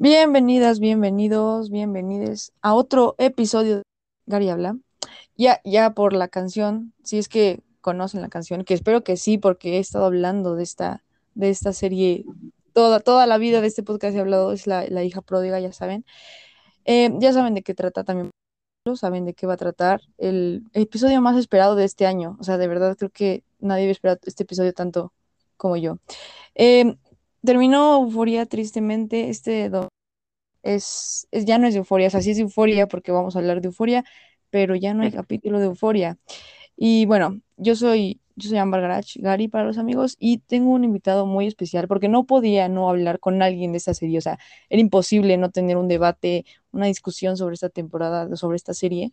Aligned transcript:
Bienvenidas, 0.00 0.78
bienvenidos, 0.78 1.70
bienvenides 1.70 2.52
a 2.62 2.74
otro 2.74 3.16
episodio 3.18 3.78
de 3.78 3.82
Gary 4.26 4.48
Habla. 4.48 4.78
Ya, 5.36 5.60
ya 5.64 5.90
por 5.90 6.12
la 6.12 6.28
canción, 6.28 6.94
si 7.02 7.18
es 7.18 7.28
que 7.28 7.64
conocen 7.80 8.20
la 8.20 8.28
canción, 8.28 8.62
que 8.62 8.74
espero 8.74 9.02
que 9.02 9.16
sí, 9.16 9.38
porque 9.38 9.76
he 9.76 9.78
estado 9.80 10.04
hablando 10.04 10.54
de 10.54 10.62
esta, 10.62 11.02
de 11.34 11.50
esta 11.50 11.72
serie 11.72 12.24
toda, 12.72 13.00
toda 13.00 13.26
la 13.26 13.38
vida 13.38 13.60
de 13.60 13.66
este 13.66 13.82
podcast 13.82 14.16
he 14.16 14.20
hablado, 14.20 14.52
es 14.52 14.68
la, 14.68 14.86
la 14.86 15.02
hija 15.02 15.20
pródiga, 15.20 15.58
ya 15.58 15.72
saben. 15.72 16.04
Eh, 16.84 17.10
ya 17.18 17.32
saben 17.32 17.54
de 17.54 17.64
qué 17.64 17.74
trata 17.74 18.04
también, 18.04 18.30
saben 18.94 19.24
de 19.24 19.34
qué 19.34 19.48
va 19.48 19.54
a 19.54 19.56
tratar. 19.56 20.00
El, 20.16 20.62
episodio 20.74 21.20
más 21.20 21.36
esperado 21.36 21.74
de 21.74 21.84
este 21.84 22.06
año, 22.06 22.36
o 22.38 22.44
sea, 22.44 22.56
de 22.56 22.68
verdad 22.68 22.96
creo 22.96 23.10
que 23.10 23.42
nadie 23.58 23.82
había 23.82 23.92
esperado 23.92 24.20
este 24.26 24.44
episodio 24.44 24.72
tanto 24.72 25.12
como 25.56 25.76
yo. 25.76 25.98
Eh, 26.54 26.96
terminó 27.44 28.02
Euforia 28.04 28.46
tristemente, 28.46 29.28
este 29.30 29.70
es, 30.62 31.26
es, 31.30 31.44
ya 31.44 31.58
no 31.58 31.66
es 31.66 31.74
Euforia, 31.76 32.08
o 32.08 32.10
sea, 32.10 32.22
sí 32.22 32.30
es 32.32 32.38
Euforia 32.38 32.88
porque 32.88 33.12
vamos 33.12 33.36
a 33.36 33.38
hablar 33.40 33.60
de 33.60 33.68
Euforia, 33.68 34.04
pero 34.50 34.74
ya 34.76 34.94
no 34.94 35.02
hay 35.02 35.12
capítulo 35.12 35.58
de 35.60 35.66
Euforia. 35.66 36.18
Y 36.76 37.06
bueno, 37.06 37.40
yo 37.56 37.76
soy, 37.76 38.20
yo 38.36 38.48
soy 38.50 38.58
Amber 38.58 38.80
Garach, 38.82 39.16
Gary 39.16 39.48
para 39.48 39.64
los 39.66 39.78
amigos, 39.78 40.16
y 40.20 40.38
tengo 40.40 40.70
un 40.72 40.84
invitado 40.84 41.26
muy 41.26 41.46
especial 41.46 41.88
porque 41.88 42.08
no 42.08 42.26
podía 42.26 42.68
no 42.68 42.88
hablar 42.90 43.20
con 43.20 43.42
alguien 43.42 43.72
de 43.72 43.78
esta 43.78 43.94
serie, 43.94 44.18
o 44.18 44.22
sea, 44.22 44.38
era 44.70 44.80
imposible 44.80 45.36
no 45.38 45.50
tener 45.50 45.76
un 45.76 45.88
debate, 45.88 46.46
una 46.72 46.86
discusión 46.86 47.36
sobre 47.36 47.54
esta 47.54 47.68
temporada, 47.70 48.34
sobre 48.36 48.56
esta 48.56 48.74
serie. 48.74 49.12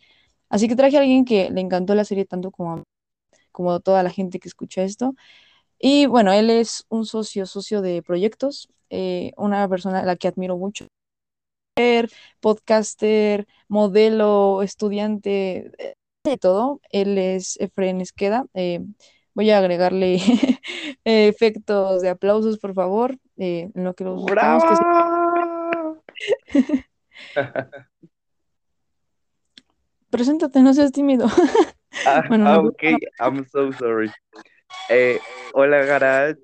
Así 0.49 0.67
que 0.67 0.75
traje 0.75 0.97
a 0.97 1.01
alguien 1.01 1.25
que 1.25 1.49
le 1.49 1.61
encantó 1.61 1.95
la 1.95 2.05
serie 2.05 2.25
tanto 2.25 2.51
como, 2.51 2.83
como 3.51 3.79
toda 3.79 4.03
la 4.03 4.09
gente 4.11 4.39
que 4.39 4.47
escucha 4.49 4.83
esto. 4.83 5.15
Y 5.87 6.07
bueno, 6.07 6.33
él 6.33 6.49
es 6.49 6.83
un 6.89 7.05
socio, 7.05 7.45
socio 7.45 7.83
de 7.83 8.01
proyectos, 8.01 8.69
eh, 8.89 9.33
una 9.37 9.69
persona 9.69 9.99
a 9.99 10.03
la 10.03 10.15
que 10.15 10.27
admiro 10.27 10.57
mucho. 10.57 10.87
Podcaster, 12.39 13.45
modelo, 13.67 14.63
estudiante, 14.63 15.71
de 16.23 16.37
todo. 16.37 16.81
Él 16.89 17.19
es 17.19 17.59
Efren 17.59 18.01
Esqueda. 18.01 18.47
Eh, 18.55 18.79
voy 19.35 19.51
a 19.51 19.59
agregarle 19.59 20.15
efectos 21.05 22.01
de 22.01 22.09
aplausos, 22.09 22.57
por 22.57 22.73
favor, 22.73 23.19
eh, 23.37 23.69
en 23.75 23.83
lo 23.83 23.93
que 23.93 24.05
los 24.05 24.19
buscamos. 24.23 24.63
Que 24.63 24.75
se... 26.55 26.89
Preséntate, 30.09 30.63
no 30.63 30.73
seas 30.73 30.91
tímido. 30.91 31.27
ah, 32.07 32.23
bueno, 32.27 32.45
no, 32.45 32.69
ok, 32.69 32.83
I'm 33.19 33.45
so 33.45 33.71
sorry. 33.73 34.09
Eh, 34.89 35.19
hola, 35.53 35.83
Garage. 35.85 36.39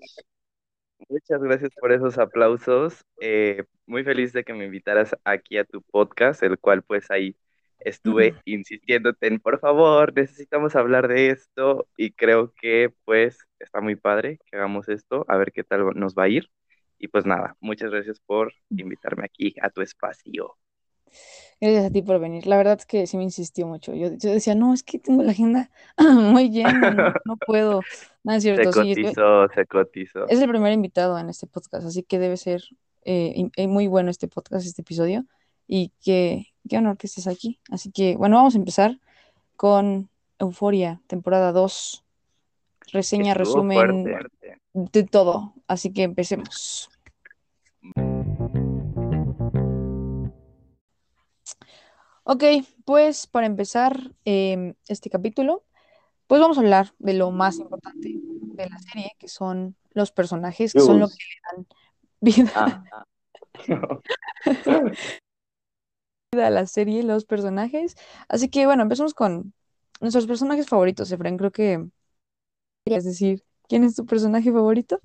Muchas 1.10 1.42
gracias 1.42 1.72
por 1.80 1.92
esos 1.92 2.18
aplausos. 2.18 3.04
Eh, 3.20 3.64
muy 3.86 4.04
feliz 4.04 4.34
de 4.34 4.44
que 4.44 4.54
me 4.54 4.66
invitaras 4.66 5.16
aquí 5.24 5.58
a 5.58 5.66
tu 5.66 5.82
podcast, 5.82 6.42
el 6.44 6.58
cual 6.58 6.84
pues 6.84 7.12
ahí 7.12 7.36
estuve 7.80 8.36
insistiéndote 8.46 9.28
en, 9.28 9.40
por 9.40 9.60
favor, 9.60 10.14
necesitamos 10.16 10.76
hablar 10.76 11.08
de 11.08 11.32
esto 11.32 11.88
y 11.98 12.12
creo 12.12 12.54
que 12.54 12.94
pues 13.06 13.40
está 13.60 13.82
muy 13.82 13.96
padre 13.96 14.40
que 14.46 14.58
hagamos 14.58 14.88
esto, 14.90 15.26
a 15.28 15.38
ver 15.38 15.52
qué 15.52 15.64
tal 15.64 15.86
nos 15.96 16.16
va 16.16 16.24
a 16.24 16.30
ir. 16.30 16.50
Y 16.98 17.08
pues 17.08 17.26
nada, 17.26 17.56
muchas 17.60 17.92
gracias 17.92 18.20
por 18.20 18.54
invitarme 18.70 19.26
aquí 19.26 19.56
a 19.62 19.70
tu 19.70 19.82
espacio. 19.82 20.56
Gracias 21.60 21.86
a 21.86 21.92
ti 21.92 22.02
por 22.02 22.20
venir. 22.20 22.48
La 22.48 22.58
verdad 22.58 22.78
es 22.80 22.88
que 22.88 23.06
sí 23.06 23.18
me 23.18 23.24
insistió 23.24 23.68
mucho. 23.68 23.94
Yo, 23.94 24.08
yo 24.18 24.32
decía, 24.32 24.56
no, 24.56 24.74
es 24.74 24.82
que 24.82 24.98
tengo 24.98 25.22
la 25.22 25.32
agenda 25.32 25.70
muy 25.98 26.50
llena, 26.50 26.92
no, 26.92 27.14
no 27.26 27.38
puedo. 27.38 27.82
No 28.24 28.34
es 28.34 28.42
cierto. 28.42 28.72
Se 28.72 28.80
cotizó, 28.80 29.48
sí, 29.48 29.54
se 29.54 29.66
cotizó. 29.68 30.28
Es 30.28 30.42
el 30.42 30.50
primer 30.50 30.74
invitado 30.74 31.20
en 31.20 31.30
este 31.30 31.46
podcast, 31.46 31.86
así 31.86 32.02
que 32.02 32.18
debe 32.18 32.38
ser 32.38 32.64
eh, 33.04 33.50
muy 33.68 33.88
bueno 33.88 34.10
este 34.10 34.28
podcast, 34.28 34.66
este 34.66 34.82
episodio. 34.82 35.26
Y 35.68 35.92
qué, 36.04 36.48
qué 36.68 36.78
honor 36.78 36.98
que 36.98 37.08
estés 37.08 37.28
aquí. 37.28 37.60
Así 37.70 37.92
que, 37.92 38.16
bueno, 38.16 38.38
vamos 38.38 38.56
a 38.56 38.58
empezar 38.58 39.00
con 39.56 40.10
Euforia, 40.40 41.02
temporada 41.08 41.52
2. 41.52 42.04
Reseña, 42.92 43.34
Estuvo 43.34 43.46
resumen 43.46 44.04
fuerte. 44.04 44.58
de 44.74 45.04
todo. 45.04 45.54
Así 45.68 45.94
que 45.94 46.04
empecemos. 46.04 46.90
Ok, 52.24 52.44
pues 52.86 53.26
para 53.26 53.48
empezar 53.48 54.12
eh, 54.26 54.76
este 54.88 55.10
capítulo, 55.10 55.64
pues 56.28 56.40
vamos 56.40 56.58
a 56.58 56.62
hablar 56.62 56.94
de 57.00 57.14
lo 57.14 57.32
más 57.32 57.58
importante 57.58 58.10
de 58.14 58.70
la 58.70 58.78
serie, 58.80 59.12
que 59.18 59.28
son 59.28 59.76
los 59.94 60.12
personajes, 60.12 60.74
que 60.74 60.80
son 60.82 61.00
lo 61.00 61.08
que 61.08 61.16
le 61.16 61.42
dan 61.52 61.68
vida. 62.22 62.52
Ah, 62.56 63.06
ah. 64.68 64.92
a 66.32 66.50
la 66.50 66.66
serie, 66.68 67.04
los 67.04 67.26
personajes. 67.26 67.96
Así 68.30 68.50
que 68.50 68.66
bueno, 68.66 68.84
empezamos 68.84 69.14
con 69.14 69.54
nuestros 70.00 70.28
personajes 70.28 70.68
favoritos, 70.68 71.12
Efraín. 71.12 71.38
Creo 71.38 71.52
que 71.52 71.86
querías 72.86 73.04
decir, 73.04 73.44
¿quién 73.68 73.84
es 73.84 73.96
tu 73.96 74.06
personaje 74.06 74.52
favorito? 74.52 75.02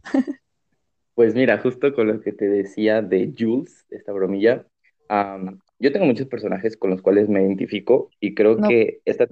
Pues 1.14 1.34
mira, 1.34 1.58
justo 1.58 1.94
con 1.94 2.08
lo 2.08 2.20
que 2.20 2.32
te 2.32 2.46
decía 2.46 3.00
de 3.00 3.32
Jules, 3.36 3.86
esta 3.88 4.12
bromilla, 4.12 4.66
um, 5.08 5.58
yo 5.78 5.92
tengo 5.92 6.06
muchos 6.06 6.26
personajes 6.28 6.76
con 6.76 6.90
los 6.90 7.02
cuales 7.02 7.28
me 7.28 7.42
identifico 7.42 8.10
y 8.20 8.34
creo 8.34 8.56
No, 8.58 8.68
que 8.68 9.00
esta 9.04 9.26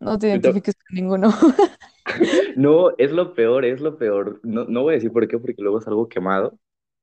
no 0.00 0.18
te 0.18 0.28
identifiques 0.28 0.74
con 0.74 0.94
ninguno. 0.96 1.30
No, 2.56 2.92
es 2.98 3.12
lo 3.12 3.34
peor, 3.34 3.64
es 3.64 3.80
lo 3.80 3.98
peor. 3.98 4.40
No, 4.42 4.64
no 4.64 4.82
voy 4.82 4.92
a 4.94 4.96
decir 4.96 5.12
por 5.12 5.26
qué, 5.28 5.38
porque 5.38 5.62
luego 5.62 5.78
es 5.78 5.86
algo 5.86 6.08
quemado, 6.08 6.58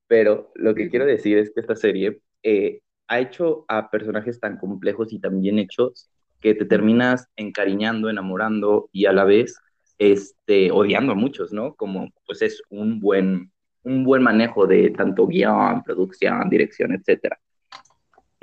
pero 0.06 0.52
lo 0.54 0.74
que 0.74 0.90
quiero 0.90 1.06
decir 1.06 1.38
es 1.38 1.50
que 1.52 1.60
esta 1.60 1.76
serie 1.76 2.20
eh, 2.42 2.80
ha 3.08 3.20
hecho 3.20 3.64
a 3.68 3.90
personajes 3.90 4.40
tan 4.40 4.58
complejos 4.58 5.12
y 5.12 5.20
tan 5.20 5.40
bien 5.40 5.58
hechos 5.58 6.08
que 6.40 6.54
te 6.54 6.64
terminas 6.64 7.28
encariñando, 7.36 8.08
enamorando 8.10 8.88
y 8.92 9.06
a 9.06 9.12
la 9.12 9.24
vez 9.24 9.56
este, 9.98 10.70
odiando 10.72 11.12
a 11.12 11.14
muchos, 11.14 11.52
¿no? 11.52 11.74
Como 11.74 12.08
pues 12.26 12.42
es 12.42 12.62
un 12.70 13.00
buen, 13.00 13.52
un 13.84 14.04
buen 14.04 14.22
manejo 14.22 14.66
de 14.66 14.90
tanto 14.90 15.26
guion, 15.26 15.82
producción, 15.84 16.48
dirección, 16.50 16.92
etcétera. 16.94 17.38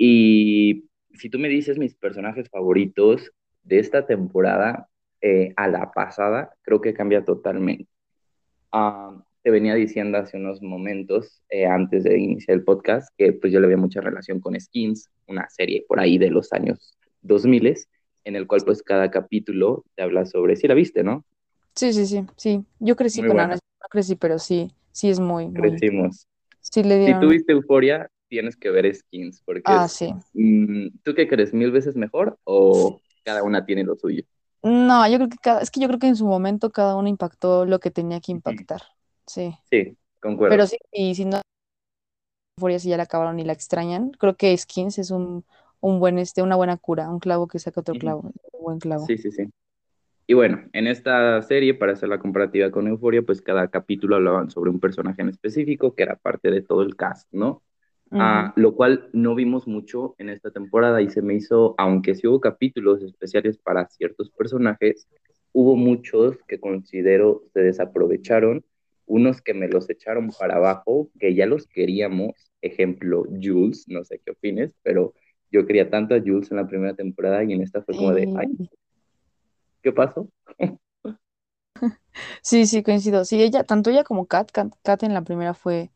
Y 0.02 0.88
si 1.12 1.28
tú 1.28 1.38
me 1.38 1.50
dices 1.50 1.76
mis 1.76 1.94
personajes 1.94 2.48
favoritos 2.48 3.32
de 3.62 3.80
esta 3.80 4.06
temporada 4.06 4.88
eh, 5.20 5.52
a 5.56 5.68
la 5.68 5.92
pasada, 5.92 6.54
creo 6.62 6.80
que 6.80 6.94
cambia 6.94 7.22
totalmente. 7.22 7.86
Ah, 8.72 9.22
te 9.42 9.50
venía 9.50 9.74
diciendo 9.74 10.16
hace 10.16 10.38
unos 10.38 10.62
momentos, 10.62 11.42
eh, 11.50 11.66
antes 11.66 12.04
de 12.04 12.18
iniciar 12.18 12.56
el 12.56 12.64
podcast, 12.64 13.14
que 13.18 13.34
pues 13.34 13.52
yo 13.52 13.60
le 13.60 13.66
veía 13.66 13.76
mucha 13.76 14.00
relación 14.00 14.40
con 14.40 14.58
Skins, 14.58 15.10
una 15.26 15.46
serie 15.50 15.84
por 15.86 16.00
ahí 16.00 16.16
de 16.16 16.30
los 16.30 16.50
años 16.54 16.96
2000, 17.20 17.76
en 18.24 18.36
el 18.36 18.46
cual 18.46 18.62
pues 18.64 18.82
cada 18.82 19.10
capítulo 19.10 19.84
te 19.96 20.02
habla 20.02 20.24
sobre, 20.24 20.56
sí 20.56 20.66
la 20.66 20.72
viste, 20.72 21.02
¿no? 21.02 21.26
Sí, 21.74 21.92
sí, 21.92 22.06
sí, 22.06 22.24
sí. 22.36 22.64
Yo 22.78 22.96
crecí 22.96 23.20
Muy 23.20 23.28
con 23.28 23.36
buena, 23.36 23.52
Ana, 23.52 23.60
no 23.82 23.88
crecí, 23.90 24.16
pero 24.16 24.38
sí, 24.38 24.72
sí 24.92 25.10
es 25.10 25.20
muy, 25.20 25.48
muy, 25.48 25.60
crecimos. 25.60 26.26
sí 26.62 26.82
le 26.84 26.94
Si 26.94 27.04
dieron, 27.04 27.28
viste 27.28 27.52
Euforia, 27.52 28.10
tienes 28.30 28.56
que 28.56 28.70
ver 28.70 28.92
Skins, 28.94 29.42
porque 29.44 29.72
ah, 29.72 29.84
es, 29.84 29.92
sí. 29.92 30.14
mm, 30.32 30.88
¿tú 31.02 31.14
qué 31.14 31.28
crees? 31.28 31.52
¿Mil 31.52 31.72
veces 31.72 31.96
mejor 31.96 32.38
o 32.44 33.00
cada 33.24 33.42
una 33.42 33.66
tiene 33.66 33.84
lo 33.84 33.96
suyo? 33.96 34.24
No, 34.62 35.08
yo 35.08 35.16
creo 35.16 35.28
que 35.28 35.38
cada, 35.38 35.60
es 35.62 35.70
que 35.70 35.80
yo 35.80 35.88
creo 35.88 35.98
que 35.98 36.06
en 36.08 36.16
su 36.16 36.26
momento 36.26 36.70
cada 36.70 36.96
uno 36.96 37.08
impactó 37.08 37.64
lo 37.64 37.80
que 37.80 37.90
tenía 37.90 38.20
que 38.20 38.32
impactar. 38.32 38.82
Sí. 39.26 39.56
Sí, 39.70 39.96
Pero 40.20 40.20
concuerdo. 40.20 40.66
sí, 40.66 40.76
y 40.92 41.14
si 41.14 41.24
no, 41.24 41.40
Euphoria 42.58 42.78
si 42.78 42.90
ya 42.90 42.96
la 42.96 43.04
acabaron 43.04 43.40
y 43.40 43.44
la 43.44 43.52
extrañan, 43.54 44.10
creo 44.12 44.36
que 44.36 44.56
Skins 44.56 44.98
es 44.98 45.10
un, 45.10 45.44
un 45.80 45.98
buen, 45.98 46.18
este, 46.18 46.42
una 46.42 46.56
buena 46.56 46.76
cura, 46.76 47.08
un 47.08 47.18
clavo 47.18 47.48
que 47.48 47.58
saca 47.58 47.80
otro 47.80 47.94
clavo, 47.94 48.20
un 48.52 48.62
buen 48.62 48.78
clavo. 48.78 49.06
Sí, 49.06 49.16
sí, 49.16 49.30
sí. 49.30 49.44
Y 50.26 50.34
bueno, 50.34 50.62
en 50.72 50.86
esta 50.86 51.42
serie, 51.42 51.74
para 51.74 51.92
hacer 51.92 52.08
la 52.08 52.20
comparativa 52.20 52.70
con 52.70 52.86
Euforia, 52.86 53.22
pues 53.22 53.42
cada 53.42 53.68
capítulo 53.68 54.16
hablaban 54.16 54.50
sobre 54.50 54.70
un 54.70 54.80
personaje 54.80 55.22
en 55.22 55.28
específico 55.30 55.94
que 55.94 56.04
era 56.04 56.16
parte 56.16 56.50
de 56.50 56.62
todo 56.62 56.82
el 56.82 56.96
cast, 56.96 57.28
¿no? 57.32 57.62
Ujú. 58.12 58.52
lo 58.56 58.74
cual 58.74 59.08
no 59.12 59.36
vimos 59.36 59.68
mucho 59.68 60.16
en 60.18 60.30
esta 60.30 60.50
temporada 60.50 61.00
y 61.00 61.10
se 61.10 61.22
me 61.22 61.34
hizo, 61.34 61.74
aunque 61.78 62.16
sí 62.16 62.26
hubo 62.26 62.40
capítulos 62.40 63.02
especiales 63.02 63.56
para 63.58 63.86
ciertos 63.88 64.30
personajes, 64.30 65.06
hubo 65.52 65.76
muchos 65.76 66.36
que 66.48 66.58
considero 66.58 67.44
se 67.52 67.60
desaprovecharon, 67.60 68.64
unos 69.06 69.40
que 69.42 69.54
me 69.54 69.68
los 69.68 69.88
echaron 69.90 70.30
para 70.38 70.56
abajo, 70.56 71.08
que 71.18 71.34
ya 71.34 71.46
los 71.46 71.66
queríamos, 71.66 72.32
ejemplo, 72.62 73.24
Jules, 73.40 73.84
no 73.88 74.04
sé 74.04 74.20
qué 74.24 74.32
opines, 74.32 74.72
pero 74.82 75.14
yo 75.52 75.66
quería 75.66 75.90
tanto 75.90 76.14
a 76.14 76.20
Jules 76.20 76.50
en 76.50 76.56
la 76.56 76.66
primera 76.66 76.94
temporada 76.94 77.42
y 77.44 77.52
en 77.52 77.62
esta 77.62 77.82
fue 77.82 77.96
como 77.96 78.12
de, 78.12 78.28
ay, 78.36 78.48
¿qué 79.82 79.92
pasó? 79.92 80.28
Sí, 82.42 82.66
sí, 82.66 82.82
coincido. 82.82 83.24
Sí, 83.24 83.42
ella, 83.42 83.64
tanto 83.64 83.90
ella 83.90 84.04
como 84.04 84.26
Kat, 84.26 84.50
Kat, 84.52 84.72
Kat 84.82 85.02
en 85.02 85.14
la 85.14 85.22
primera 85.22 85.54
fue, 85.54 85.90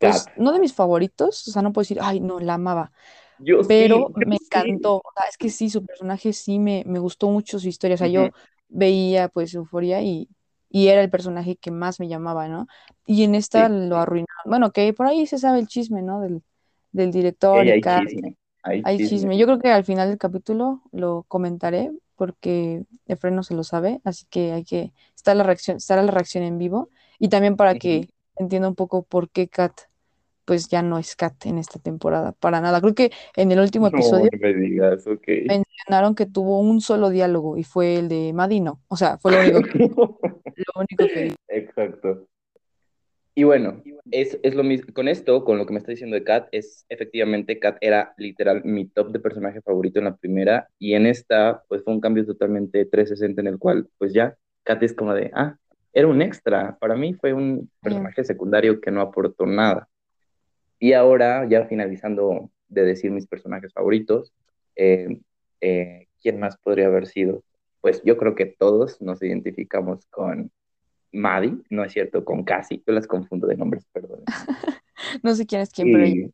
pues, 0.00 0.32
no 0.36 0.52
de 0.52 0.60
mis 0.60 0.74
favoritos, 0.74 1.48
o 1.48 1.52
sea, 1.52 1.62
no 1.62 1.72
puedo 1.74 1.84
decir, 1.84 1.98
ay, 2.02 2.20
no, 2.20 2.40
la 2.40 2.54
amaba, 2.56 2.92
Yo 3.38 3.62
pero 3.66 4.12
me 4.24 4.36
sí. 4.38 4.40
encantó, 4.42 4.96
o 4.98 5.12
sea, 5.16 5.28
es 5.28 5.36
que 5.38 5.50
sí, 5.50 5.70
su 5.70 5.84
personaje 5.84 6.32
sí 6.32 6.58
me, 6.58 6.84
me 6.86 6.98
gustó 6.98 7.30
mucho 7.30 7.58
su 7.58 7.68
historia, 7.68 7.94
o 7.96 7.98
sea, 7.98 8.08
yo 8.08 8.32
veía, 8.68 9.28
pues, 9.28 9.54
Euforia 9.54 10.02
y, 10.02 10.28
y 10.70 10.88
era 10.88 11.02
el 11.02 11.10
personaje 11.10 11.56
que 11.56 11.70
más 11.70 12.00
me 12.00 12.08
llamaba, 12.08 12.48
¿no? 12.48 12.66
Y 13.06 13.24
en 13.24 13.34
esta 13.36 13.68
Sí. 13.68 13.70
lo 13.70 13.98
arruinaron, 13.98 14.28
bueno, 14.46 14.72
que 14.72 14.92
por 14.94 15.06
ahí 15.06 15.26
se 15.26 15.38
sabe 15.38 15.60
el 15.60 15.68
chisme, 15.68 16.02
¿no? 16.02 16.20
Del, 16.20 16.42
del 16.92 17.10
director 17.12 17.64
Y 17.64 17.70
hay 17.70 17.84
chisme, 17.84 18.36
hay 18.62 18.84
Hay 18.84 19.00
chisme. 19.00 19.00
chisme. 19.00 19.36
Yo 19.38 19.46
creo 19.46 19.58
que 19.58 19.70
al 19.70 19.84
final 19.84 20.08
del 20.08 20.18
capítulo 20.18 20.82
lo 20.92 21.24
comentaré 21.28 21.90
porque 22.16 22.84
Efraín 23.06 23.36
no 23.36 23.42
se 23.42 23.54
lo 23.54 23.64
sabe, 23.64 24.00
así 24.04 24.26
que 24.30 24.52
hay 24.52 24.64
que 24.64 24.92
estar 25.16 25.36
la 25.36 25.44
reacción, 25.44 25.76
estará 25.78 26.02
la 26.02 26.10
reacción 26.12 26.44
en 26.44 26.58
vivo 26.58 26.88
y 27.18 27.28
también 27.28 27.56
para 27.56 27.76
que 27.76 28.08
entienda 28.36 28.68
un 28.68 28.74
poco 28.74 29.02
por 29.04 29.30
qué 29.30 29.48
Kat 29.48 29.72
pues 30.50 30.66
ya 30.66 30.82
no 30.82 30.98
es 30.98 31.14
Kat 31.14 31.46
en 31.46 31.58
esta 31.58 31.78
temporada, 31.78 32.32
para 32.32 32.60
nada. 32.60 32.80
Creo 32.80 32.92
que 32.92 33.12
en 33.36 33.52
el 33.52 33.60
último 33.60 33.86
episodio 33.86 34.28
no 34.32 34.38
me 34.40 34.52
digas, 34.52 35.06
ok. 35.06 35.24
mencionaron 35.46 36.16
que 36.16 36.26
tuvo 36.26 36.58
un 36.58 36.80
solo 36.80 37.08
diálogo 37.08 37.56
y 37.56 37.62
fue 37.62 37.94
el 37.94 38.08
de 38.08 38.32
Madino. 38.32 38.82
O 38.88 38.96
sea, 38.96 39.16
fue 39.18 39.30
lo 39.30 39.38
único 39.60 39.62
que, 39.62 39.78
lo 39.78 40.72
único 40.74 41.06
que. 41.06 41.36
Exacto. 41.46 42.26
Y 43.36 43.44
bueno, 43.44 43.80
es, 44.10 44.40
es 44.42 44.56
lo 44.56 44.64
mismo. 44.64 44.92
Con 44.92 45.06
esto, 45.06 45.44
con 45.44 45.56
lo 45.56 45.66
que 45.66 45.72
me 45.72 45.78
está 45.78 45.92
diciendo 45.92 46.16
de 46.16 46.24
Kat, 46.24 46.48
es 46.50 46.84
efectivamente 46.88 47.60
Kat 47.60 47.76
era 47.80 48.12
literal 48.16 48.64
mi 48.64 48.86
top 48.86 49.12
de 49.12 49.20
personaje 49.20 49.62
favorito 49.62 50.00
en 50.00 50.06
la 50.06 50.16
primera, 50.16 50.66
y 50.80 50.94
en 50.94 51.06
esta, 51.06 51.62
pues 51.68 51.84
fue 51.84 51.94
un 51.94 52.00
cambio 52.00 52.26
totalmente 52.26 52.86
360 52.86 53.40
en 53.40 53.46
el 53.46 53.58
cual, 53.60 53.88
pues 53.98 54.12
ya, 54.12 54.36
Kat 54.64 54.82
es 54.82 54.94
como 54.94 55.14
de, 55.14 55.30
ah, 55.32 55.54
era 55.92 56.08
un 56.08 56.20
extra. 56.22 56.76
Para 56.80 56.96
mí 56.96 57.14
fue 57.14 57.32
un 57.32 57.70
personaje 57.80 58.24
secundario 58.24 58.80
que 58.80 58.90
no 58.90 59.00
aportó 59.00 59.46
nada. 59.46 59.86
Y 60.80 60.94
ahora, 60.94 61.46
ya 61.48 61.66
finalizando 61.66 62.50
de 62.68 62.82
decir 62.82 63.10
mis 63.10 63.26
personajes 63.26 63.72
favoritos, 63.72 64.32
eh, 64.74 65.20
eh, 65.60 66.06
¿quién 66.22 66.40
más 66.40 66.56
podría 66.56 66.86
haber 66.86 67.06
sido? 67.06 67.44
Pues 67.82 68.02
yo 68.02 68.16
creo 68.16 68.34
que 68.34 68.46
todos 68.46 69.00
nos 69.02 69.22
identificamos 69.22 70.06
con 70.06 70.50
Maddie, 71.12 71.58
no 71.68 71.84
es 71.84 71.92
cierto, 71.92 72.24
con 72.24 72.44
Cassie, 72.44 72.82
yo 72.86 72.94
las 72.94 73.06
confundo 73.06 73.46
de 73.46 73.56
nombres, 73.56 73.86
perdón. 73.92 74.24
No 75.22 75.34
sé 75.34 75.46
quién 75.46 75.62
es 75.62 75.70
quién, 75.72 75.92
pero 75.92 76.30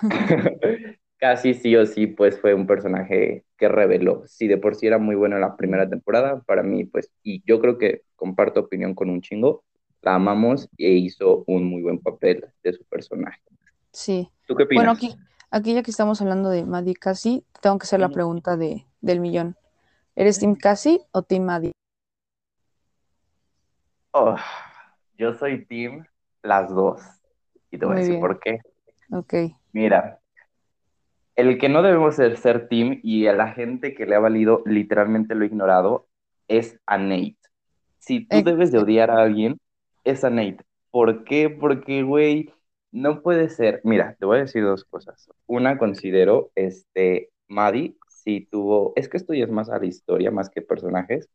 Cassie 1.18 1.54
sí 1.54 1.74
o 1.76 1.86
sí, 1.86 2.06
pues 2.06 2.38
fue 2.38 2.52
un 2.52 2.66
personaje 2.66 3.44
que 3.56 3.68
reveló. 3.68 4.22
Si 4.26 4.48
de 4.48 4.58
por 4.58 4.74
sí 4.74 4.86
era 4.86 4.98
muy 4.98 5.14
bueno 5.14 5.36
en 5.36 5.40
la 5.40 5.56
primera 5.56 5.88
temporada, 5.88 6.42
para 6.42 6.62
mí, 6.62 6.84
pues, 6.84 7.10
y 7.22 7.42
yo 7.46 7.58
creo 7.58 7.78
que 7.78 8.02
comparto 8.14 8.60
opinión 8.60 8.94
con 8.94 9.08
un 9.08 9.22
chingo, 9.22 9.64
la 10.02 10.16
amamos 10.16 10.68
e 10.76 10.90
hizo 10.90 11.44
un 11.46 11.64
muy 11.64 11.80
buen 11.80 12.00
papel 12.00 12.44
de 12.62 12.72
su 12.74 12.84
personaje. 12.84 13.40
Sí. 13.92 14.30
¿Tú 14.46 14.54
qué 14.56 14.64
opinas? 14.64 14.84
Bueno, 14.84 14.90
aquí, 14.92 15.16
aquí 15.50 15.74
ya 15.74 15.82
que 15.82 15.90
estamos 15.90 16.20
hablando 16.20 16.50
de 16.50 16.64
Maddie 16.64 16.94
Cassie, 16.94 17.44
tengo 17.60 17.78
que 17.78 17.84
hacer 17.84 18.00
la 18.00 18.08
pregunta 18.08 18.56
de, 18.56 18.86
del 19.00 19.20
millón. 19.20 19.56
¿Eres 20.16 20.38
Team 20.38 20.54
Cassie 20.56 21.00
o 21.12 21.22
Team 21.22 21.44
Maddie? 21.44 21.72
Oh, 24.12 24.36
yo 25.16 25.34
soy 25.34 25.64
team 25.64 26.04
las 26.42 26.68
dos. 26.68 27.00
Y 27.70 27.78
te 27.78 27.86
voy 27.86 27.94
a 27.94 27.98
decir 27.98 28.16
bien. 28.16 28.20
por 28.20 28.40
qué. 28.40 28.58
Ok. 29.10 29.34
Mira, 29.72 30.20
el 31.34 31.58
que 31.58 31.68
no 31.68 31.82
debemos 31.82 32.16
ser, 32.16 32.36
ser 32.36 32.68
team 32.68 33.00
y 33.02 33.26
a 33.26 33.32
la 33.32 33.52
gente 33.52 33.94
que 33.94 34.04
le 34.06 34.14
ha 34.14 34.20
valido 34.20 34.62
literalmente 34.66 35.34
lo 35.34 35.44
ignorado 35.44 36.08
es 36.48 36.78
a 36.86 36.98
Nate. 36.98 37.38
Si 37.98 38.26
tú 38.26 38.38
Eh, 38.38 38.42
debes 38.42 38.70
de 38.72 38.78
odiar 38.78 39.10
a 39.10 39.22
alguien, 39.22 39.58
es 40.04 40.24
a 40.24 40.30
Nate. 40.30 40.58
¿Por 40.90 41.24
qué? 41.24 41.48
Porque, 41.48 42.02
güey, 42.02 42.52
no 42.92 43.22
puede 43.22 43.48
ser. 43.48 43.80
Mira, 43.84 44.16
te 44.18 44.26
voy 44.26 44.38
a 44.38 44.42
decir 44.42 44.62
dos 44.62 44.84
cosas. 44.84 45.30
Una, 45.46 45.78
considero, 45.78 46.50
este, 46.54 47.30
Maddie, 47.48 47.96
sí 48.08 48.46
tuvo, 48.50 48.92
es 48.96 49.08
que 49.08 49.16
esto 49.16 49.34
ya 49.34 49.44
es 49.44 49.50
más 49.50 49.68
a 49.70 49.78
la 49.78 49.86
historia, 49.86 50.30
más 50.30 50.48
que 50.50 50.62
personajes, 50.62 51.28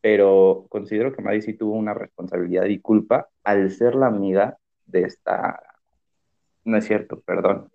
pero 0.00 0.66
considero 0.68 1.12
que 1.12 1.22
Maddie 1.22 1.42
sí 1.42 1.54
tuvo 1.54 1.74
una 1.74 1.94
responsabilidad 1.94 2.66
y 2.66 2.80
culpa 2.80 3.28
al 3.42 3.70
ser 3.70 3.94
la 3.94 4.08
amiga 4.08 4.58
de 4.86 5.02
esta, 5.02 5.62
no 6.64 6.76
es 6.76 6.84
cierto, 6.84 7.20
perdón. 7.20 7.70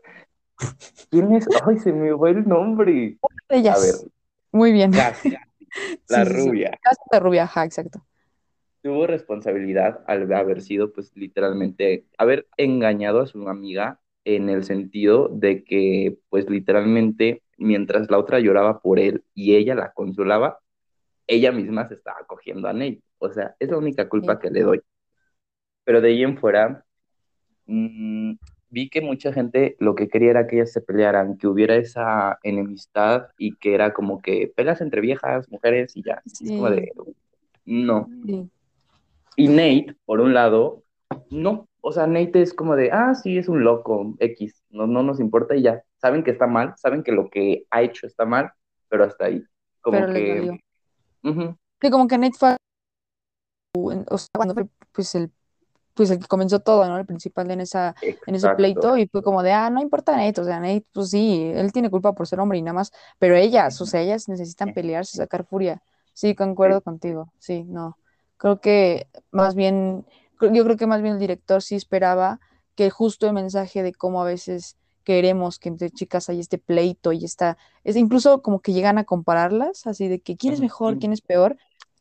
¿Quién 1.10 1.34
es? 1.34 1.48
Ay, 1.66 1.80
se 1.80 1.92
me 1.94 2.16
fue 2.16 2.32
el 2.32 2.48
nombre. 2.48 3.18
A 3.24 3.28
ver, 3.50 3.60
Ellas. 3.60 4.06
Muy 4.52 4.72
bien. 4.72 4.92
La 6.08 6.26
Sí, 6.26 6.32
sí, 6.32 6.42
sí. 6.42 6.48
rubia. 6.50 6.72
Cassie 6.82 7.04
la 7.12 7.20
rubia, 7.20 7.44
ajá, 7.44 7.64
exacto. 7.64 8.04
Tuvo 8.82 9.08
responsabilidad 9.08 10.04
al 10.08 10.32
haber 10.34 10.62
sido, 10.62 10.92
pues, 10.94 11.12
literalmente, 11.16 12.06
haber 12.18 12.48
engañado 12.58 13.20
a 13.22 13.28
su 13.28 13.48
amiga 13.50 14.00
en 14.26 14.50
el 14.50 14.64
sentido 14.64 15.30
de 15.30 15.64
que, 15.64 16.18
pues, 16.30 16.50
literalmente, 16.50 17.42
mientras 17.58 18.10
la 18.10 18.18
otra 18.18 18.40
lloraba 18.40 18.80
por 18.80 19.00
él 19.00 19.24
y 19.34 19.56
ella 19.56 19.76
la 19.76 19.92
consolaba, 19.94 20.60
ella 21.28 21.52
misma 21.52 21.88
se 21.88 21.94
estaba 21.96 22.20
cogiendo 22.28 22.68
a 22.68 22.74
Nate. 22.74 23.02
O 23.18 23.30
sea, 23.30 23.56
es 23.60 23.70
la 23.70 23.78
única 23.78 24.08
culpa 24.08 24.36
Sí. 24.36 24.40
que 24.42 24.52
le 24.52 24.62
doy. 24.62 24.82
Pero 25.84 26.02
de 26.02 26.10
ahí 26.10 26.24
en 26.24 26.38
fuera, 26.38 26.86
mm, 27.66 28.34
vi 28.70 28.90
que 28.90 29.02
mucha 29.02 29.34
gente 29.34 29.76
lo 29.80 29.96
que 29.96 30.08
quería 30.08 30.32
era 30.32 30.48
que 30.48 30.58
ellas 30.58 30.72
se 30.72 30.82
pelearan, 30.82 31.38
que 31.38 31.48
hubiera 31.48 31.76
esa 31.76 32.40
enemistad 32.44 33.28
y 33.38 33.56
que 33.58 33.74
era 33.74 33.94
como 33.94 34.22
que 34.22 34.52
peleas 34.56 34.82
entre 34.82 35.02
viejas, 35.02 35.50
mujeres 35.50 35.96
y 35.98 36.04
ya. 36.04 36.22
Es 36.26 36.40
como 36.50 36.70
Sí. 36.70 36.76
de, 36.76 36.92
no. 37.66 38.08
Sí. 38.26 38.50
Y 39.40 39.48
Nate, 39.48 39.96
por 40.06 40.20
un 40.20 40.34
lado, 40.34 40.84
no. 41.30 41.70
O 41.80 41.94
sea, 41.94 42.08
Nate 42.08 42.42
es 42.42 42.54
como 42.54 42.76
de, 42.76 42.92
ah, 42.92 43.16
sí, 43.16 43.38
es 43.38 43.48
un 43.48 43.64
loco, 43.64 44.16
X, 44.20 44.66
no, 44.70 44.86
no 44.86 45.02
nos 45.02 45.22
importa 45.22 45.56
y 45.56 45.62
ya. 45.62 45.82
Saben 46.02 46.26
que 46.26 46.32
está 46.32 46.46
mal, 46.46 46.74
saben 46.76 47.04
que 47.04 47.14
lo 47.14 47.30
que 47.30 47.64
ha 47.72 47.82
hecho 47.82 48.06
está 48.06 48.26
mal, 48.26 48.52
pero 48.90 49.06
hasta 49.06 49.26
ahí. 49.26 49.42
Como 49.80 49.98
Pero 49.98 50.14
que. 50.14 50.60
Sí, 51.82 51.90
como 51.90 52.06
que 52.10 52.18
Nate 52.18 52.38
fue, 52.38 52.58
o 53.78 54.18
sea, 54.18 54.28
cuando 54.36 54.54
fue 54.54 54.66
pues 54.92 55.16
el, 55.16 55.32
pues 55.94 56.12
el 56.12 56.20
que 56.20 56.28
comenzó 56.28 56.60
todo, 56.60 56.86
¿no? 56.90 56.98
El 56.98 57.06
principal 57.06 57.50
en 57.50 57.62
esa, 57.62 57.96
en 58.02 58.36
ese 58.36 58.50
pleito, 58.56 58.98
y 58.98 59.08
fue 59.08 59.24
como 59.24 59.42
de, 59.42 59.54
ah, 59.54 59.70
no 59.70 59.82
importa 59.82 60.18
Nate, 60.18 60.42
o 60.42 60.44
sea, 60.44 60.60
Nate, 60.60 60.86
pues 60.92 61.12
sí, 61.12 61.50
él 61.56 61.72
tiene 61.72 61.90
culpa 61.90 62.12
por 62.12 62.28
ser 62.28 62.42
hombre 62.42 62.58
y 62.58 62.62
nada 62.62 62.74
más, 62.74 62.92
pero 63.18 63.36
ellas, 63.36 63.80
o 63.80 63.86
sea, 63.86 64.02
ellas 64.02 64.28
necesitan 64.28 64.74
pelearse, 64.74 65.16
sacar 65.16 65.46
furia. 65.46 65.82
Sí, 66.14 66.36
concuerdo 66.36 66.82
contigo, 66.82 67.32
sí, 67.40 67.64
no. 67.64 67.96
Creo 68.40 68.62
que 68.62 69.08
más 69.32 69.54
bien, 69.54 70.06
yo 70.42 70.64
creo 70.64 70.78
que 70.78 70.88
más 70.88 71.02
bien 71.02 71.16
el 71.16 71.20
director 71.20 71.62
sí 71.62 71.76
esperaba 71.76 72.40
que 72.76 72.90
justo 72.90 73.28
el 73.28 73.34
mensaje 73.34 73.84
de 73.84 73.94
cómo 73.94 74.22
a 74.22 74.26
veces 74.26 74.78
queremos 75.04 75.60
que 75.60 75.68
entre 75.68 75.90
chicas 75.90 76.30
hay 76.30 76.40
este 76.40 76.58
pleito 76.58 77.12
y 77.12 77.26
está, 77.26 77.58
es 77.84 77.98
incluso 77.98 78.42
como 78.42 78.62
que 78.62 78.72
llegan 78.72 78.98
a 78.98 79.04
compararlas, 79.04 79.86
así 79.88 80.08
de 80.08 80.22
que 80.22 80.38
quién 80.38 80.54
es 80.54 80.62
mejor, 80.62 81.00
quién 81.00 81.12
es 81.12 81.22
peor. 81.22 81.58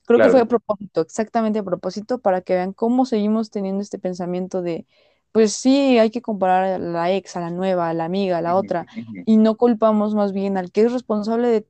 Creo 0.07 0.21
que 0.21 0.30
fue 0.30 0.40
a 0.40 0.47
propósito, 0.47 1.00
exactamente 1.00 1.59
a 1.59 1.64
propósito, 1.64 2.18
para 2.21 2.40
que 2.40 2.54
vean 2.54 2.73
cómo 2.73 3.04
seguimos 3.04 3.50
teniendo 3.50 3.83
este 3.83 3.99
pensamiento 3.99 4.62
de, 4.62 4.87
pues 5.33 5.52
sí, 5.52 5.99
hay 5.99 6.11
que 6.11 6.23
comparar 6.23 6.64
a 6.64 6.78
la 6.78 7.12
ex, 7.12 7.37
a 7.37 7.40
la 7.40 7.50
nueva, 7.50 7.88
a 7.88 7.95
la 7.95 8.04
amiga, 8.04 8.38
a 8.38 8.42
la 8.42 8.54
otra, 8.54 8.87
y 9.26 9.37
no 9.38 9.57
culpamos 9.57 10.14
más 10.14 10.33
bien 10.33 10.57
al 10.57 10.71
que 10.71 10.83
es 10.83 10.92
responsable 10.92 11.49
de 11.49 11.66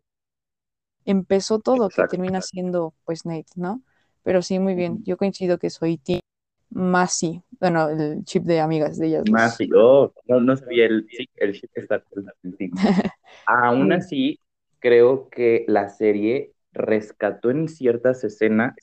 empezó 1.05 1.59
todo, 1.59 1.89
que 1.89 2.07
termina 2.07 2.43
siendo 2.43 2.93
pues 3.05 3.25
Nate, 3.25 3.47
¿no? 3.57 3.83
Pero 4.29 4.43
sí, 4.43 4.59
muy 4.59 4.75
bien, 4.75 5.03
yo 5.05 5.17
coincido 5.17 5.57
que 5.57 5.71
soy 5.71 5.97
Team 5.97 6.21
Masi, 6.69 7.41
bueno, 7.59 7.89
el 7.89 8.27
chip 8.27 8.43
de 8.43 8.61
amigas 8.61 8.99
de 8.99 9.07
ellas 9.07 9.25
dos. 9.25 9.55
sí, 9.57 9.71
oh, 9.75 10.13
no, 10.27 10.39
no 10.39 10.55
sabía 10.55 10.85
el, 10.85 11.07
el 11.37 11.53
ship 11.53 11.71
está. 11.73 12.05
Aún 13.47 13.91
así, 13.91 14.39
creo 14.81 15.31
que 15.31 15.65
la 15.67 15.89
serie 15.89 16.53
rescató 16.73 17.49
en 17.49 17.69
ciertas 17.69 18.23
escenas 18.23 18.75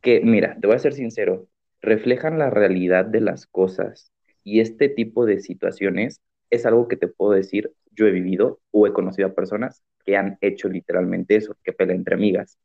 que, 0.00 0.22
mira, 0.22 0.56
te 0.58 0.66
voy 0.66 0.76
a 0.76 0.78
ser 0.78 0.94
sincero, 0.94 1.48
reflejan 1.82 2.38
la 2.38 2.48
realidad 2.48 3.04
de 3.04 3.20
las 3.20 3.46
cosas 3.46 4.10
y 4.42 4.60
este 4.60 4.88
tipo 4.88 5.26
de 5.26 5.40
situaciones 5.40 6.22
es 6.48 6.64
algo 6.64 6.88
que 6.88 6.96
te 6.96 7.08
puedo 7.08 7.32
decir, 7.32 7.74
yo 7.90 8.06
he 8.06 8.10
vivido 8.10 8.58
o 8.70 8.86
he 8.86 8.94
conocido 8.94 9.28
a 9.28 9.34
personas 9.34 9.82
que 10.06 10.16
han 10.16 10.38
hecho 10.40 10.70
literalmente 10.70 11.36
eso, 11.36 11.58
que 11.62 11.74
pelean 11.74 11.98
entre 11.98 12.14
amigas. 12.14 12.56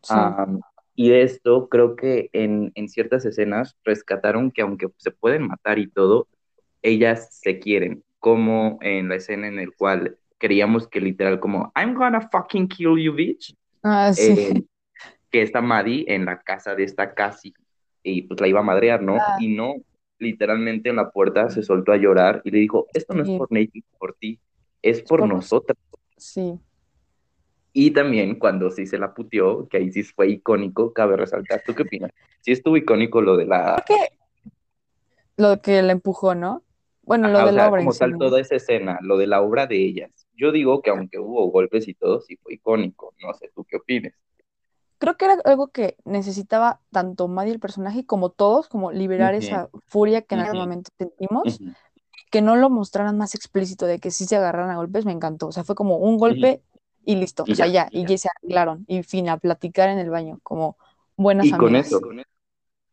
Sí, 0.00 0.14
y 0.96 1.10
de 1.10 1.22
esto 1.22 1.68
creo 1.68 1.94
que 1.94 2.30
en, 2.32 2.72
en 2.74 2.88
ciertas 2.88 3.24
escenas 3.26 3.76
rescataron 3.84 4.50
que 4.50 4.62
aunque 4.62 4.88
se 4.96 5.10
pueden 5.10 5.46
matar 5.46 5.78
y 5.78 5.88
todo, 5.88 6.26
ellas 6.82 7.38
se 7.40 7.58
quieren, 7.58 8.02
como 8.18 8.78
en 8.80 9.08
la 9.08 9.16
escena 9.16 9.46
en 9.46 9.56
la 9.56 9.66
cual 9.76 10.16
creíamos 10.38 10.88
que 10.88 11.00
literal 11.00 11.38
como 11.38 11.70
I'm 11.76 11.94
gonna 11.94 12.28
fucking 12.30 12.68
kill 12.68 12.96
you, 12.98 13.12
bitch, 13.12 13.54
ah, 13.82 14.12
sí, 14.12 14.32
eh, 14.32 14.64
que 15.30 15.42
está 15.42 15.60
Maddie 15.60 16.06
en 16.08 16.24
la 16.24 16.40
casa 16.40 16.74
de 16.74 16.84
esta 16.84 17.14
Cassie 17.14 17.54
y 18.02 18.22
pues 18.22 18.40
la 18.40 18.48
iba 18.48 18.60
a 18.60 18.64
madrear, 18.64 19.02
¿no? 19.02 19.16
Ah. 19.16 19.36
Y 19.38 19.48
no, 19.48 19.74
literalmente 20.18 20.88
en 20.88 20.96
la 20.96 21.10
puerta 21.10 21.50
se 21.50 21.62
soltó 21.62 21.92
a 21.92 21.96
llorar 21.96 22.40
y 22.44 22.50
le 22.50 22.58
dijo, 22.58 22.86
esto 22.94 23.14
no 23.14 23.22
es 23.22 23.28
por 23.30 23.52
Nate 23.52 23.82
por 23.98 24.14
ti, 24.14 24.38
es 24.80 25.02
por 25.02 25.20
por 25.20 25.28
nosotras. 25.28 25.76
sí, 26.16 26.58
Y 27.78 27.90
también 27.92 28.38
cuando 28.38 28.70
sí 28.70 28.86
se 28.86 28.98
la 28.98 29.12
puteó, 29.14 29.68
que 29.68 29.76
ahí 29.78 29.92
sí 29.92 30.02
fue 30.02 30.28
icónico, 30.30 30.92
cabe 30.94 31.16
resaltar. 31.16 31.62
¿Tú 31.66 31.74
qué 31.74 31.82
opinas? 31.82 32.10
Sí 32.40 32.52
estuvo 32.52 32.76
icónico 32.76 33.20
lo 33.20 33.36
de 33.36 33.46
la... 33.46 33.82
creo 33.84 33.84
que 33.84 34.18
lo 35.36 35.60
que 35.62 35.82
la 35.82 35.92
empujó, 35.92 36.34
¿no? 36.34 36.62
Bueno, 37.02 37.28
lo 37.28 37.42
Ajá, 37.42 37.44
de 37.44 37.50
o 37.50 37.52
la 37.52 37.68
sea, 37.68 37.68
obra 37.68 37.76
como 37.76 37.92
sí, 37.92 37.96
tal 37.96 38.16
¿no? 38.18 38.18
toda 38.18 38.40
esa 38.40 38.56
escena, 38.56 38.98
lo 39.02 39.16
de 39.18 39.26
la 39.26 39.40
obra 39.42 39.66
de 39.66 39.76
ellas. 39.84 40.10
Yo 40.34 40.52
digo 40.52 40.80
que 40.82 40.90
aunque 40.90 41.18
hubo 41.18 41.50
golpes 41.50 41.88
y 41.88 41.94
todo, 41.94 42.20
sí 42.20 42.36
fue 42.36 42.54
icónico. 42.54 43.14
No 43.22 43.32
sé, 43.34 43.50
¿tú 43.54 43.64
qué 43.64 43.76
opines? 43.76 44.14
Creo 44.98 45.16
que 45.18 45.26
era 45.26 45.36
algo 45.44 45.68
que 45.68 45.96
necesitaba 46.04 46.80
tanto 46.90 47.28
Maddie 47.28 47.52
el 47.52 47.60
personaje 47.60 48.06
como 48.06 48.30
todos, 48.30 48.68
como 48.68 48.92
liberar 48.92 49.34
Ujú, 49.34 49.34
esa 49.34 49.68
furia 49.86 50.22
que 50.22 50.34
en 50.36 50.40
algún 50.40 50.58
ujú, 50.58 50.60
momento 50.60 50.90
sentimos. 50.98 51.62
ujú. 51.62 51.76
que 52.32 52.42
no 52.42 52.56
lo 52.56 52.70
mostraran 52.70 53.18
más 53.18 53.34
explícito 53.36 53.86
de 53.86 54.00
que 54.00 54.10
sí 54.12 54.26
se 54.26 54.36
agarraran 54.36 54.70
a 54.70 54.76
golpes, 54.76 55.04
me 55.06 55.12
encantó. 55.12 55.48
O 55.48 55.52
sea, 55.52 55.64
fue 55.64 55.74
como 55.76 55.98
un 55.98 56.18
golpe 56.18 56.62
y 57.06 57.16
listo. 57.16 57.44
Y 57.46 57.52
o 57.52 57.54
sea, 57.54 57.68
ya, 57.68 57.68
ya, 57.68 57.88
y 57.92 58.04
ya 58.06 58.18
se 58.18 58.28
arreglaron. 58.28 58.84
Y 58.88 59.02
fin, 59.04 59.28
a 59.30 59.38
platicar 59.38 59.88
en 59.88 59.98
el 59.98 60.10
baño, 60.10 60.40
como 60.42 60.76
buenas 61.16 61.52
Y 61.52 61.56
con 61.56 61.76
amigas. 61.76 61.86
eso, 61.86 62.00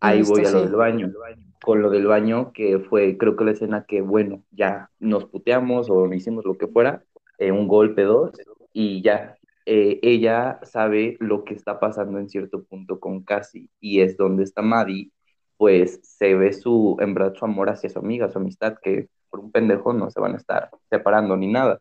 Y 0.02 0.10
ahí 0.10 0.20
listo, 0.20 0.34
voy 0.36 0.46
a 0.46 0.52
lo 0.52 0.62
sí. 0.62 0.66
del 0.66 0.76
baño. 0.76 1.16
Con 1.62 1.82
lo 1.82 1.90
del 1.90 2.08
baño, 2.08 2.52
que 2.54 2.80
fue, 2.80 3.18
creo 3.18 3.36
que 3.36 3.46
la 3.46 3.52
escena 3.52 3.86
que, 3.88 4.02
bueno, 4.02 4.44
ya 4.52 4.92
nos 5.00 5.26
puteamos 5.26 5.90
o 5.90 6.12
hicimos 6.14 6.46
lo 6.46 6.58
que 6.58 6.68
fuera, 6.68 7.06
eh, 7.38 7.52
un 7.52 7.68
golpe, 7.68 8.04
dos, 8.04 8.32
y 8.74 9.02
ya. 9.02 9.38
Eh, 9.66 10.00
ella 10.04 10.60
sabe 10.64 11.18
lo 11.20 11.46
que 11.46 11.54
está 11.54 11.80
pasando 11.80 12.20
en 12.20 12.30
cierto 12.30 12.64
punto 12.66 13.00
con 13.00 13.24
Cassie, 13.24 13.70
y 13.80 14.02
es 14.02 14.18
donde 14.18 14.44
está 14.44 14.62
Maddie, 14.62 15.12
pues 15.58 16.00
se 16.04 16.36
ve 16.36 16.54
su, 16.54 16.98
en 17.00 17.14
verdad, 17.14 17.36
su 17.36 17.46
amor 17.46 17.70
hacia 17.70 17.90
su 17.90 18.00
amiga, 18.00 18.30
su 18.30 18.40
amistad, 18.40 18.76
que 18.82 19.10
por 19.30 19.40
un 19.40 19.52
pendejo 19.52 19.94
no 19.94 20.10
se 20.12 20.20
van 20.20 20.34
a 20.36 20.38
estar 20.38 20.70
separando 20.90 21.38
ni 21.38 21.48
nada. 21.48 21.80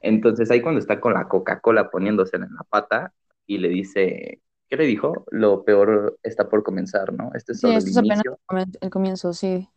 Entonces 0.00 0.50
ahí 0.50 0.60
cuando 0.62 0.80
está 0.80 1.00
con 1.00 1.14
la 1.14 1.28
Coca-Cola 1.28 1.90
poniéndosela 1.90 2.46
en 2.46 2.54
la 2.54 2.64
pata 2.64 3.12
y 3.46 3.58
le 3.58 3.68
dice, 3.68 4.40
¿qué 4.68 4.76
le 4.76 4.84
dijo? 4.84 5.24
Lo 5.30 5.64
peor 5.64 6.18
está 6.22 6.48
por 6.48 6.62
comenzar, 6.62 7.12
¿no? 7.12 7.30
Este 7.34 7.52
es 7.52 7.58
Sí, 7.58 7.62
solo 7.62 7.78
esto 7.78 7.86
el 7.86 7.92
es 7.92 7.98
apenas 7.98 8.22
inicio. 8.24 8.38
el 8.80 8.90
comienzo, 8.90 9.32
sí. 9.32 9.68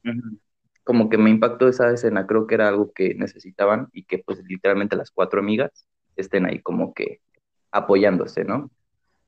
Como 0.84 1.10
que 1.10 1.18
me 1.18 1.29
impactó 1.29 1.68
esa 1.68 1.91
escena, 1.91 2.25
creo 2.25 2.48
que 2.48 2.56
era 2.56 2.68
algo 2.68 2.91
que 2.94 3.13
necesitaban 3.15 3.89
y 3.94 4.03
que 4.03 4.20
pues 4.20 4.39
literalmente 4.46 4.96
las 4.96 5.12
cuatro 5.12 5.39
amigas 5.39 5.86
estén 6.15 6.46
ahí 6.46 6.62
como 6.62 6.94
que 6.94 7.22
apoyándose, 7.72 8.44
¿no? 8.44 8.72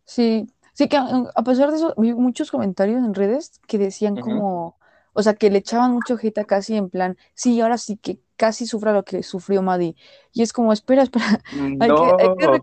Sí, 0.05 0.47
sí 0.73 0.87
que 0.87 0.97
a, 0.97 1.43
pesar 1.43 1.69
de 1.69 1.77
eso, 1.77 1.93
vi 1.97 2.13
muchos 2.13 2.49
comentarios 2.51 3.03
en 3.03 3.13
redes 3.13 3.59
que 3.67 3.77
decían 3.77 4.17
como, 4.17 4.77
o 5.13 5.23
sea, 5.23 5.33
que 5.33 5.49
le 5.49 5.59
echaban 5.59 5.91
mucho 5.91 6.17
hate 6.21 6.37
a 6.39 6.45
Cassie 6.45 6.77
en 6.77 6.89
plan, 6.89 7.17
sí, 7.33 7.59
ahora 7.61 7.77
sí 7.77 7.97
que 7.97 8.19
casi 8.37 8.65
sufra 8.65 8.93
lo 8.93 9.03
que 9.03 9.23
sufrió 9.23 9.61
Maddie. 9.61 9.95
Y 10.33 10.41
es 10.41 10.53
como, 10.53 10.73
espera, 10.73 11.03
espera, 11.03 11.25
hay 11.79 11.89
que, 11.89 12.49
hay 12.49 12.59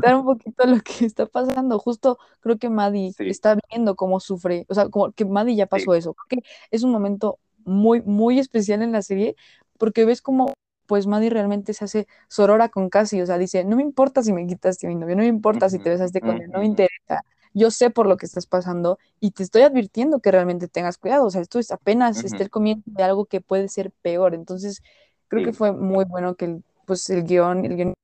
que 0.00 0.14
un 0.14 0.24
poquito 0.24 0.66
lo 0.66 0.80
que 0.80 1.06
está 1.06 1.26
pasando. 1.26 1.78
Justo 1.78 2.18
creo 2.40 2.58
que 2.58 2.68
Maddie 2.68 3.12
sí, 3.12 3.28
está 3.28 3.56
viendo 3.70 3.96
cómo 3.96 4.20
sufre, 4.20 4.66
o 4.68 4.74
sea, 4.74 4.88
como 4.88 5.12
que 5.12 5.24
Maddie 5.24 5.56
ya 5.56 5.64
sí. 5.64 5.70
pasó 5.70 5.94
eso. 5.94 6.14
Creo 6.14 6.40
que 6.40 6.48
es 6.70 6.82
un 6.82 6.90
momento 6.90 7.38
muy, 7.64 8.02
muy 8.02 8.38
especial 8.38 8.82
en 8.82 8.92
la 8.92 9.02
serie 9.02 9.36
porque 9.78 10.04
ves 10.04 10.20
como 10.20 10.52
pues 10.86 11.06
Maddie 11.06 11.30
realmente 11.30 11.72
se 11.72 11.84
hace 11.84 12.06
sorora 12.28 12.68
con 12.68 12.90
Cassie, 12.90 13.22
o 13.22 13.26
sea, 13.26 13.38
dice, 13.38 13.64
no 13.64 13.76
me 13.76 13.82
importa 13.82 14.22
si 14.22 14.32
me 14.32 14.46
quitaste 14.46 14.86
a 14.86 14.90
mi 14.90 14.96
novio, 14.96 15.16
no 15.16 15.22
me 15.22 15.28
importa 15.28 15.70
si 15.70 15.78
te 15.78 15.88
besaste 15.88 16.20
con 16.20 16.42
él, 16.42 16.50
no 16.50 16.58
me 16.58 16.66
interesa, 16.66 17.24
yo 17.54 17.70
sé 17.70 17.90
por 17.90 18.06
lo 18.06 18.16
que 18.16 18.26
estás 18.26 18.46
pasando 18.46 18.98
y 19.20 19.32
te 19.32 19.42
estoy 19.42 19.62
advirtiendo 19.62 20.20
que 20.20 20.30
realmente 20.30 20.68
tengas 20.68 20.98
cuidado, 20.98 21.26
o 21.26 21.30
sea, 21.30 21.40
esto 21.40 21.58
es 21.58 21.70
apenas 21.70 22.18
está 22.24 22.36
Ujú. 22.36 22.44
el 22.44 22.50
comienzo 22.50 22.82
de 22.86 23.02
algo 23.02 23.26
que 23.26 23.40
puede 23.40 23.68
ser 23.68 23.90
peor, 24.02 24.34
entonces 24.34 24.82
creo 25.28 25.44
que 25.44 25.52
fue 25.52 25.72
muy 25.72 26.04
bueno 26.04 26.34
que 26.34 26.46
el, 26.46 26.64
pues 26.86 27.08
el 27.10 27.24
guion, 27.24 27.64
el 27.64 27.76
guion 27.76 27.94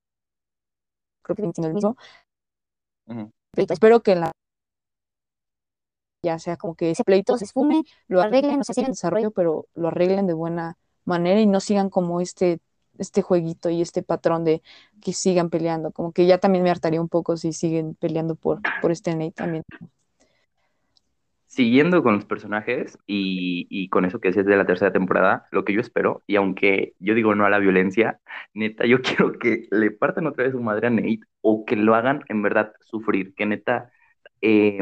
creo 1.22 1.36
que 1.36 1.52
tiene 1.52 1.68
el 1.68 1.74
mismo, 1.74 1.96
espero 3.56 4.02
que 4.02 4.12
en 4.12 4.20
la 4.20 4.32
ya 6.22 6.38
sea 6.38 6.56
como 6.56 6.74
que 6.74 6.90
ese 6.90 7.04
pleito 7.04 7.36
se 7.38 7.44
esfume, 7.44 7.84
lo 8.08 8.20
arreglen, 8.20 8.60
o 8.60 8.64
sea, 8.64 8.74
sigan 8.74 8.88
en 8.88 8.92
desarrollo, 8.92 9.30
pero 9.30 9.66
lo 9.74 9.88
arreglen 9.88 10.26
de 10.26 10.34
buena 10.34 10.76
manera 11.04 11.40
y 11.40 11.46
no 11.46 11.60
sigan 11.60 11.90
como 11.90 12.20
este, 12.20 12.60
este 12.98 13.22
jueguito 13.22 13.70
y 13.70 13.82
este 13.82 14.02
patrón 14.02 14.44
de 14.44 14.62
que 15.02 15.12
sigan 15.12 15.50
peleando. 15.50 15.92
Como 15.92 16.12
que 16.12 16.26
ya 16.26 16.38
también 16.38 16.64
me 16.64 16.70
hartaría 16.70 17.00
un 17.00 17.08
poco 17.08 17.36
si 17.36 17.52
siguen 17.52 17.94
peleando 17.94 18.34
por, 18.34 18.60
por 18.80 18.92
este 18.92 19.14
Nate 19.14 19.32
también. 19.32 19.64
Siguiendo 21.46 22.02
con 22.02 22.14
los 22.14 22.26
personajes 22.26 22.98
y, 23.06 23.66
y 23.70 23.88
con 23.88 24.04
eso 24.04 24.20
que 24.20 24.28
decías 24.28 24.44
de 24.46 24.56
la 24.56 24.66
tercera 24.66 24.92
temporada, 24.92 25.48
lo 25.50 25.64
que 25.64 25.72
yo 25.72 25.80
espero, 25.80 26.22
y 26.26 26.36
aunque 26.36 26.94
yo 26.98 27.14
digo 27.14 27.34
no 27.34 27.46
a 27.46 27.50
la 27.50 27.58
violencia, 27.58 28.20
neta, 28.52 28.84
yo 28.86 29.00
quiero 29.02 29.32
que 29.32 29.66
le 29.70 29.90
partan 29.90 30.26
otra 30.26 30.44
vez 30.44 30.52
su 30.52 30.60
madre 30.60 30.88
a 30.88 30.90
Nate 30.90 31.20
o 31.40 31.64
que 31.64 31.76
lo 31.76 31.94
hagan 31.94 32.22
en 32.28 32.42
verdad 32.42 32.74
sufrir, 32.80 33.34
que 33.34 33.46
neta, 33.46 33.90
eh, 34.42 34.78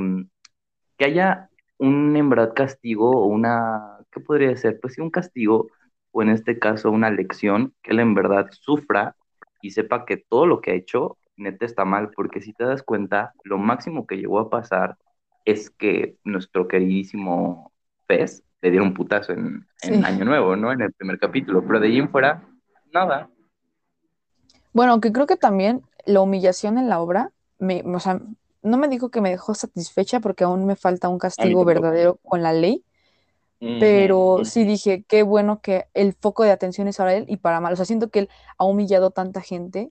que 0.99 1.05
haya 1.05 1.51
un 1.79 2.17
en 2.17 2.29
verdad 2.31 2.55
castigo 2.55 3.11
o 3.11 3.27
una, 3.27 3.99
¿qué 4.11 4.21
podría 4.21 4.57
ser? 4.57 4.81
Pues 4.81 4.95
sí, 4.95 5.01
un 5.01 5.11
castigo 5.11 5.69
o 6.17 6.23
en 6.23 6.31
este 6.31 6.59
caso 6.59 6.91
una 6.91 7.11
lección, 7.11 7.75
que 7.83 7.93
él 7.93 8.01
en 8.01 8.15
verdad 8.15 8.47
sufra 8.53 9.17
y 9.61 9.71
sepa 9.73 10.07
que 10.07 10.17
todo 10.17 10.47
lo 10.47 10.61
que 10.63 10.71
ha 10.73 10.75
hecho 10.75 11.19
neta 11.37 11.67
está 11.67 11.85
mal, 11.85 12.11
porque 12.17 12.41
si 12.41 12.55
te 12.55 12.65
das 12.65 12.83
cuenta, 12.83 13.35
lo 13.45 13.59
máximo 13.59 14.07
que 14.07 14.17
llegó 14.17 14.39
a 14.41 14.49
pasar 14.51 14.97
es 15.45 15.71
que 15.71 16.17
nuestro 16.25 16.69
queridísimo 16.69 17.73
Pez 18.07 18.43
le 18.63 18.71
dieron 18.71 18.89
un 18.89 18.95
putazo 18.95 19.33
en, 19.33 19.67
en 19.83 20.03
Sí. 20.03 20.05
Año 20.05 20.25
Nuevo, 20.25 20.57
¿no? 20.57 20.73
En 20.73 20.81
el 20.81 20.93
primer 20.95 21.19
capítulo, 21.19 21.65
pero 21.67 21.81
de 21.81 21.89
ahí 21.89 21.99
en 21.99 22.09
fuera, 22.11 22.43
nada. 22.93 23.31
Bueno, 24.73 24.93
aunque 24.93 25.13
creo 25.13 25.27
que 25.27 25.37
también 25.37 25.83
la 26.07 26.21
humillación 26.23 26.79
en 26.79 26.89
la 26.89 27.01
obra, 27.01 27.31
me, 27.59 27.83
o 27.85 28.01
sea, 28.01 28.21
no 28.63 28.77
me 28.79 28.89
dijo 28.89 29.11
que 29.11 29.21
me 29.21 29.31
dejó 29.31 29.55
satisfecha 29.55 30.21
porque 30.21 30.45
aún 30.45 30.67
me 30.67 30.77
falta 30.77 31.09
un 31.09 31.19
castigo 31.19 31.65
verdadero 31.65 32.19
con 32.23 32.43
la 32.43 32.53
ley, 32.53 32.85
pero 33.59 34.45
sí 34.45 34.65
dije, 34.65 35.05
qué 35.09 35.23
bueno 35.23 35.61
que 35.61 35.87
el 35.95 36.13
foco 36.13 36.45
de 36.45 36.51
atención 36.51 36.89
es 36.89 37.01
ahora 37.01 37.15
él 37.15 37.25
y 37.29 37.39
para 37.39 37.61
mal. 37.61 37.73
O 37.73 37.77
sea, 37.77 37.85
siento 37.85 38.11
que 38.11 38.21
él 38.21 38.29
ha 38.59 38.65
humillado 38.65 39.07
a 39.07 39.11
tanta 39.11 39.41
gente, 39.41 39.91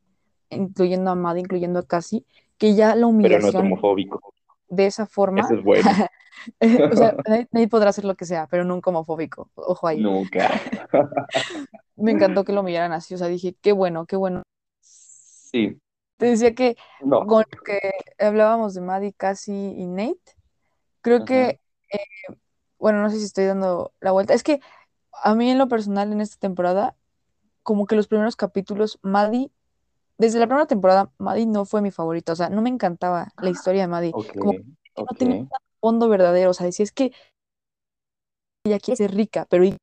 incluyendo 0.49 1.11
a 1.11 1.15
Maddie, 1.15 1.41
incluyendo 1.41 1.79
a 1.79 1.85
Cassie, 1.85 2.25
que 2.57 2.75
ya 2.75 2.89
la 2.89 2.93
Pero 2.93 3.01
no 3.01 3.09
es 3.09 3.15
humillación 3.15 3.65
homofóbico. 3.65 4.33
de 4.69 4.85
esa 4.85 5.05
forma, 5.05 5.41
Eso 5.41 5.55
es 5.55 5.63
bueno. 5.63 5.89
o 6.91 6.95
sea, 6.95 7.15
nadie, 7.51 7.67
podrá 7.67 7.89
hacer 7.89 8.05
lo 8.05 8.15
que 8.15 8.25
sea, 8.25 8.47
pero 8.47 8.63
nunca 8.63 8.89
homofóbico. 8.91 9.49
Ojo 9.55 9.87
ahí. 9.87 10.01
Nunca. 10.01 10.49
Me 11.95 12.11
encantó 12.11 12.43
que 12.43 12.53
lo 12.53 12.61
humillaran 12.61 12.91
así, 12.91 13.15
o 13.15 13.17
sea, 13.17 13.27
dije, 13.27 13.55
qué 13.61 13.71
bueno, 13.71 14.05
qué 14.05 14.15
bueno. 14.15 14.43
Sí, 14.81 15.79
Te 16.17 16.27
decía 16.27 16.53
que 16.53 16.75
no. 17.01 17.25
con 17.25 17.45
lo 17.49 17.61
que 17.63 17.79
hablábamos 18.19 18.73
de 18.73 18.81
Maddie, 18.81 19.13
Cassie 19.13 19.73
y 19.77 19.85
Nate, 19.87 20.35
creo 21.01 21.23
que, 21.23 21.61
eh, 21.91 22.35
bueno, 22.85 23.01
no 23.01 23.09
sé 23.09 23.17
si 23.17 23.25
estoy 23.25 23.45
dando 23.45 23.93
la 23.99 24.11
vuelta. 24.11 24.35
Es 24.35 24.43
que 24.43 24.61
a 25.23 25.33
mí 25.33 25.49
en 25.49 25.57
lo 25.57 25.67
personal 25.67 26.11
en 26.11 26.21
esta 26.21 26.37
temporada, 26.37 26.95
como 27.63 27.87
que 27.87 27.95
los 27.95 28.05
primeros 28.05 28.35
capítulos, 28.35 28.99
Maddie, 29.01 29.49
desde 30.19 30.37
la 30.37 30.45
primera 30.45 30.67
temporada, 30.67 31.11
Maddie 31.17 31.47
no 31.47 31.65
fue 31.65 31.81
mi 31.81 31.89
favorita, 31.89 32.33
o 32.33 32.35
sea, 32.35 32.49
no 32.49 32.61
me 32.61 32.69
encantaba 32.69 33.33
la 33.41 33.49
historia 33.49 33.81
de 33.81 33.87
Maddie, 33.87 34.11
como 34.11 34.51
que 34.51 34.63
no 34.99 35.17
tenía 35.17 35.35
un 35.37 35.49
fondo 35.81 36.09
verdadero, 36.09 36.51
o 36.51 36.53
sea, 36.53 36.67
decía, 36.67 36.83
es 36.83 36.91
que 36.91 37.11
ella 38.63 38.77
quiere 38.77 38.97
ser 38.97 39.15
rica, 39.15 39.47
pero 39.49 39.65
¿y 39.65 39.75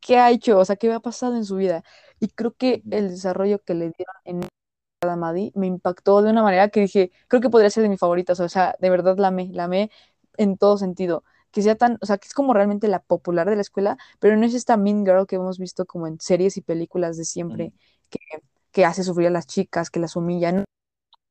¿qué 0.00 0.18
ha 0.18 0.30
hecho? 0.30 0.60
O 0.60 0.64
sea, 0.64 0.76
¿qué 0.76 0.92
ha 0.92 1.00
pasado 1.00 1.34
en 1.34 1.44
su 1.44 1.56
vida? 1.56 1.82
Y 2.20 2.28
creo 2.28 2.54
que 2.54 2.84
el 2.88 3.10
desarrollo 3.10 3.64
que 3.64 3.74
le 3.74 3.90
dieron 3.90 4.14
en 4.22 4.48
a 5.02 5.16
Maddie 5.16 5.50
me 5.56 5.66
impactó 5.66 6.22
de 6.22 6.30
una 6.30 6.44
manera 6.44 6.68
que 6.68 6.82
dije, 6.82 7.10
creo 7.26 7.42
que 7.42 7.50
podría 7.50 7.70
ser 7.70 7.82
de 7.82 7.88
mis 7.88 7.98
favoritas, 7.98 8.38
o 8.38 8.48
sea, 8.48 8.76
de 8.78 8.90
verdad 8.90 9.18
la 9.18 9.26
amé, 9.28 9.48
la 9.52 9.64
amé 9.64 9.90
en 10.36 10.56
todo 10.56 10.78
sentido. 10.78 11.24
Que 11.50 11.62
sea 11.62 11.74
tan, 11.76 11.98
o 12.00 12.06
sea, 12.06 12.18
que 12.18 12.28
es 12.28 12.34
como 12.34 12.54
realmente 12.54 12.88
la 12.88 13.02
popular 13.02 13.48
de 13.50 13.56
la 13.56 13.62
escuela, 13.62 13.96
pero 14.20 14.36
no 14.36 14.46
es 14.46 14.54
esta 14.54 14.76
mean 14.76 15.04
girl 15.04 15.26
que 15.26 15.36
hemos 15.36 15.58
visto 15.58 15.86
como 15.86 16.06
en 16.06 16.20
series 16.20 16.56
y 16.56 16.62
películas 16.62 17.16
de 17.16 17.24
siempre, 17.24 17.72
que, 18.10 18.18
que 18.72 18.84
hace 18.84 19.02
sufrir 19.04 19.28
a 19.28 19.30
las 19.30 19.46
chicas, 19.46 19.90
que 19.90 20.00
las 20.00 20.16
humilla, 20.16 20.52
no, 20.52 20.64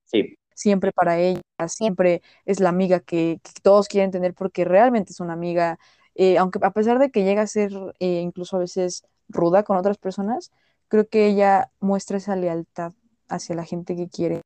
Sí, 0.05 0.35
siempre 0.55 0.91
para 0.91 1.19
ella, 1.19 1.41
siempre 1.67 2.21
es 2.45 2.59
la 2.59 2.69
amiga 2.69 2.99
que, 2.99 3.39
que 3.43 3.51
todos 3.61 3.87
quieren 3.87 4.11
tener 4.11 4.33
porque 4.33 4.65
realmente 4.65 5.11
es 5.13 5.19
una 5.19 5.33
amiga, 5.33 5.79
eh, 6.15 6.37
aunque 6.37 6.59
a 6.63 6.71
pesar 6.71 6.99
de 6.99 7.11
que 7.11 7.23
llega 7.23 7.43
a 7.43 7.47
ser 7.47 7.71
eh, 7.99 8.19
incluso 8.21 8.57
a 8.57 8.59
veces 8.59 9.03
ruda 9.29 9.63
con 9.63 9.77
otras 9.77 9.97
personas, 9.97 10.51
creo 10.87 11.07
que 11.07 11.27
ella 11.27 11.71
muestra 11.79 12.17
esa 12.17 12.35
lealtad 12.35 12.93
hacia 13.29 13.55
la 13.55 13.65
gente 13.65 13.95
que 13.95 14.09
quiere. 14.09 14.35
Me 14.37 14.41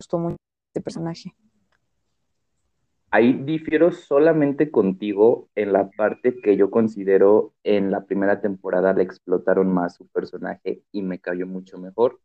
gustó 0.00 0.18
mucho 0.18 0.36
este 0.72 0.82
personaje. 0.82 1.34
Ahí 3.10 3.32
difiero 3.44 3.92
solamente 3.92 4.70
contigo 4.70 5.48
en 5.54 5.72
la 5.72 5.90
parte 5.90 6.40
que 6.42 6.56
yo 6.56 6.70
considero 6.70 7.54
en 7.64 7.90
la 7.90 8.04
primera 8.06 8.40
temporada 8.40 8.92
le 8.92 9.02
explotaron 9.04 9.72
más 9.72 9.94
su 9.96 10.06
personaje 10.08 10.82
y 10.92 11.02
me 11.02 11.20
cayó 11.20 11.46
mucho 11.46 11.78
mejor 11.78 12.20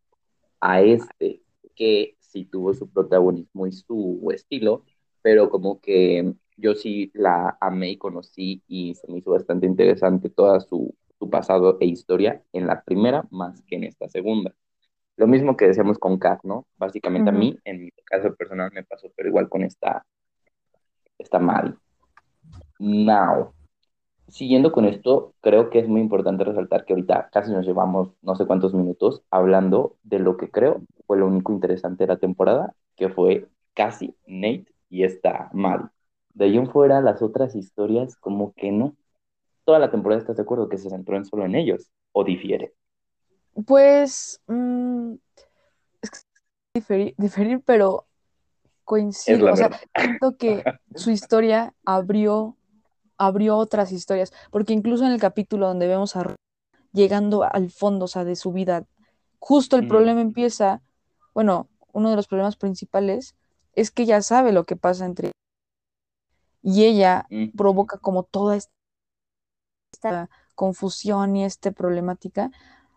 a 0.60 0.82
este, 0.82 1.44
que 1.76 2.16
sí 2.20 2.46
tuvo 2.46 2.74
su 2.74 2.90
protagonismo 2.92 3.68
y 3.68 3.72
su 3.74 4.28
estilo, 4.34 4.86
pero 5.22 5.50
como 5.50 5.82
que 5.82 6.34
yo 6.58 6.76
sí 6.76 7.12
la 7.14 7.58
amé 7.62 7.92
y 7.92 7.98
conocí 7.98 8.64
y 8.68 8.96
se 8.96 9.08
me 9.12 9.20
hizo 9.20 9.32
bastante 9.32 9.66
interesante 9.68 10.30
toda 10.30 10.60
su, 10.62 10.96
su 11.20 11.30
pasado 11.30 11.78
e 11.80 11.86
historia 11.86 12.44
en 12.54 12.68
la 12.68 12.84
primera 12.84 13.26
más 13.32 13.62
que 13.64 13.76
en 13.78 13.86
esta 13.86 14.08
segunda. 14.10 14.54
Lo 15.18 15.28
mismo 15.28 15.56
que 15.58 15.68
decíamos 15.68 16.00
con 16.00 16.18
Kat, 16.20 16.42
¿no? 16.44 16.68
Básicamente 16.78 17.30
a 17.30 17.34
Ujú. 17.34 17.40
mí, 17.40 17.58
en 17.66 17.82
mi 17.86 17.92
caso 18.06 18.36
personal, 18.36 18.72
me 18.74 18.84
pasó, 18.84 19.12
pero 19.16 19.30
igual 19.30 19.50
con 19.50 19.64
esta, 19.64 20.06
esta 21.22 21.40
Maddie. 21.40 21.76
Now, 22.80 23.54
siguiendo 24.28 24.72
con 24.72 24.86
esto, 24.86 25.34
creo 25.42 25.70
que 25.70 25.80
es 25.80 25.88
muy 25.88 26.02
importante 26.02 26.44
resaltar 26.44 26.86
que 26.86 26.94
ahorita 26.94 27.30
casi 27.32 27.52
nos 27.52 27.66
llevamos 27.66 28.10
no 28.22 28.36
sé 28.36 28.46
cuántos 28.46 28.74
minutos 28.74 29.24
hablando 29.30 29.98
de 30.04 30.20
lo 30.20 30.38
que 30.38 30.50
creo 30.50 30.82
fue 31.06 31.18
lo 31.18 31.28
único 31.28 31.52
interesante 31.52 32.06
de 32.06 32.08
la 32.08 32.18
temporada, 32.18 32.74
que 32.96 33.10
fue 33.10 33.50
casi 33.74 34.16
Nate 34.26 34.66
y 34.90 35.04
esta 35.04 35.50
Maddie. 35.54 35.90
De 36.34 36.46
ahí 36.46 36.58
en 36.58 36.70
fuera, 36.70 37.02
las 37.02 37.22
otras 37.22 37.56
historias, 37.56 38.16
como 38.16 38.54
que 38.54 38.72
no. 38.72 38.96
Toda 39.66 39.80
la 39.80 39.92
temporada 39.92 40.22
estás 40.22 40.38
de 40.38 40.44
acuerdo 40.44 40.70
que 40.70 40.78
se 40.78 40.90
centró 40.90 41.18
en 41.18 41.26
solo 41.26 41.46
en 41.46 41.56
ellos. 41.56 41.92
o 42.14 42.24
difiere? 42.24 42.74
Pues, 43.66 44.42
mm, 44.48 45.14
es 46.02 46.10
que 46.10 46.20
diferir, 46.74 47.14
diferir, 47.18 47.62
pero 47.66 48.06
coincido, 48.92 49.50
o 49.50 49.56
sea, 49.56 49.72
siento 49.96 50.36
que 50.38 50.68
su 50.96 51.12
historia 51.12 51.74
abrió, 51.86 52.58
abrió 53.18 53.58
otras 53.58 53.94
historias, 53.94 54.34
porque 54.52 54.74
incluso 54.74 55.06
en 55.06 55.14
el 55.14 55.20
capítulo 55.22 55.68
donde 55.68 55.88
vemos 55.88 56.18
a 56.18 56.36
llegando 56.94 57.44
al 57.44 57.72
fondo, 57.72 58.06
o 58.06 58.08
sea, 58.10 58.26
de 58.26 58.36
su 58.36 58.52
vida, 58.52 58.86
justo 59.40 59.78
el 59.78 59.86
Ujú, 59.86 59.88
problema 59.88 60.22
empieza, 60.22 60.82
bueno, 61.34 61.70
uno 61.94 62.10
de 62.10 62.18
los 62.18 62.28
problemas 62.28 62.58
principales 62.58 63.36
es 63.76 63.92
que 63.92 64.04
ella 64.04 64.22
sabe 64.22 64.52
lo 64.52 64.66
que 64.66 64.76
pasa 64.76 65.06
entre 65.06 65.32
y 66.62 66.84
ella 66.84 67.30
ujú. 67.32 67.54
provoca 67.56 67.98
como 67.98 68.24
toda 68.24 68.58
esta 69.94 70.30
confusión 70.56 71.36
y 71.38 71.46
esta 71.46 71.72
problemática. 71.72 72.52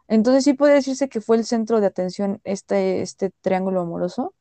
Entonces 0.09 0.45
sí 0.45 0.55
puede 0.55 0.75
decirse 0.75 1.09
que 1.09 1.21
fue 1.21 1.37
el 1.37 1.45
centro 1.45 1.81
de 1.81 1.87
atención 1.87 2.41
este, 2.45 3.03
este 3.03 3.31
triángulo 3.43 3.83
amoroso, 3.83 4.35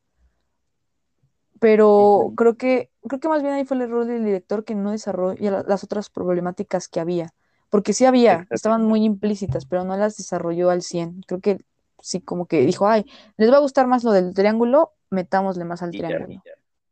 pero 1.60 2.32
creo 2.36 2.56
que, 2.56 2.90
creo 3.08 3.20
que 3.20 3.28
más 3.28 3.42
bien 3.42 3.54
ahí 3.54 3.64
fue 3.64 3.76
el 3.76 3.82
error 3.84 4.04
del 4.06 4.24
director 4.24 4.64
que 4.64 4.74
no 4.74 4.90
desarrolla 4.92 5.50
la- 5.50 5.62
las 5.66 5.84
otras 5.84 6.10
problemáticas 6.10 6.88
que 6.88 7.00
había, 7.00 7.34
porque 7.70 7.92
sí 7.92 8.04
había, 8.04 8.46
estaban 8.50 8.84
muy 8.84 9.04
implícitas, 9.04 9.66
pero 9.66 9.84
no 9.84 9.96
las 9.96 10.16
desarrolló 10.16 10.70
al 10.70 10.82
100. 10.82 11.22
Creo 11.26 11.40
que 11.40 11.58
sí, 12.00 12.20
como 12.20 12.46
que 12.46 12.60
dijo, 12.66 12.86
ay, 12.88 13.04
les 13.36 13.50
va 13.52 13.56
a 13.56 13.60
gustar 13.60 13.86
más 13.86 14.04
lo 14.04 14.12
del 14.12 14.34
triángulo, 14.34 14.92
metámosle 15.10 15.64
más 15.64 15.82
al 15.82 15.94
ya, 15.94 15.96
triángulo. 15.96 16.44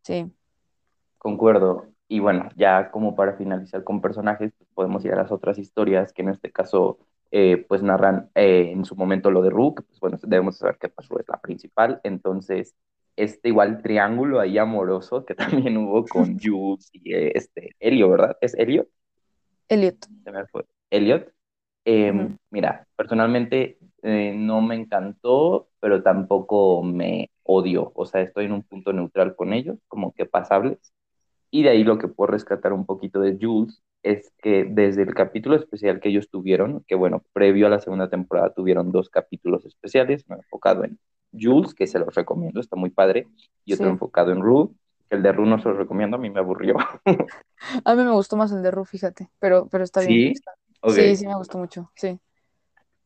Sí, 0.03 0.33
concuerdo. 1.19 1.87
Y 2.09 2.21
bueno, 2.21 2.49
ya 2.57 2.91
como 2.91 3.15
para 3.17 3.35
finalizar 3.37 3.85
con 3.85 4.01
personajes, 4.01 4.53
pues 4.59 4.69
podemos 4.75 5.05
ir 5.05 5.13
a 5.13 5.17
las 5.17 5.33
otras 5.33 5.59
historias 5.59 6.13
que 6.13 6.23
en 6.23 6.29
este 6.31 6.53
caso, 6.53 6.99
eh, 7.31 7.65
pues 7.69 7.83
narran 7.83 8.31
eh, 8.35 8.71
en 8.73 8.85
su 8.85 8.97
momento 8.97 9.31
lo 9.31 9.43
de 9.43 9.51
Rook, 9.51 9.85
pues 9.87 9.99
bueno, 10.01 10.19
debemos 10.23 10.59
saber 10.59 10.77
qué 10.79 10.89
pasó, 10.91 11.19
es 11.19 11.29
la 11.29 11.41
principal. 11.41 12.01
Entonces, 12.05 12.75
este 13.17 13.49
igual 13.49 13.83
triángulo 13.83 14.41
ahí 14.41 14.59
amoroso 14.59 15.25
que 15.25 15.35
también 15.71 15.77
hubo 15.77 16.05
con 16.05 16.39
Jules 16.43 16.91
y 16.93 17.15
eh, 17.15 17.33
este, 17.35 17.77
Elio, 17.81 18.11
¿verdad? 18.11 18.37
¿Es 18.41 18.55
Elio? 18.55 18.87
Elliot. 19.69 20.07
Se 20.25 20.33
me 20.33 20.47
fue. 20.47 20.65
Elliot. 20.91 21.33
Eh, 21.85 22.37
mira, 22.51 22.87
personalmente 22.97 23.79
eh, 24.03 24.35
no 24.37 24.61
me 24.61 24.75
encantó, 24.75 25.69
pero 25.81 26.03
tampoco 26.03 26.83
me 26.83 27.31
odio. 27.43 27.93
O 27.95 28.07
sea, 28.07 28.21
estoy 28.21 28.47
en 28.47 28.53
un 28.53 28.63
punto 28.63 28.93
neutral 28.93 29.35
con 29.35 29.53
ellos, 29.53 29.79
como 29.89 30.13
que 30.13 30.27
pasables. 30.27 30.93
Y 31.51 31.63
de 31.63 31.71
ahí 31.71 31.85
lo 31.85 31.99
que 31.99 32.09
puedo 32.09 32.33
rescatar 32.33 32.73
un 32.73 32.87
poquito 32.87 33.21
de 33.21 33.39
Jules 33.41 33.83
es 34.03 34.33
que 34.43 34.65
desde 34.65 35.03
el 35.03 35.15
capítulo 35.15 35.57
especial 35.57 36.01
que 36.01 36.09
ellos 36.09 36.29
tuvieron, 36.31 36.85
que 36.87 36.95
bueno, 36.95 37.23
previo 37.33 37.67
a 37.67 37.71
la 37.71 37.81
segunda 37.81 38.09
temporada 38.11 38.53
tuvieron 38.55 38.91
dos 38.91 39.09
capítulos 39.11 39.65
especiales, 39.65 40.25
uno 40.29 40.39
enfocado 40.39 40.85
en 40.85 40.99
Jules, 41.33 41.75
que 41.75 41.87
se 41.87 41.99
los 41.99 42.15
recomiendo, 42.15 42.61
está 42.61 42.77
muy 42.77 42.91
padre, 42.91 43.29
y 43.65 43.73
otro 43.73 43.87
Sí, 43.87 43.91
enfocado 43.91 44.33
en 44.33 44.43
Rue, 44.43 44.69
que 45.09 45.17
el 45.17 45.23
de 45.23 45.33
Rue 45.33 45.47
no 45.47 45.59
se 45.59 45.69
los 45.69 45.79
recomiendo, 45.79 46.17
a 46.17 46.21
mí 46.21 46.31
me 46.31 46.41
aburrió. 46.41 46.77
a 47.85 47.95
mí 47.95 48.03
me 48.03 48.13
gustó 48.13 48.37
más 48.37 48.53
el 48.53 48.63
de 48.63 48.71
Ru, 48.71 48.85
fíjate, 48.85 49.31
pero, 49.39 49.69
pero 49.71 49.85
está 49.85 50.01
bien. 50.01 50.35
Sí, 50.89 51.17
sí 51.17 51.27
me 51.27 51.37
gustó 51.37 51.59
mucho, 51.59 51.91
sí. 51.95 52.19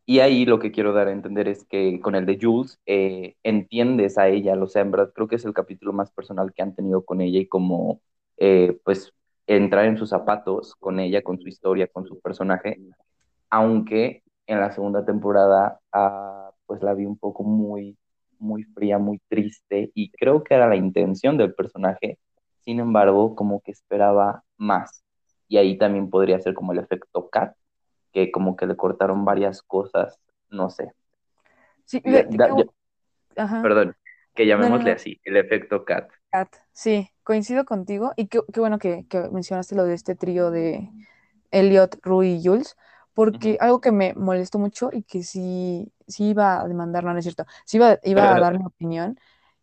Y 0.09 0.21
ahí 0.21 0.47
lo 0.47 0.61
que 0.61 0.71
quiero 0.71 0.93
dar 0.93 1.09
a 1.09 1.13
entender 1.13 1.49
es 1.49 1.65
que 1.65 2.01
con 2.01 2.15
el 2.15 2.27
de 2.27 2.39
Jules 2.41 2.79
eh, 2.87 3.35
entiendes 3.43 4.19
a 4.19 4.29
ella, 4.29 4.55
o 4.55 4.69
sea, 4.69 4.83
en 4.83 4.93
verdad 4.93 5.13
creo 5.13 5.27
que 5.27 5.35
es 5.35 5.45
el 5.45 5.53
capítulo 5.53 5.93
más 5.93 6.13
personal 6.13 6.53
que 6.53 6.63
han 6.63 6.77
tenido 6.77 7.05
con 7.05 7.21
ella 7.21 7.41
y 7.41 7.49
como, 7.49 8.01
eh, 8.37 8.79
pues, 8.85 9.13
entrar 9.49 9.85
en 9.87 9.97
sus 9.97 10.11
zapatos 10.11 10.77
con 10.77 11.01
ella, 11.01 11.23
con 11.23 11.41
su 11.41 11.49
historia, 11.49 11.89
con 11.89 12.07
su 12.07 12.21
personaje, 12.21 12.81
aunque 13.51 14.23
en 14.47 14.61
la 14.61 14.71
segunda 14.71 15.05
temporada, 15.05 15.81
ah, 15.93 16.51
pues 16.67 16.83
la 16.83 16.95
vi 16.95 17.05
un 17.05 17.19
poco 17.19 17.43
muy, 17.43 17.97
muy 18.39 18.65
fría, 18.65 18.99
muy 18.99 19.21
triste 19.29 19.91
y 19.95 20.11
creo 20.13 20.45
que 20.45 20.55
era 20.55 20.69
la 20.69 20.77
intención 20.77 21.37
del 21.39 21.55
personaje, 21.55 22.19
sin 22.61 22.81
embargo, 22.81 23.35
como 23.37 23.61
que 23.63 23.73
esperaba 23.73 24.45
más. 24.57 25.03
Y 25.49 25.59
ahí 25.59 25.79
también 25.79 26.11
podría 26.11 26.41
ser 26.41 26.55
como 26.55 26.73
el 26.73 26.79
efecto 26.81 27.29
Cat 27.31 27.57
que 28.13 28.33
como 28.33 28.57
que 28.57 28.67
le 28.67 28.77
cortaron 28.77 29.25
varias 29.25 29.63
cosas, 29.63 30.19
no 30.51 30.71
sé. 30.71 30.93
Sí, 31.85 32.03
Ya- 32.05 32.25
da- 32.31 32.55
ajá, 33.37 33.63
perdón, 33.63 33.97
que 34.35 34.47
no, 34.57 34.69
llamémosle 34.69 34.93
no, 34.93 34.93
así, 34.93 35.21
el 35.25 35.37
efecto 35.37 35.85
Cat. 35.85 36.11
Kat, 36.31 36.49
sí, 36.73 37.11
coincido 37.23 37.65
contigo 37.65 38.13
y 38.17 38.29
qué, 38.29 38.41
qué 38.53 38.61
bueno 38.61 38.79
que, 38.79 39.07
que 39.09 39.29
mencionaste 39.31 39.75
lo 39.75 39.85
de 39.85 39.95
este 39.95 40.15
trío 40.15 40.51
de 40.51 40.91
Elliot, 41.51 41.99
Rui 42.03 42.35
y 42.35 42.45
Jules, 42.45 42.77
porque 43.17 43.57
algo 43.61 43.81
que 43.81 43.93
me 43.93 44.15
molestó 44.15 44.61
mucho 44.61 44.91
y 44.93 45.03
que 45.03 45.25
sí, 45.25 45.91
sí 46.07 46.31
iba 46.31 46.61
a 46.61 46.69
demandar, 46.69 47.05
no, 47.05 47.15
no 47.15 47.19
es 47.19 47.25
cierto, 47.25 47.47
sí 47.65 47.79
iba, 47.79 47.99
iba 48.05 48.37
a 48.37 48.39
dar 48.41 48.59
mi 48.59 48.67
opinión, 48.67 49.19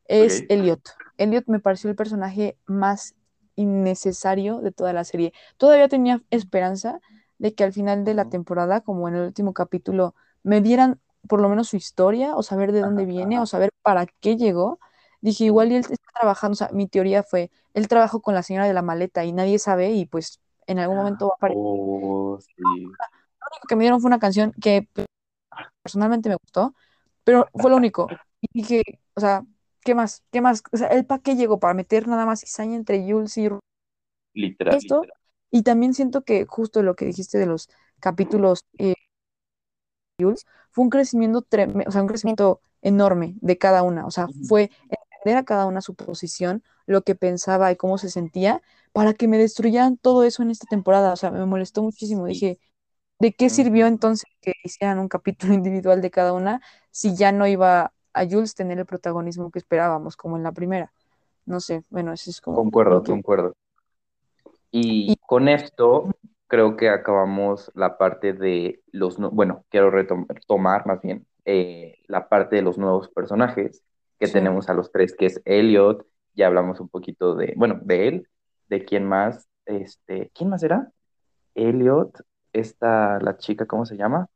es 0.06 0.42
Ok. 0.42 0.46
Elliot. 0.50 0.82
Elliot 1.18 1.46
me 1.48 1.60
pareció 1.60 1.90
el 1.90 1.96
personaje 1.96 2.58
más 2.66 3.16
innecesario 3.56 4.60
de 4.62 4.72
toda 4.72 4.94
la 4.94 5.04
serie. 5.04 5.34
Todavía 5.58 5.88
tenía 5.88 6.24
esperanza 6.32 7.00
de 7.38 7.54
que 7.54 7.64
al 7.64 7.74
final 7.74 8.04
de 8.06 8.16
la 8.16 8.26
temporada, 8.30 8.82
como 8.82 9.08
en 9.08 9.16
el 9.16 9.22
último 9.28 9.54
capítulo, 9.54 10.16
me 10.44 10.62
dieran 10.62 11.00
por 11.28 11.42
lo 11.42 11.50
menos 11.50 11.70
su 11.70 11.78
historia 11.78 12.36
o 12.36 12.44
saber 12.44 12.72
de 12.72 12.82
dónde 12.82 13.06
viene 13.06 13.40
o 13.40 13.46
saber 13.46 13.72
para 13.84 14.08
qué 14.22 14.38
llegó. 14.38 14.80
Dije, 15.22 15.46
igual 15.46 15.72
y 15.72 15.76
él 15.76 15.86
está 15.90 16.12
trabajando, 16.20 16.54
o 16.54 16.58
sea, 16.58 16.70
mi 16.74 16.88
teoría 16.88 17.24
fue, 17.24 17.52
él 17.74 17.88
trabajó 17.88 18.22
con 18.22 18.34
la 18.36 18.44
señora 18.44 18.68
de 18.68 18.74
la 18.74 18.82
maleta 18.82 19.24
y 19.26 19.32
nadie 19.34 19.60
sabe 19.60 19.92
y 19.92 20.06
pues 20.06 20.42
en 20.68 20.80
algún 20.80 20.98
momento 20.98 21.28
va 21.28 21.34
a 21.34 21.38
aparecer. 21.38 21.62
Oh, 21.62 22.40
sí. 22.42 22.64
Único 23.54 23.68
que 23.68 23.76
me 23.76 23.84
dieron 23.84 24.02
fue 24.02 24.10
una 24.10 24.20
canción 24.20 24.54
que 24.62 24.88
personalmente 25.82 26.30
me 26.30 26.36
gustó, 26.36 26.74
pero 27.24 27.48
fue 27.54 27.70
lo 27.70 27.78
único. 27.78 28.08
Y 28.42 28.48
dije, 28.54 28.84
o 29.14 29.22
sea, 29.22 29.46
¿qué 29.82 29.96
más? 29.96 30.24
¿Qué 30.32 30.42
más? 30.42 30.64
O 30.72 30.78
sea, 30.78 30.88
¿el 30.88 31.06
para 31.06 31.22
qué 31.22 31.36
llegó? 31.36 31.60
Para 31.60 31.74
meter 31.74 32.08
nada 32.08 32.26
más 32.26 32.42
cizaña 32.42 32.76
entre 32.76 33.04
Jules 33.10 33.38
y 33.38 33.50
Literal. 34.34 34.76
esto. 34.76 35.02
Y 35.52 35.64
también 35.64 35.94
siento 35.94 36.24
que 36.24 36.46
justo 36.46 36.82
lo 36.82 36.96
que 36.96 37.06
dijiste 37.06 37.38
de 37.38 37.46
los 37.46 37.70
capítulos 38.00 38.66
eh, 38.80 38.96
Jules, 40.20 40.46
fue 40.72 40.84
un 40.84 40.90
crecimiento 40.90 41.42
tremendo, 41.42 41.86
o 41.88 41.92
sea, 41.92 42.02
un 42.02 42.08
crecimiento 42.08 42.62
enorme 42.82 43.36
de 43.42 43.58
cada 43.58 43.84
una. 43.84 44.06
O 44.06 44.12
sea, 44.12 44.28
fue 44.48 44.72
entender 44.90 45.38
a 45.38 45.46
cada 45.46 45.66
una 45.66 45.82
su 45.82 45.96
posición, 45.96 46.64
lo 46.86 47.04
que 47.04 47.16
pensaba 47.16 47.72
y 47.72 47.76
cómo 47.76 47.98
se 47.98 48.10
sentía, 48.10 48.62
para 48.92 49.14
que 49.14 49.28
me 49.28 49.38
destruyeran 49.38 49.98
todo 49.98 50.24
eso 50.24 50.44
en 50.44 50.52
esta 50.52 50.68
temporada. 50.68 51.14
O 51.14 51.16
sea, 51.16 51.32
me 51.32 51.46
molestó 51.46 51.84
muchísimo. 51.84 52.26
Dije, 52.26 52.60
¿de 53.20 53.34
qué 53.34 53.50
sirvió 53.50 53.88
entonces 53.88 54.30
que 54.42 54.54
hicieran 54.64 55.00
un 55.00 55.08
capítulo 55.10 55.54
individual 55.56 56.02
de 56.02 56.12
cada 56.12 56.34
una 56.34 56.62
si 56.92 57.16
ya 57.16 57.32
no 57.32 57.48
iba 57.48 57.94
a 58.14 58.26
Jules 58.30 58.56
tener 58.56 58.80
el 58.80 58.86
protagonismo 58.86 59.52
que 59.52 59.60
esperábamos, 59.60 60.18
como 60.18 60.38
en 60.38 60.44
la 60.44 60.52
primera? 60.52 60.94
No 61.46 61.60
sé, 61.60 61.84
bueno, 61.90 62.14
eso 62.14 62.30
es 62.32 62.42
como 62.42 62.58
Concuerdo, 62.58 63.04
que... 63.04 63.14
concuerdo. 63.14 63.54
Y 64.72 65.14
Y 65.14 65.16
con 65.28 65.48
esto 65.48 66.12
creo 66.48 66.76
que 66.78 66.90
acabamos 66.90 67.72
la 67.76 67.98
parte 67.98 68.34
de 68.34 68.82
los, 68.92 69.20
nu- 69.20 69.30
bueno, 69.32 69.66
quiero 69.70 69.92
retom- 69.92 70.26
retomar 70.28 70.86
más 70.86 71.02
bien 71.02 71.26
eh, 71.46 71.96
la 72.08 72.28
parte 72.30 72.56
de 72.58 72.62
los 72.62 72.78
nuevos 72.78 73.10
personajes 73.10 73.84
que 74.20 74.28
sí, 74.28 74.34
tenemos 74.34 74.70
a 74.70 74.74
los 74.74 74.92
tres, 74.92 75.16
que 75.16 75.26
es 75.28 75.42
Elliot, 75.46 76.06
ya 76.36 76.48
hablamos 76.48 76.80
un 76.80 76.90
poquito 76.90 77.36
de, 77.36 77.54
bueno, 77.58 77.80
de 77.84 78.08
él, 78.08 78.28
de 78.70 78.86
quién 78.86 79.06
más, 79.06 79.48
este, 79.66 80.32
¿quién 80.34 80.50
más 80.50 80.64
era? 80.64 80.92
Elliot, 81.56 82.12
esta, 82.54 83.20
la 83.20 83.38
chica, 83.38 83.66
¿cómo 83.66 83.86
se 83.86 83.98
llama? 83.98 84.28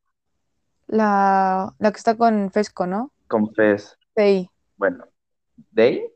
la, 0.87 1.73
la 1.79 1.91
que 1.91 1.97
está 1.97 2.15
con 2.17 2.49
Fesco, 2.51 2.87
¿no? 2.87 3.11
Confess, 3.27 3.97
Fey, 4.15 4.49
bueno, 4.77 5.05
Day, 5.71 6.07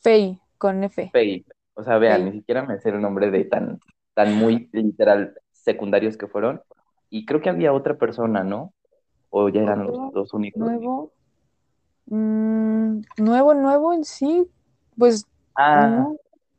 Fey, 0.00 0.40
con 0.58 0.82
F, 0.84 1.10
Faye, 1.12 1.44
o 1.74 1.84
sea, 1.84 1.98
vean, 1.98 2.22
Fey. 2.22 2.24
ni 2.24 2.32
siquiera 2.32 2.64
me 2.64 2.80
sé 2.80 2.90
el 2.90 3.00
nombre 3.00 3.30
de 3.30 3.44
tan, 3.44 3.78
tan 4.14 4.34
muy 4.34 4.68
literal 4.72 5.34
secundarios 5.52 6.16
que 6.16 6.26
fueron, 6.26 6.60
y 7.10 7.26
creo 7.26 7.40
que 7.40 7.50
había 7.50 7.72
otra 7.72 7.96
persona, 7.96 8.42
¿no? 8.44 8.72
o 9.30 9.48
ya 9.48 9.62
eran 9.62 9.86
los 9.86 10.12
dos 10.12 10.34
únicos. 10.34 10.60
nuevo, 10.60 11.12
mm, 12.06 13.00
nuevo, 13.18 13.54
nuevo 13.54 13.92
en 13.94 14.04
sí, 14.04 14.46
pues 14.98 15.26
Ah, 15.54 15.86
no, 15.86 16.08
no, 16.10 16.16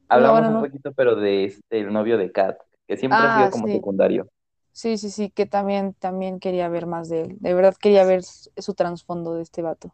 hablamos 0.08 0.40
bueno, 0.42 0.60
un 0.60 0.66
poquito, 0.66 0.92
pero 0.94 1.16
de 1.16 1.46
este, 1.46 1.80
el 1.82 1.92
novio 1.92 2.18
de 2.18 2.32
Kat, 2.32 2.58
que 2.88 2.98
siempre 2.98 3.20
ha 3.20 3.34
sido 3.34 3.46
Ah, 3.46 3.50
como 3.52 3.68
sí, 3.68 3.74
secundario. 3.74 4.28
Sí, 4.74 4.98
sí, 4.98 5.10
sí, 5.10 5.30
que 5.30 5.46
también, 5.46 5.94
también 5.94 6.40
quería 6.40 6.68
ver 6.68 6.88
más 6.88 7.08
de 7.08 7.22
él. 7.22 7.38
De 7.40 7.54
verdad 7.54 7.76
quería 7.80 8.04
ver 8.04 8.24
su, 8.24 8.74
trasfondo 8.74 9.36
de 9.36 9.44
este 9.44 9.62
vato. 9.62 9.94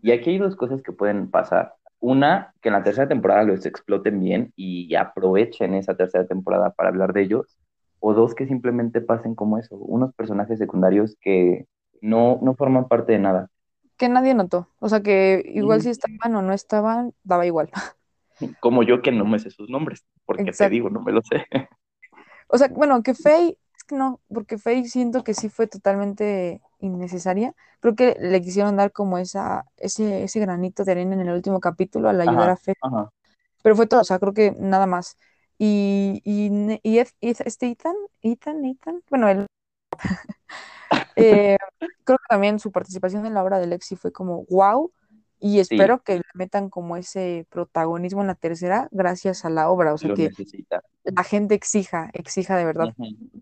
Y 0.00 0.12
aquí 0.12 0.30
hay 0.30 0.38
dos 0.38 0.56
cosas 0.56 0.80
que 0.82 0.92
pueden 0.92 1.30
pasar. 1.30 1.74
Una, 2.00 2.54
que 2.62 2.68
en 2.68 2.74
la 2.74 2.84
tercera 2.84 3.08
temporada 3.08 3.42
los 3.42 3.66
exploten 3.66 4.20
bien 4.20 4.52
y 4.56 4.94
aprovechen 4.94 5.74
esa 5.74 5.96
tercera 5.96 6.26
temporada 6.26 6.70
para 6.70 6.88
hablar 6.88 7.12
de 7.12 7.22
ellos. 7.22 7.58
O 8.00 8.14
dos, 8.14 8.36
que 8.36 8.46
simplemente 8.46 9.00
pasen 9.00 9.34
como 9.34 9.58
eso, 9.58 9.76
unos 9.76 10.14
personajes 10.14 10.58
secundarios 10.58 11.16
que 11.20 11.66
no, 12.00 12.38
no 12.40 12.54
forman 12.54 12.86
parte 12.86 13.12
de 13.12 13.18
nada. 13.18 13.50
Que 13.96 14.08
nadie 14.08 14.34
notó. 14.34 14.68
O 14.78 14.88
sea 14.88 15.02
que 15.02 15.42
igual 15.52 15.82
si 15.82 15.90
estaban 15.90 16.36
o 16.36 16.42
no 16.42 16.52
estaban, 16.52 17.12
daba 17.24 17.44
igual. 17.44 17.70
Como 18.60 18.84
yo 18.84 19.02
que 19.02 19.10
no 19.10 19.24
me 19.24 19.40
sé 19.40 19.50
sus 19.50 19.68
nombres, 19.68 20.06
porque 20.24 20.52
te 20.52 20.70
digo, 20.70 20.90
no 20.90 21.02
me 21.02 21.10
lo 21.10 21.22
sé. 21.22 21.44
O 22.46 22.56
sea, 22.56 22.68
bueno, 22.68 23.02
que 23.02 23.14
Faye 23.14 23.58
que 23.88 23.96
no, 23.96 24.22
porque 24.34 24.58
Faye 24.58 24.88
siento 24.88 25.24
que 25.24 25.34
sí 25.34 25.50
fue 25.50 25.68
totalmente 25.68 26.62
innecesaria. 26.80 27.54
Creo 27.80 27.96
que 27.96 28.16
le 28.20 28.42
quisieron 28.42 28.76
dar 28.78 28.92
como 28.92 29.18
esa, 29.18 29.66
ese, 29.78 30.24
ese 30.24 30.40
granito 30.40 30.84
de 30.84 30.92
arena 30.92 31.14
en 31.16 31.22
el 31.22 31.30
último 31.34 31.60
capítulo 31.60 32.10
al 32.10 32.20
ayudar 32.22 32.48
Ajá, 32.48 32.50
a 32.50 32.56
Faye, 32.58 32.76
ajá. 32.80 33.10
pero 33.62 33.76
fue 33.76 33.86
todo, 33.88 34.00
o 34.02 34.04
sea, 34.04 34.18
creo 34.18 34.34
que 34.34 34.52
nada 34.58 34.86
más. 34.86 35.16
Y, 35.58 36.22
y, 36.24 36.50
y 36.84 36.98
este 37.00 37.68
Ethan, 37.68 37.94
Ethan, 38.22 38.64
Ethan, 38.64 39.02
bueno, 39.10 39.28
él, 39.28 39.46
eh, 41.16 41.56
creo 42.04 42.18
que 42.18 42.24
también 42.28 42.58
su 42.58 42.72
participación 42.72 43.26
en 43.26 43.34
la 43.34 43.42
obra 43.42 43.58
de 43.58 43.66
Lexi 43.66 43.96
fue 43.96 44.12
como 44.12 44.44
wow, 44.46 44.92
y 45.40 45.54
Sí, 45.54 45.60
espero 45.60 46.02
que 46.02 46.16
le 46.16 46.22
metan 46.34 46.68
como 46.68 46.96
ese 46.96 47.46
protagonismo 47.50 48.20
en 48.22 48.26
la 48.28 48.34
tercera 48.34 48.88
gracias 48.90 49.44
a 49.44 49.50
la 49.50 49.70
obra, 49.70 49.94
o 49.94 49.98
sea, 49.98 50.08
lo 50.08 50.16
que 50.16 50.28
necesita. 50.28 50.82
la 51.04 51.22
gente 51.24 51.54
exija, 51.54 52.10
exija 52.12 52.56
de 52.56 52.64
verdad 52.64 52.94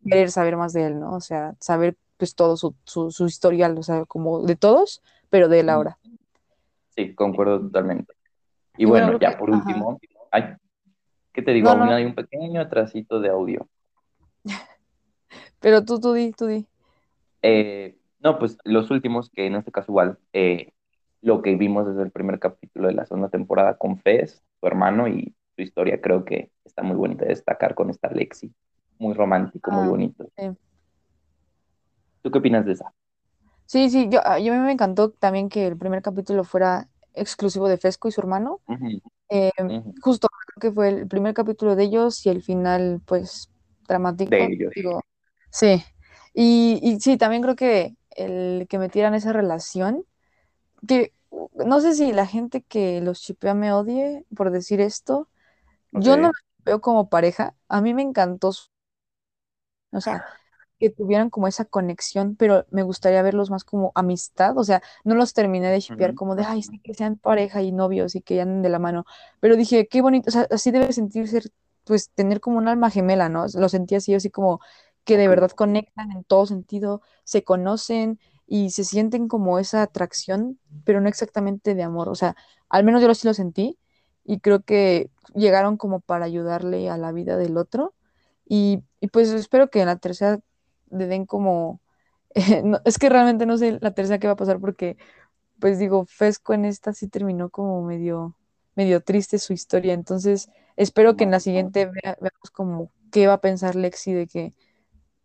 querer 0.04 0.30
saber 0.30 0.56
más 0.56 0.72
de 0.72 0.86
él, 0.86 1.00
¿no? 1.00 1.14
O 1.14 1.20
sea, 1.20 1.54
saber 1.60 1.96
pues 2.16 2.34
todo 2.34 2.56
su, 2.56 2.74
su, 2.84 3.10
su 3.10 3.26
historial, 3.26 3.76
o 3.78 3.82
sea, 3.82 4.04
como 4.06 4.42
de 4.42 4.56
todos, 4.56 5.02
pero 5.30 5.48
de 5.48 5.60
él 5.60 5.66
ujú. 5.66 5.74
ahora. 5.74 5.98
Sí, 6.96 7.14
concuerdo 7.14 7.60
totalmente. 7.60 8.14
Y 8.78 8.82
Y 8.82 8.86
bueno, 8.86 9.18
ya 9.18 9.32
que, 9.32 9.36
por 9.36 9.50
último, 9.50 9.98
ay, 10.30 10.54
¿qué 11.32 11.42
te 11.42 11.52
digo? 11.52 11.68
no, 11.68 11.76
Aún 11.76 11.86
no, 11.86 11.94
hay 11.94 12.04
un 12.04 12.14
pequeño 12.14 12.60
atrasito 12.60 13.20
de 13.20 13.28
audio. 13.28 13.68
pero 15.60 15.84
tú, 15.84 16.00
tú 16.00 16.12
di, 16.12 16.32
tú 16.32 16.46
di. 16.46 16.66
Eh, 17.42 17.96
no, 18.20 18.38
pues 18.38 18.58
los 18.64 18.90
últimos, 18.90 19.30
que 19.30 19.46
en 19.46 19.56
este 19.56 19.72
caso 19.72 19.92
igual, 19.92 20.18
eh, 20.32 20.72
lo 21.22 21.42
que 21.42 21.56
vimos 21.56 21.86
desde 21.86 22.02
el 22.02 22.10
primer 22.12 22.38
capítulo 22.38 22.88
de 22.88 22.94
la 22.94 23.06
segunda 23.06 23.28
temporada 23.30 23.76
con 23.78 23.98
Fez, 24.00 24.42
su 24.60 24.66
hermano 24.66 25.08
y 25.08 25.34
su 25.56 25.62
historia, 25.62 26.00
creo 26.00 26.24
que 26.24 26.52
está 26.64 26.82
muy 26.82 26.96
bonita 26.96 27.24
de 27.24 27.30
destacar 27.30 27.74
con 27.74 27.90
esta 27.90 28.10
Lexi. 28.10 28.54
Muy 28.98 29.14
romántico, 29.14 29.70
muy 29.72 29.84
Ah, 29.84 29.88
bonito. 29.88 30.30
sí. 30.36 30.56
¿Tú 32.22 32.30
qué 32.30 32.38
opinas 32.38 32.66
de 32.66 32.72
esa? 32.72 32.92
Sí, 33.66 33.90
sí, 33.90 34.08
yo, 34.10 34.20
a 34.26 34.38
yo 34.38 34.52
me 34.54 34.72
encantó 34.72 35.10
también 35.10 35.48
que 35.48 35.66
el 35.66 35.76
primer 35.76 36.02
capítulo 36.02 36.44
fuera 36.44 36.88
exclusivo 37.14 37.68
de 37.68 37.78
Fesco 37.78 38.08
y 38.08 38.12
su 38.12 38.20
hermano. 38.20 38.60
Ujú, 38.68 39.00
Eh, 39.30 39.50
ujú. 39.68 39.94
justo 40.02 40.28
creo 40.56 40.70
que 40.70 40.74
fue 40.74 40.88
el 40.90 41.08
primer 41.08 41.34
capítulo 41.34 41.76
de 41.76 41.84
ellos 41.84 42.24
y 42.26 42.30
el 42.30 42.42
final, 42.42 43.02
pues, 43.06 43.50
De 44.24 44.44
dramático, 44.44 44.52
ellos. 44.52 44.74
digo, 44.74 45.02
sí. 45.50 45.84
Y, 46.34 46.80
y 46.82 47.00
sí, 47.00 47.16
también 47.18 47.42
creo 47.42 47.56
que 47.56 47.96
el 48.12 48.66
que 48.68 48.78
metieran 48.78 49.14
esa 49.14 49.32
relación, 49.32 50.06
que 50.86 51.14
no 51.54 51.80
sé 51.80 51.94
si 51.94 52.12
la 52.12 52.26
gente 52.26 52.62
que 52.62 53.00
los 53.00 53.20
chipea 53.22 53.54
me 53.54 53.72
odie 53.72 54.24
por 54.36 54.50
decir 54.50 54.80
esto, 54.80 55.28
yo 55.92 56.16
no 56.18 56.28
los 56.28 56.36
veo 56.64 56.80
como 56.82 57.10
pareja, 57.10 57.56
a 57.68 57.80
mí 57.82 57.94
me 57.94 58.02
encantó, 58.02 58.52
su- 58.52 58.70
o 59.92 60.00
sea, 60.00 60.24
que 60.80 60.90
tuvieran 60.90 61.30
como 61.30 61.48
esa 61.48 61.64
conexión, 61.66 62.36
pero 62.36 62.66
me 62.70 62.82
gustaría 62.84 63.22
verlos 63.22 63.50
más 63.50 63.64
como 63.64 63.92
amistad, 63.94 64.58
o 64.58 64.64
sea, 64.64 64.82
no 65.04 65.14
los 65.16 65.34
terminé 65.34 65.70
de 65.70 65.80
shipear 65.80 66.14
Ujú, 66.14 66.16
como 66.16 66.36
de, 66.36 66.44
ay, 66.44 66.62
sí, 66.62 66.80
que 66.80 66.94
sean 66.94 67.16
pareja 67.18 67.62
y 67.62 67.72
novios 67.72 68.14
y 68.16 68.22
que 68.22 68.40
anden 68.40 68.62
de 68.62 68.70
la 68.70 68.78
mano, 68.80 69.06
pero 69.40 69.56
dije, 69.56 69.88
qué 69.88 70.02
bonito, 70.02 70.28
o 70.30 70.32
sea, 70.32 70.46
así 70.50 70.70
debe 70.72 70.92
sentirse, 70.92 71.42
pues, 71.84 72.10
tener 72.12 72.40
como 72.40 72.58
un 72.58 72.68
alma 72.68 72.90
gemela, 72.90 73.28
¿no? 73.28 73.46
Lo 73.54 73.68
sentí 73.70 73.94
así, 73.96 74.14
así 74.14 74.30
como 74.30 74.60
que 75.04 75.16
de 75.18 75.28
verdad 75.28 75.50
conectan 75.52 76.12
en 76.12 76.24
todo 76.24 76.46
sentido, 76.46 77.02
se 77.24 77.44
conocen 77.44 78.20
y 78.46 78.70
se 78.70 78.84
sienten 78.84 79.28
como 79.28 79.58
esa 79.58 79.82
atracción, 79.82 80.58
pero 80.84 81.00
no 81.00 81.08
exactamente 81.08 81.74
de 81.74 81.82
amor, 81.82 82.08
o 82.08 82.14
sea, 82.14 82.36
al 82.68 82.84
menos 82.84 83.02
yo 83.02 83.14
sí 83.14 83.26
lo 83.26 83.34
sentí 83.34 83.78
y 84.24 84.40
creo 84.40 84.60
que 84.62 85.10
llegaron 85.34 85.76
como 85.76 86.00
para 86.00 86.24
ayudarle 86.26 86.88
a 86.90 86.96
la 86.98 87.12
vida 87.12 87.36
del 87.36 87.56
otro. 87.56 87.94
Y, 88.48 88.82
y 89.00 89.08
pues 89.08 89.30
espero 89.30 89.70
que 89.70 89.80
en 89.80 89.86
la 89.86 89.96
tercera 89.98 90.40
le 90.90 91.06
den 91.06 91.26
como, 91.26 91.80
es 92.84 92.98
que 92.98 93.08
realmente 93.08 93.46
no 93.46 93.58
sé 93.58 93.78
la 93.80 93.92
tercera 93.94 94.18
qué 94.18 94.26
va 94.28 94.34
a 94.34 94.36
pasar 94.36 94.60
porque, 94.60 94.96
pues 95.60 95.78
digo, 95.78 96.04
Fesco 96.06 96.54
en 96.54 96.64
esta 96.64 96.92
sí 96.92 97.08
terminó 97.08 97.50
como 97.50 97.82
medio, 97.84 98.36
medio 98.74 99.00
triste 99.02 99.38
su 99.38 99.52
historia, 99.52 99.94
entonces 99.94 100.50
espero 100.76 101.16
que 101.16 101.24
en 101.24 101.30
la 101.30 101.40
siguiente 101.40 101.86
vea- 101.86 102.16
veamos 102.20 102.50
como 102.52 102.92
qué 103.10 103.26
va 103.26 103.34
a 103.34 103.40
pensar 103.40 103.74
Lexi 103.76 104.12
de 104.12 104.26
que, 104.26 104.52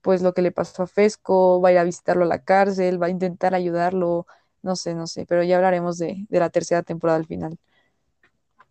pues 0.02 0.22
lo 0.22 0.34
que 0.34 0.42
le 0.42 0.52
pasó 0.52 0.84
a 0.84 0.88
Fesco, 0.88 1.62
va 1.62 1.70
a 1.70 1.72
ir 1.74 1.78
a 1.80 1.84
visitarlo 1.84 2.24
a 2.26 2.28
la 2.28 2.44
cárcel, 2.44 3.02
va 3.02 3.08
a 3.08 3.10
intentar 3.10 3.56
ayudarlo, 3.56 4.26
no 4.64 4.76
sé, 4.76 4.96
no 4.96 5.08
sé, 5.08 5.26
pero 5.28 5.44
ya 5.44 5.58
hablaremos 5.58 5.98
de, 5.98 6.26
de 6.30 6.40
la 6.40 6.50
tercera 6.50 6.84
temporada 6.84 7.18
al 7.20 7.26
final. 7.28 7.58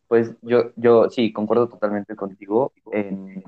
Pues 0.09 0.35
yo, 0.43 0.73
yo 0.77 1.09
sí, 1.11 1.33
concuerdo 1.33 1.69
totalmente 1.69 2.17
contigo. 2.17 2.73
En, 2.93 3.43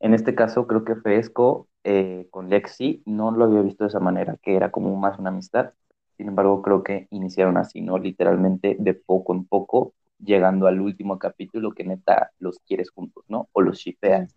en 0.00 0.14
este 0.14 0.34
caso, 0.34 0.66
creo 0.66 0.84
que 0.84 0.96
Fesco 0.96 1.68
eh, 1.84 2.26
con 2.30 2.48
Lexi 2.50 3.02
no 3.06 3.30
lo 3.30 3.44
había 3.44 3.62
visto 3.62 3.84
de 3.84 3.88
esa 3.88 4.00
manera, 4.00 4.36
que 4.42 4.56
era 4.56 4.70
como 4.70 4.96
más 4.96 5.18
una 5.18 5.30
amistad. 5.30 5.72
Sin 6.16 6.28
embargo, 6.28 6.62
creo 6.62 6.82
que 6.82 7.06
iniciaron 7.10 7.56
así, 7.56 7.80
¿no? 7.82 7.98
Literalmente 7.98 8.76
de 8.80 8.94
poco 8.94 9.32
en 9.34 9.46
poco, 9.46 9.94
llegando 10.18 10.66
al 10.66 10.80
último 10.80 11.18
capítulo 11.18 11.72
que 11.72 11.84
neta 11.84 12.32
los 12.40 12.58
quieres 12.60 12.90
juntos, 12.90 13.24
¿no? 13.28 13.48
O 13.52 13.60
los 13.62 13.78
Sí, 14.02 14.10
shipeas. 14.10 14.34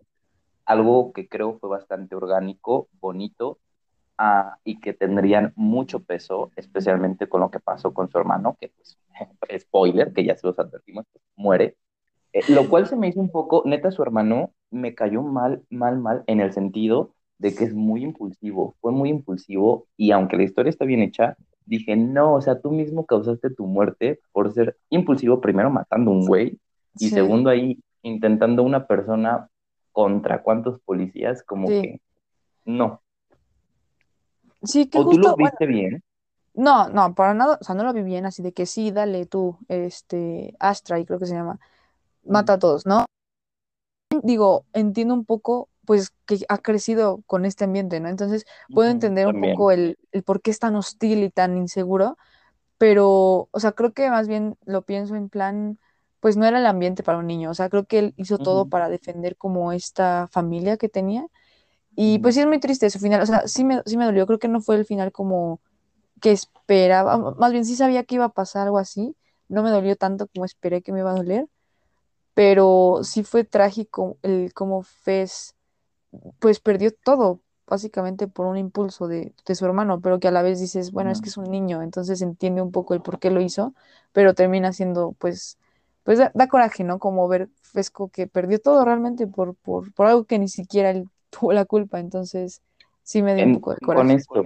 Algo 0.71 1.11
que 1.11 1.27
creo 1.27 1.59
fue 1.59 1.69
bastante 1.69 2.15
orgánico, 2.15 2.87
bonito, 3.01 3.59
ah, 4.17 4.57
y 4.63 4.79
que 4.79 4.93
tendrían 4.93 5.51
mucho 5.55 5.99
peso, 5.99 6.51
especialmente 6.55 7.27
con 7.27 7.41
lo 7.41 7.51
que 7.51 7.59
pasó 7.59 7.93
con 7.93 8.09
su 8.09 8.17
hermano, 8.17 8.55
que 8.59 8.69
pues, 8.69 8.97
spoiler, 9.59 10.13
que 10.13 10.23
ya 10.23 10.37
se 10.37 10.47
los 10.47 10.57
advertimos, 10.57 11.05
pues, 11.11 11.23
muere. 11.35 11.75
Eh, 12.33 12.41
lo 12.47 12.69
cual 12.69 12.87
se 12.87 12.95
me 12.95 13.09
hizo 13.09 13.19
un 13.19 13.29
poco, 13.29 13.63
neta, 13.65 13.91
su 13.91 14.01
hermano 14.01 14.53
me 14.69 14.95
cayó 14.95 15.21
mal, 15.21 15.63
mal, 15.69 15.97
mal, 15.97 16.23
en 16.27 16.39
el 16.39 16.53
sentido 16.53 17.13
de 17.37 17.53
que 17.53 17.65
es 17.65 17.73
muy 17.73 18.03
impulsivo, 18.03 18.75
fue 18.79 18.91
muy 18.91 19.09
impulsivo 19.09 19.87
y 19.97 20.11
aunque 20.11 20.37
la 20.37 20.43
historia 20.43 20.69
está 20.69 20.85
bien 20.85 21.01
hecha, 21.01 21.35
dije, 21.65 21.95
no, 21.97 22.35
o 22.35 22.41
sea, 22.41 22.61
tú 22.61 22.71
mismo 22.71 23.05
causaste 23.05 23.49
tu 23.49 23.65
muerte 23.65 24.19
por 24.31 24.53
ser 24.53 24.77
impulsivo, 24.89 25.41
primero 25.41 25.69
matando 25.69 26.11
a 26.11 26.13
un 26.13 26.27
güey 26.27 26.59
y 26.99 27.09
sí, 27.09 27.09
segundo 27.09 27.49
ahí 27.49 27.79
intentando 28.03 28.63
una 28.63 28.87
persona 28.87 29.49
contra 29.91 30.41
cuántos 30.41 30.79
policías, 30.81 31.43
como 31.43 31.67
sí, 31.67 31.81
que 31.81 32.01
no. 32.65 33.01
sí, 34.63 34.87
que 34.87 34.99
O 34.99 35.03
tú 35.09 35.17
lo 35.17 35.35
bueno, 35.35 35.37
viste 35.37 35.65
bien. 35.65 36.03
No, 36.53 36.89
no, 36.89 37.15
para 37.15 37.33
nada, 37.33 37.57
o 37.61 37.63
sea, 37.63 37.75
no 37.75 37.83
lo 37.83 37.93
vi 37.93 38.03
bien, 38.03 38.25
así 38.25 38.43
de 38.43 38.51
que 38.51 38.65
sí, 38.65 38.91
dale 38.91 39.25
tú, 39.25 39.57
este, 39.69 40.55
Astra, 40.59 40.99
y 40.99 41.05
creo 41.05 41.17
que 41.17 41.25
se 41.25 41.35
llama, 41.35 41.59
mata 42.25 42.53
a 42.53 42.59
todos, 42.59 42.85
¿no? 42.85 43.05
Digo, 44.23 44.65
entiendo 44.73 45.13
un 45.13 45.23
poco, 45.23 45.69
pues, 45.85 46.11
que 46.25 46.39
ha 46.49 46.57
crecido 46.57 47.21
con 47.25 47.45
este 47.45 47.63
ambiente, 47.63 47.99
¿no? 48.01 48.09
Entonces, 48.09 48.45
puedo 48.73 48.89
entender 48.89 49.27
un 49.27 49.41
poco 49.41 49.71
el, 49.71 49.97
el 50.11 50.23
por 50.23 50.41
qué 50.41 50.51
es 50.51 50.59
tan 50.59 50.75
hostil 50.75 51.23
y 51.23 51.29
tan 51.29 51.57
inseguro, 51.57 52.17
pero, 52.77 53.47
o 53.51 53.59
sea, 53.59 53.71
creo 53.71 53.93
que 53.93 54.09
más 54.09 54.27
bien 54.27 54.57
lo 54.65 54.81
pienso 54.81 55.15
en 55.15 55.29
plan, 55.29 55.79
pues 56.21 56.37
no 56.37 56.45
era 56.45 56.59
el 56.59 56.67
ambiente 56.67 57.03
para 57.03 57.17
un 57.19 57.27
niño, 57.27 57.51
o 57.51 57.55
sea, 57.55 57.69
creo 57.69 57.85
que 57.85 57.99
él 57.99 58.13
hizo 58.17 58.39
todo 58.39 58.67
para 58.67 58.89
defender 58.89 59.37
como 59.37 59.73
esta 59.73 60.27
familia 60.31 60.77
que 60.77 60.89
tenía, 60.89 61.27
y 61.95 62.19
pues 62.19 62.35
sí 62.35 62.41
es 62.41 62.47
muy 62.47 62.59
triste 62.59 62.89
su 62.89 62.99
final, 62.99 63.21
o 63.21 63.25
sea, 63.27 63.47
sí 63.47 63.65
me, 63.65 63.81
sí 63.85 63.97
me 63.97 64.05
dolió, 64.05 64.27
creo 64.27 64.39
que 64.39 64.47
no 64.47 64.61
fue 64.61 64.77
el 64.77 64.85
final 64.85 65.11
como 65.11 65.59
que 66.21 66.31
esperaba, 66.31 67.17
más 67.17 67.51
bien 67.51 67.65
sí 67.65 67.75
sabía 67.75 68.03
que 68.05 68.15
iba 68.15 68.25
a 68.25 68.29
pasar 68.29 68.63
algo 68.67 68.79
así, 68.79 69.15
no 69.49 69.63
me 69.63 69.71
dolió 69.71 69.97
tanto 69.97 70.27
como 70.27 70.45
esperé 70.45 70.81
que 70.81 70.93
me 70.93 70.99
iba 71.01 71.11
a 71.11 71.15
doler, 71.15 71.47
pero 72.33 73.01
sí 73.03 73.23
fue 73.23 73.43
trágico 73.43 74.17
el 74.23 74.53
cómo 74.53 74.83
Fez 74.83 75.55
pues 76.39 76.59
perdió 76.59 76.91
todo, 76.93 77.41
básicamente 77.67 78.27
por 78.27 78.45
un 78.45 78.57
impulso 78.57 79.07
de, 79.07 79.33
de 79.45 79.55
su 79.55 79.65
hermano, 79.65 80.01
pero 80.01 80.19
que 80.19 80.27
a 80.27 80.31
la 80.31 80.41
vez 80.41 80.59
dices, 80.59 80.91
bueno, 80.91 81.11
es 81.11 81.21
que 81.21 81.29
es 81.29 81.37
un 81.37 81.49
niño, 81.49 81.81
entonces 81.81 82.21
entiende 82.21 82.61
un 82.61 82.71
poco 82.71 82.93
el 82.93 83.01
por 83.01 83.19
qué 83.19 83.31
lo 83.31 83.41
hizo, 83.41 83.73
pero 84.11 84.33
termina 84.33 84.73
siendo 84.73 85.13
pues, 85.19 85.57
pues 86.03 86.19
da, 86.19 86.31
da 86.35 86.47
coraje, 86.47 86.83
¿no? 86.83 86.99
Como 86.99 87.27
ver 87.27 87.49
Fesco 87.61 88.09
que 88.09 88.27
perdió 88.27 88.59
todo 88.59 88.85
realmente 88.85 89.27
por, 89.27 89.55
por, 89.55 89.93
por 89.93 90.07
algo 90.07 90.25
que 90.25 90.39
ni 90.39 90.47
siquiera 90.47 90.91
él 90.91 91.09
tuvo 91.29 91.53
la 91.53 91.65
culpa, 91.65 91.99
entonces 91.99 92.61
sí 93.03 93.21
me 93.21 93.35
dio 93.35 93.45
un 93.45 93.51
poco 93.51 93.73
de 93.73 93.79
con 93.79 94.11
coraje. 94.11 94.11
esto. 94.11 94.43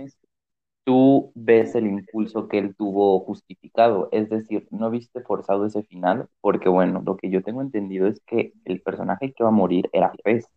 tú 0.84 1.32
ves 1.36 1.76
el 1.76 1.88
impulso 1.88 2.48
que 2.48 2.60
él 2.60 2.76
tuvo 2.76 3.20
justificado, 3.22 4.10
es 4.12 4.30
decir, 4.30 4.68
no 4.72 4.90
viste 4.92 5.22
forzado 5.22 5.66
ese 5.66 5.84
final, 5.84 6.30
porque 6.42 6.70
bueno, 6.70 7.02
lo 7.06 7.18
que 7.18 7.30
yo 7.30 7.44
tengo 7.44 7.62
entendido 7.62 8.08
es 8.08 8.22
que 8.26 8.54
el 8.66 8.82
personaje 8.82 9.34
que 9.34 9.44
va 9.44 9.50
a 9.50 9.54
morir 9.54 9.90
era 9.94 10.14
Fez, 10.24 10.48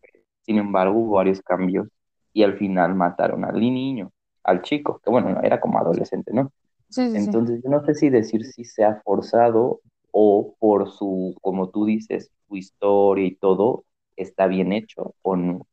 sin 0.43 0.59
embargo 0.59 0.99
hubo 0.99 1.17
varios 1.17 1.43
cambios 1.43 1.89
y 2.33 2.43
al 2.45 2.57
final 2.59 2.95
mataron 2.95 3.45
al 3.45 3.61
niño, 3.61 4.13
al 4.45 4.63
chico, 4.63 5.01
que 5.05 5.11
bueno, 5.11 5.41
era 5.43 5.61
como 5.61 5.79
adolescente, 5.79 6.33
¿no? 6.35 6.53
Sí, 6.91 7.11
sí, 7.11 7.21
sí. 7.21 7.31
Entonces 7.31 7.63
yo 7.63 7.71
no 7.71 7.85
sé 7.85 7.95
si 7.95 8.11
decir 8.11 8.45
si 8.47 8.65
sea 8.65 9.01
forzado 9.05 9.81
o 10.21 10.57
por 10.59 10.91
su, 10.91 11.37
como 11.41 11.69
tú 11.69 11.85
dices, 11.85 12.33
su 12.49 12.57
historia 12.57 13.25
y 13.25 13.37
todo 13.37 13.85
está 14.17 14.49
bien 14.49 14.73
hecho 14.73 15.15
o 15.23 15.37
no. 15.37 15.69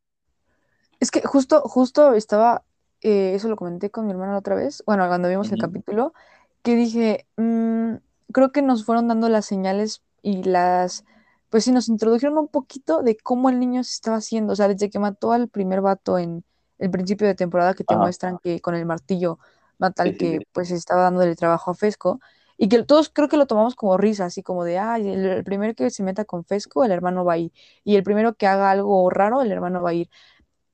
Es 1.00 1.10
que 1.10 1.22
justo, 1.22 1.62
justo 1.62 2.14
estaba, 2.14 2.64
eh, 3.02 3.34
eso 3.34 3.50
lo 3.50 3.56
comenté 3.56 3.90
con 3.90 4.06
mi 4.06 4.12
hermana 4.12 4.34
la 4.34 4.38
otra 4.38 4.54
vez, 4.54 4.84
bueno, 4.86 5.08
cuando 5.08 5.30
vimos 5.30 5.52
el 5.52 5.58
capítulo, 5.58 6.14
que 6.62 6.76
dije, 6.76 7.26
"Mm, 7.38 7.96
creo 8.32 8.52
que 8.52 8.62
nos 8.62 8.86
fueron 8.86 9.08
dando 9.08 9.30
las 9.30 9.48
señales 9.48 10.04
y 10.22 10.44
las, 10.44 11.06
pues 11.50 11.64
sí, 11.64 11.72
nos 11.72 11.90
introdujeron 11.90 12.38
un 12.38 12.48
poquito 12.48 13.02
de 13.02 13.18
cómo 13.18 13.50
el 13.50 13.60
niño 13.60 13.84
se 13.84 13.94
estaba 13.94 14.18
haciendo, 14.18 14.54
o 14.54 14.56
sea, 14.56 14.68
desde 14.68 14.92
que 14.92 15.00
mató 15.00 15.32
al 15.32 15.48
primer 15.48 15.82
vato 15.82 16.20
en, 16.20 16.44
el 16.78 16.92
principio 16.92 17.26
de 17.26 17.34
temporada 17.34 17.74
que 17.74 17.84
te 17.84 17.96
Ajá. 17.96 18.04
muestran 18.04 18.38
que 18.44 18.62
con 18.62 18.76
el 18.76 18.86
martillo 18.86 19.40
mata 19.80 20.04
Sí, 20.04 20.10
al 20.10 20.14
sí, 20.14 20.20
que 20.20 20.38
sí. 20.38 20.46
pues 20.54 20.70
estaba 20.70 21.02
dándole 21.02 21.36
trabajo 21.36 21.72
a 21.72 21.74
Fesco 21.74 22.20
y 22.58 22.70
que 22.70 22.84
todos 22.84 23.10
creo 23.10 23.28
que 23.30 23.38
lo 23.38 23.48
tomamos 23.48 23.76
como 23.76 23.98
risa, 23.98 24.26
así 24.26 24.44
como 24.44 24.64
de, 24.64 24.80
ay, 24.80 25.10
el, 25.10 25.26
el 25.26 25.44
primero 25.44 25.74
que 25.76 25.90
se 25.90 26.04
meta 26.04 26.26
con 26.26 26.46
Fesco, 26.46 26.84
el 26.86 26.92
hermano 26.92 27.26
va 27.26 27.34
a 27.34 27.38
ir, 27.38 27.52
y 27.84 27.96
el 27.96 28.04
primero 28.04 28.36
que 28.36 28.48
haga 28.48 28.72
algo 28.72 29.10
raro, 29.10 29.42
el 29.42 29.52
hermano 29.52 29.82
va 29.82 29.92
a 29.92 29.94
ir. 29.94 30.10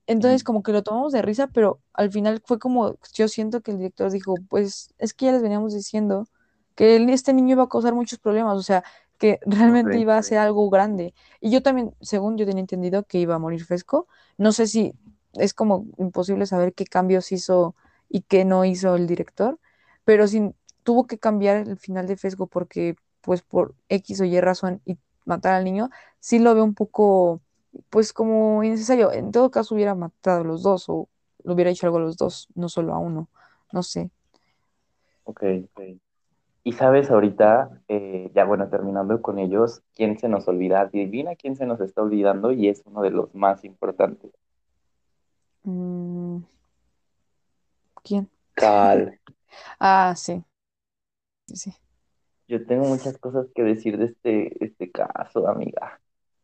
Entonces 0.06 0.44
como 0.44 0.62
que 0.62 0.72
lo 0.72 0.82
tomamos 0.82 1.12
de 1.12 1.22
risa, 1.22 1.46
pero 1.48 1.80
al 1.94 2.10
final 2.10 2.42
fue 2.44 2.58
como, 2.58 2.96
yo 3.14 3.28
siento 3.28 3.60
que 3.62 3.70
el 3.72 3.78
director 3.78 4.10
dijo, 4.10 4.34
pues 4.48 4.94
es 4.98 5.14
que 5.14 5.26
ya 5.26 5.32
les 5.32 5.42
veníamos 5.42 5.74
diciendo 5.74 6.26
que 6.74 6.96
este 7.12 7.32
niño 7.32 7.52
iba 7.52 7.64
a 7.64 7.68
causar 7.68 7.94
muchos 7.94 8.18
problemas, 8.18 8.56
o 8.58 8.62
sea, 8.62 8.82
que 9.18 9.38
realmente 9.46 9.98
iba 9.98 10.16
a 10.16 10.22
ser 10.22 10.38
algo 10.38 10.68
grande. 10.70 11.14
Y 11.40 11.50
yo 11.50 11.62
también, 11.62 11.94
según 12.00 12.36
yo 12.36 12.46
tenía 12.46 12.60
entendido 12.60 13.04
que 13.04 13.18
iba 13.18 13.34
a 13.36 13.38
morir 13.38 13.64
Fesco, 13.64 14.08
no 14.38 14.52
sé 14.52 14.66
si 14.66 14.92
es 15.34 15.54
como 15.54 15.86
imposible 15.98 16.46
saber 16.46 16.74
qué 16.74 16.84
cambios 16.84 17.30
hizo 17.32 17.74
y 18.08 18.22
qué 18.22 18.44
no 18.44 18.64
hizo 18.64 18.96
el 18.96 19.06
director, 19.06 19.58
pero 20.04 20.26
sí 20.26 20.52
tuvo 20.82 21.06
que 21.06 21.18
cambiar 21.18 21.68
el 21.68 21.76
final 21.76 22.06
de 22.06 22.16
Fesco 22.16 22.46
porque, 22.46 22.96
pues 23.20 23.42
por 23.42 23.74
X 23.88 24.20
o 24.20 24.24
Y 24.24 24.40
razón 24.40 24.80
y 24.84 24.96
matar 25.24 25.54
al 25.54 25.64
niño, 25.64 25.90
sí 26.20 26.38
lo 26.38 26.54
veo 26.54 26.64
un 26.64 26.74
poco 26.74 27.40
pues 27.90 28.12
como 28.12 28.62
innecesario. 28.62 29.12
En 29.12 29.32
todo 29.32 29.50
caso 29.50 29.74
hubiera 29.74 29.94
matado 29.94 30.42
a 30.42 30.44
los 30.44 30.62
dos 30.62 30.88
o 30.88 31.08
lo 31.44 31.54
hubiera 31.54 31.70
hecho 31.70 31.86
algo 31.86 31.98
a 31.98 32.02
los 32.02 32.16
dos, 32.16 32.48
no 32.54 32.68
solo 32.68 32.94
a 32.94 32.98
uno. 32.98 33.28
No 33.72 33.82
sé. 33.82 34.10
Ok. 35.24 35.42
Y 36.64 36.72
sabes, 36.72 37.10
ahorita, 37.10 37.82
eh, 37.88 38.30
ya 38.34 38.44
bueno, 38.44 38.68
terminando 38.68 39.20
con 39.20 39.38
ellos, 39.38 39.82
¿quién 39.96 40.18
se 40.18 40.28
nos 40.28 40.46
olvida? 40.46 40.82
Adivina 40.82 41.34
quién 41.34 41.56
se 41.56 41.66
nos 41.66 41.80
está 41.80 42.02
olvidando 42.02 42.52
y 42.52 42.68
es 42.68 42.82
uno 42.84 43.02
de 43.02 43.10
los 43.10 43.34
más 43.34 43.64
importantes. 43.64 44.30
Mm, 45.64 46.38
¿quién? 48.02 48.30
Cal. 48.54 49.18
Ah, 49.78 50.14
sí, 50.16 50.42
sí, 51.56 51.72
sí. 51.72 51.76
Yo 52.48 52.64
tengo 52.66 52.84
muchas 52.84 53.16
cosas 53.18 53.46
que 53.54 53.62
decir 53.62 53.98
de 53.98 54.06
este, 54.06 54.64
este 54.64 54.90
caso, 54.90 55.48
amiga. 55.48 56.00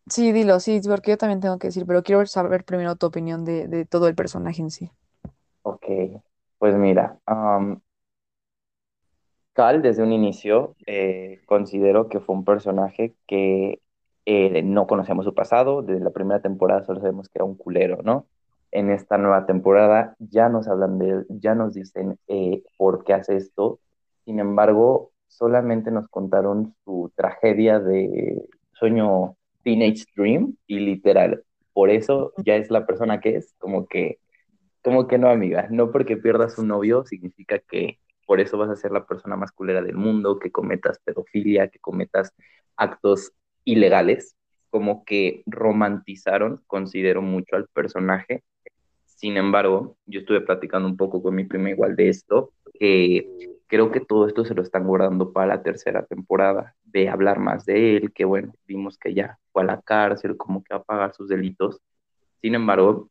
Sí, 0.08 0.32
dilo, 0.32 0.58
sí, 0.60 0.80
porque 0.88 1.10
yo 1.12 1.18
también 1.18 1.40
tengo 1.40 1.58
que 1.58 1.68
decir, 1.68 1.84
pero 1.86 2.02
quiero 2.02 2.24
saber 2.26 2.64
primero 2.64 2.96
tu 2.96 3.06
opinión 3.06 3.44
de, 3.44 3.68
de 3.68 3.84
todo 3.84 4.08
el 4.08 4.14
personaje 4.14 4.62
en 4.62 4.70
sí. 4.70 4.90
Ok, 5.62 5.84
pues 6.58 6.74
mira, 6.76 7.20
Cal, 9.52 9.82
desde 9.82 10.02
un 10.04 10.12
inicio, 10.12 10.76
eh, 10.86 11.40
considero 11.46 12.08
que 12.08 12.20
fue 12.20 12.36
un 12.36 12.44
personaje 12.44 13.14
que 13.26 13.80
eh, 14.24 14.62
no 14.62 14.86
conocíamos 14.86 15.24
su 15.24 15.34
pasado. 15.34 15.82
Desde 15.82 16.04
la 16.04 16.10
primera 16.10 16.40
temporada 16.40 16.84
solo 16.84 17.00
sabemos 17.00 17.28
que 17.28 17.38
era 17.38 17.44
un 17.44 17.56
culero, 17.56 17.98
¿no? 18.04 18.26
En 18.70 18.90
esta 18.90 19.18
nueva 19.18 19.46
temporada 19.46 20.14
ya 20.20 20.48
nos 20.48 20.68
hablan 20.68 20.98
de 20.98 21.10
él, 21.10 21.26
ya 21.28 21.54
nos 21.56 21.74
dicen 21.74 22.18
eh, 22.28 22.62
por 22.76 23.04
qué 23.04 23.14
hace 23.14 23.36
esto. 23.36 23.80
Sin 24.28 24.40
embargo, 24.40 25.12
solamente 25.26 25.90
nos 25.90 26.06
contaron 26.08 26.74
su 26.84 27.10
tragedia 27.16 27.80
de 27.80 28.44
sueño 28.72 29.38
Teenage 29.62 30.04
Dream 30.14 30.54
y 30.66 30.80
literal, 30.80 31.44
por 31.72 31.88
eso 31.88 32.34
ya 32.44 32.56
es 32.56 32.70
la 32.70 32.84
persona 32.84 33.20
que 33.20 33.36
es, 33.36 33.54
como 33.56 33.86
que 33.86 34.18
como 34.84 35.06
que 35.06 35.16
no, 35.16 35.30
amiga. 35.30 35.66
No 35.70 35.90
porque 35.90 36.18
pierdas 36.18 36.58
un 36.58 36.68
novio 36.68 37.06
significa 37.06 37.58
que 37.58 38.00
por 38.26 38.40
eso 38.40 38.58
vas 38.58 38.68
a 38.68 38.76
ser 38.76 38.92
la 38.92 39.06
persona 39.06 39.34
más 39.34 39.50
culera 39.50 39.80
del 39.80 39.96
mundo, 39.96 40.38
que 40.38 40.52
cometas 40.52 40.98
pedofilia, 41.02 41.68
que 41.68 41.78
cometas 41.78 42.34
actos 42.76 43.32
ilegales. 43.64 44.36
Como 44.68 45.06
que 45.06 45.42
romantizaron, 45.46 46.62
considero 46.66 47.22
mucho 47.22 47.56
al 47.56 47.66
personaje. 47.68 48.44
Sin 49.06 49.38
embargo, 49.38 49.96
yo 50.04 50.20
estuve 50.20 50.42
platicando 50.42 50.86
un 50.86 50.98
poco 50.98 51.22
con 51.22 51.34
mi 51.34 51.44
prima 51.44 51.70
igual 51.70 51.96
de 51.96 52.10
esto, 52.10 52.52
que 52.78 53.56
creo 53.68 53.92
que 53.92 54.00
todo 54.00 54.26
esto 54.26 54.44
se 54.44 54.54
lo 54.54 54.62
están 54.62 54.86
guardando 54.86 55.32
para 55.32 55.46
la 55.46 55.62
tercera 55.62 56.04
temporada, 56.04 56.74
de 56.84 57.08
hablar 57.08 57.38
más 57.38 57.64
de 57.66 57.96
él, 57.96 58.12
que 58.12 58.24
bueno, 58.24 58.52
vimos 58.66 58.98
que 58.98 59.14
ya 59.14 59.38
fue 59.52 59.62
a 59.62 59.66
la 59.66 59.82
cárcel, 59.82 60.36
como 60.36 60.64
que 60.64 60.74
va 60.74 60.80
a 60.80 60.84
pagar 60.84 61.14
sus 61.14 61.28
delitos. 61.28 61.80
Sin 62.40 62.54
embargo, 62.54 63.10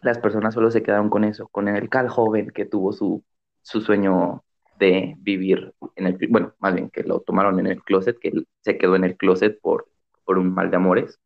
las 0.00 0.18
personas 0.18 0.54
solo 0.54 0.70
se 0.70 0.82
quedaron 0.82 1.10
con 1.10 1.24
eso, 1.24 1.48
con 1.48 1.68
el 1.68 1.88
Cal 1.88 2.08
joven 2.08 2.50
que 2.50 2.64
tuvo 2.64 2.92
su, 2.92 3.22
su 3.62 3.80
sueño 3.82 4.42
de 4.78 5.14
vivir 5.18 5.74
en 5.96 6.06
el, 6.06 6.18
bueno, 6.28 6.54
más 6.58 6.74
bien 6.74 6.88
que 6.88 7.02
lo 7.02 7.20
tomaron 7.20 7.58
en 7.60 7.66
el 7.66 7.82
closet, 7.82 8.18
que 8.18 8.32
se 8.62 8.78
quedó 8.78 8.96
en 8.96 9.04
el 9.04 9.16
closet 9.16 9.60
por, 9.60 9.88
por 10.24 10.38
un 10.38 10.54
mal 10.54 10.70
de 10.70 10.76
amores, 10.76 11.20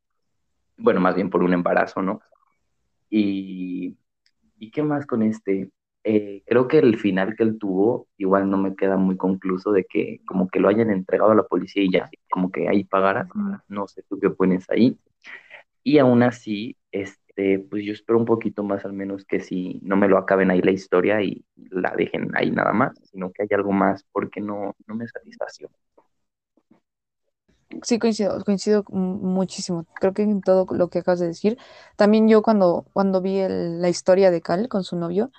bueno, 0.76 1.00
más 1.00 1.14
bien 1.14 1.30
por 1.30 1.42
un 1.42 1.52
embarazo, 1.52 2.02
¿no? 2.02 2.20
Y, 3.10 3.96
¿y 4.58 4.70
qué 4.70 4.82
más 4.82 5.06
con 5.06 5.22
este? 5.22 5.70
Eh, 6.04 6.42
creo 6.46 6.66
que 6.68 6.78
el 6.78 6.98
final 6.98 7.36
que 7.36 7.44
él 7.44 7.58
tuvo 7.60 8.08
igual 8.16 8.50
no 8.50 8.58
me 8.58 8.74
queda 8.74 8.96
muy 8.96 9.16
concluso 9.16 9.70
de 9.72 9.84
que 9.84 10.20
como 10.26 10.48
que 10.48 10.58
lo 10.60 10.68
hayan 10.68 10.90
entregado 10.90 11.30
a 11.32 11.34
la 11.36 11.44
policía 11.44 11.82
y 11.84 11.92
ya, 11.92 12.10
como 12.30 12.50
que 12.50 12.68
ahí 12.68 12.84
pagara, 12.84 13.28
no 13.68 13.86
sé 13.88 14.02
tú 14.08 14.18
qué 14.20 14.30
pones 14.30 14.68
ahí. 14.70 14.98
Y 15.84 15.98
aún 15.98 16.22
así, 16.22 16.76
este, 16.92 17.60
pues 17.60 17.84
yo 17.84 17.92
espero 17.92 18.18
un 18.18 18.26
poquito 18.26 18.64
más 18.64 18.84
al 18.84 18.92
menos 18.94 19.24
que 19.26 19.40
si 19.40 19.80
no 19.82 19.96
me 19.96 20.08
lo 20.08 20.18
acaben 20.18 20.50
ahí 20.50 20.62
la 20.62 20.72
historia 20.72 21.22
y 21.22 21.44
la 21.70 21.94
dejen 21.96 22.30
ahí 22.36 22.50
nada 22.50 22.72
más, 22.72 22.92
sino 23.04 23.32
que 23.32 23.42
haya 23.44 23.56
algo 23.56 23.72
más 23.72 24.04
porque 24.12 24.40
no, 24.40 24.74
no 24.86 24.94
me 24.96 25.08
satisfació. 25.08 25.70
Sí, 27.84 27.98
coincido, 27.98 28.42
coincido 28.44 28.84
mu- 28.90 29.18
muchísimo. 29.18 29.86
Creo 29.94 30.12
que 30.12 30.22
en 30.22 30.42
todo 30.42 30.66
lo 30.76 30.88
que 30.90 30.98
acabas 31.00 31.20
de 31.20 31.28
decir. 31.28 31.58
También 31.96 32.28
yo 32.28 32.42
cuando, 32.42 32.86
cuando 32.92 33.20
vi 33.22 33.38
el- 33.38 33.80
la 33.80 33.88
historia 33.88 34.30
de 34.30 34.42
Cal 34.42 34.68
con 34.68 34.84
su 34.84 34.96
novio, 34.96 35.32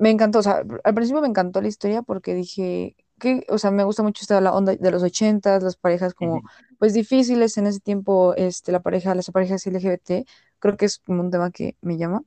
me 0.00 0.10
encantó. 0.10 0.40
O 0.40 0.44
sea, 0.44 0.64
al 0.84 0.94
principio 0.94 1.22
me 1.22 1.28
encantó 1.28 1.62
la 1.62 1.68
historia 1.68 2.02
porque 2.02 2.34
dije 2.34 2.96
que, 3.20 3.46
o 3.50 3.58
sea, 3.58 3.70
me 3.72 3.84
gusta 3.84 4.02
mucho 4.04 4.22
esta 4.22 4.40
la 4.42 4.54
onda 4.54 4.76
de 4.76 4.92
los 4.92 5.04
ochentas, 5.04 5.62
las 5.62 5.76
parejas 5.76 6.14
como, 6.14 6.42
pues 6.78 6.94
difíciles 6.94 7.58
en 7.58 7.68
ese 7.68 7.80
tiempo, 7.80 8.34
este, 8.36 8.72
la 8.72 8.80
pareja, 8.82 9.14
las 9.16 9.30
parejas 9.32 9.66
LGBT. 9.66 10.26
Creo 10.60 10.76
que 10.78 10.86
es 10.86 10.98
como 11.00 11.22
un 11.22 11.30
tema 11.32 11.52
que 11.52 11.76
me 11.82 11.98
llama. 11.98 12.24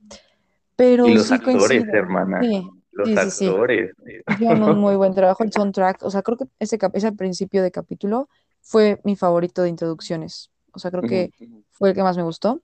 Y 0.76 0.76
Pero 0.76 1.08
los 1.14 1.30
sí 1.30 1.34
actores, 1.34 1.84
coincido. 1.84 1.92
hermana, 1.92 2.40
Sí, 2.40 2.70
los 2.92 3.08
sí, 3.30 3.46
actores. 3.46 3.92
Hicieron 4.26 4.62
un 4.64 4.78
muy 4.78 4.96
buen 4.96 5.14
trabajo. 5.14 5.44
El 5.44 5.52
soundtrack, 5.52 6.02
o 6.04 6.10
sea, 6.10 6.22
creo 6.22 6.38
que 6.38 6.46
ese, 6.58 6.78
ese 6.94 7.12
principio 7.12 7.62
de 7.62 7.70
capítulo 7.70 8.28
fue 8.62 9.00
mi 9.04 9.16
favorito 9.16 9.62
de 9.62 9.68
introducciones. 9.70 10.50
O 10.72 10.78
sea, 10.80 10.90
creo 10.90 11.04
que 11.04 11.32
fue 11.70 11.90
el 11.90 11.94
que 11.94 12.02
más 12.02 12.16
me 12.16 12.22
gustó. 12.24 12.62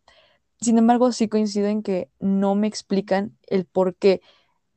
Sin 0.60 0.78
embargo, 0.78 1.12
sí 1.12 1.28
coincido 1.28 1.68
en 1.68 1.82
que 1.82 2.10
no 2.20 2.54
me 2.54 2.66
explican 2.66 3.38
el 3.48 3.66
por 3.66 3.96
qué 3.96 4.20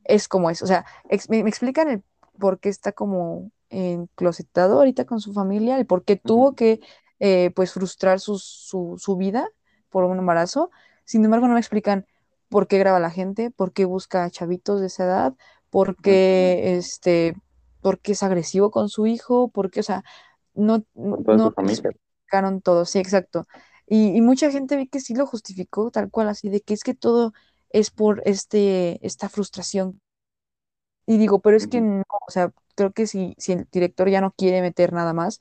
es 0.05 0.27
como 0.27 0.49
es. 0.49 0.61
O 0.61 0.67
sea, 0.67 0.85
ex- 1.09 1.29
me, 1.29 1.43
me 1.43 1.49
explican 1.49 1.89
el 1.89 2.03
por 2.39 2.59
qué 2.59 2.69
está 2.69 2.91
como 2.91 3.51
enclosetado 3.69 4.77
ahorita 4.77 5.05
con 5.05 5.19
su 5.21 5.33
familia, 5.33 5.77
el 5.77 5.85
por 5.85 6.03
qué 6.05 6.15
tuvo 6.17 6.55
que 6.55 6.79
eh, 7.19 7.51
pues 7.55 7.73
frustrar 7.73 8.19
su, 8.19 8.37
su, 8.39 8.95
su 8.99 9.17
vida 9.17 9.49
por 9.89 10.03
un 10.05 10.17
embarazo. 10.19 10.71
Sin 11.05 11.23
embargo, 11.25 11.47
no 11.47 11.53
me 11.55 11.59
explican 11.59 12.05
por 12.49 12.67
qué 12.67 12.77
graba 12.79 12.99
la 12.99 13.09
gente, 13.11 13.51
por 13.51 13.73
qué 13.73 13.85
busca 13.85 14.23
a 14.23 14.29
chavitos 14.29 14.79
de 14.81 14.87
esa 14.87 15.05
edad, 15.05 15.33
por 15.69 15.97
qué 15.97 16.77
este, 16.77 17.35
por 17.81 17.99
qué 17.99 18.13
es 18.13 18.23
agresivo 18.23 18.71
con 18.71 18.89
su 18.89 19.07
hijo, 19.07 19.49
por 19.49 19.71
qué, 19.71 19.79
o 19.81 19.83
sea, 19.83 20.03
no, 20.53 20.85
no 21.31 21.55
explicaron 21.67 22.61
todo, 22.61 22.85
sí, 22.85 22.99
exacto. 22.99 23.47
Y, 23.87 24.15
y 24.17 24.21
mucha 24.21 24.51
gente 24.51 24.77
vi 24.77 24.87
que 24.87 24.99
sí 24.99 25.15
lo 25.15 25.25
justificó 25.27 25.91
tal 25.91 26.09
cual, 26.11 26.29
así 26.29 26.49
de 26.49 26.61
que 26.61 26.73
es 26.73 26.83
que 26.83 26.93
todo 26.93 27.33
es 27.73 27.91
por 27.91 28.23
este, 28.25 29.05
esta 29.05 29.29
frustración 29.29 30.01
y 31.05 31.17
digo, 31.17 31.41
pero 31.41 31.57
es 31.57 31.67
que 31.67 31.81
no, 31.81 32.03
o 32.27 32.31
sea, 32.31 32.51
creo 32.75 32.93
que 32.93 33.07
si, 33.07 33.35
si 33.37 33.53
el 33.53 33.67
director 33.71 34.09
ya 34.09 34.21
no 34.21 34.31
quiere 34.33 34.61
meter 34.61 34.93
nada 34.93 35.13
más, 35.13 35.39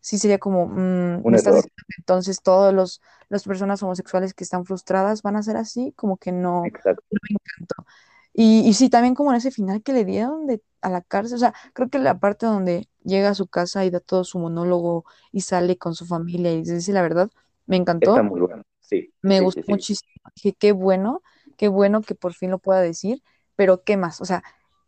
sí 0.00 0.18
sería 0.18 0.38
como, 0.38 0.66
mm, 0.66 1.24
me 1.28 1.36
estás 1.36 1.68
entonces 1.98 2.42
todos 2.42 2.74
los 2.74 3.00
las 3.28 3.44
personas 3.44 3.82
homosexuales 3.82 4.34
que 4.34 4.44
están 4.44 4.64
frustradas 4.66 5.22
van 5.22 5.36
a 5.36 5.42
ser 5.42 5.56
así, 5.56 5.92
como 5.96 6.16
que 6.18 6.30
no, 6.32 6.64
exacto. 6.64 7.04
no 7.10 7.18
me 7.22 7.36
encantó. 7.36 7.86
Y, 8.32 8.68
y 8.68 8.74
sí, 8.74 8.90
también 8.90 9.14
como 9.14 9.30
en 9.32 9.36
ese 9.38 9.50
final 9.52 9.82
que 9.82 9.92
le 9.92 10.04
dieron 10.04 10.46
de, 10.46 10.62
a 10.82 10.90
la 10.90 11.02
cárcel, 11.02 11.36
o 11.36 11.38
sea, 11.40 11.54
creo 11.72 11.88
que 11.90 11.98
la 11.98 12.18
parte 12.20 12.46
donde 12.46 12.88
llega 13.04 13.30
a 13.30 13.34
su 13.34 13.46
casa 13.48 13.84
y 13.84 13.90
da 13.90 14.00
todo 14.00 14.24
su 14.24 14.38
monólogo 14.38 15.04
y 15.32 15.42
sale 15.42 15.78
con 15.78 15.94
su 15.94 16.06
familia 16.06 16.52
y 16.52 16.62
dice 16.62 16.92
la 16.92 17.02
verdad, 17.02 17.30
me 17.66 17.76
Está 18.00 18.22
encantó. 18.22 18.22
muy 18.22 18.40
bueno. 18.40 18.62
Sí, 18.80 19.12
Me 19.22 19.40
sí, 19.40 19.40
gustó 19.40 19.62
sí, 19.62 19.62
sí. 19.64 19.72
muchísimo. 19.72 20.10
Dije, 20.36 20.54
qué 20.58 20.72
bueno, 20.72 21.22
qué 21.56 21.68
bueno 21.68 22.02
que 22.02 22.14
por 22.14 22.34
fin 22.34 22.50
lo 22.50 22.58
pueda 22.58 22.80
decir, 22.80 23.22
pero 23.56 23.82
¿qué 23.84 23.96
más? 23.96 24.20
O 24.20 24.24
sea, 24.24 24.42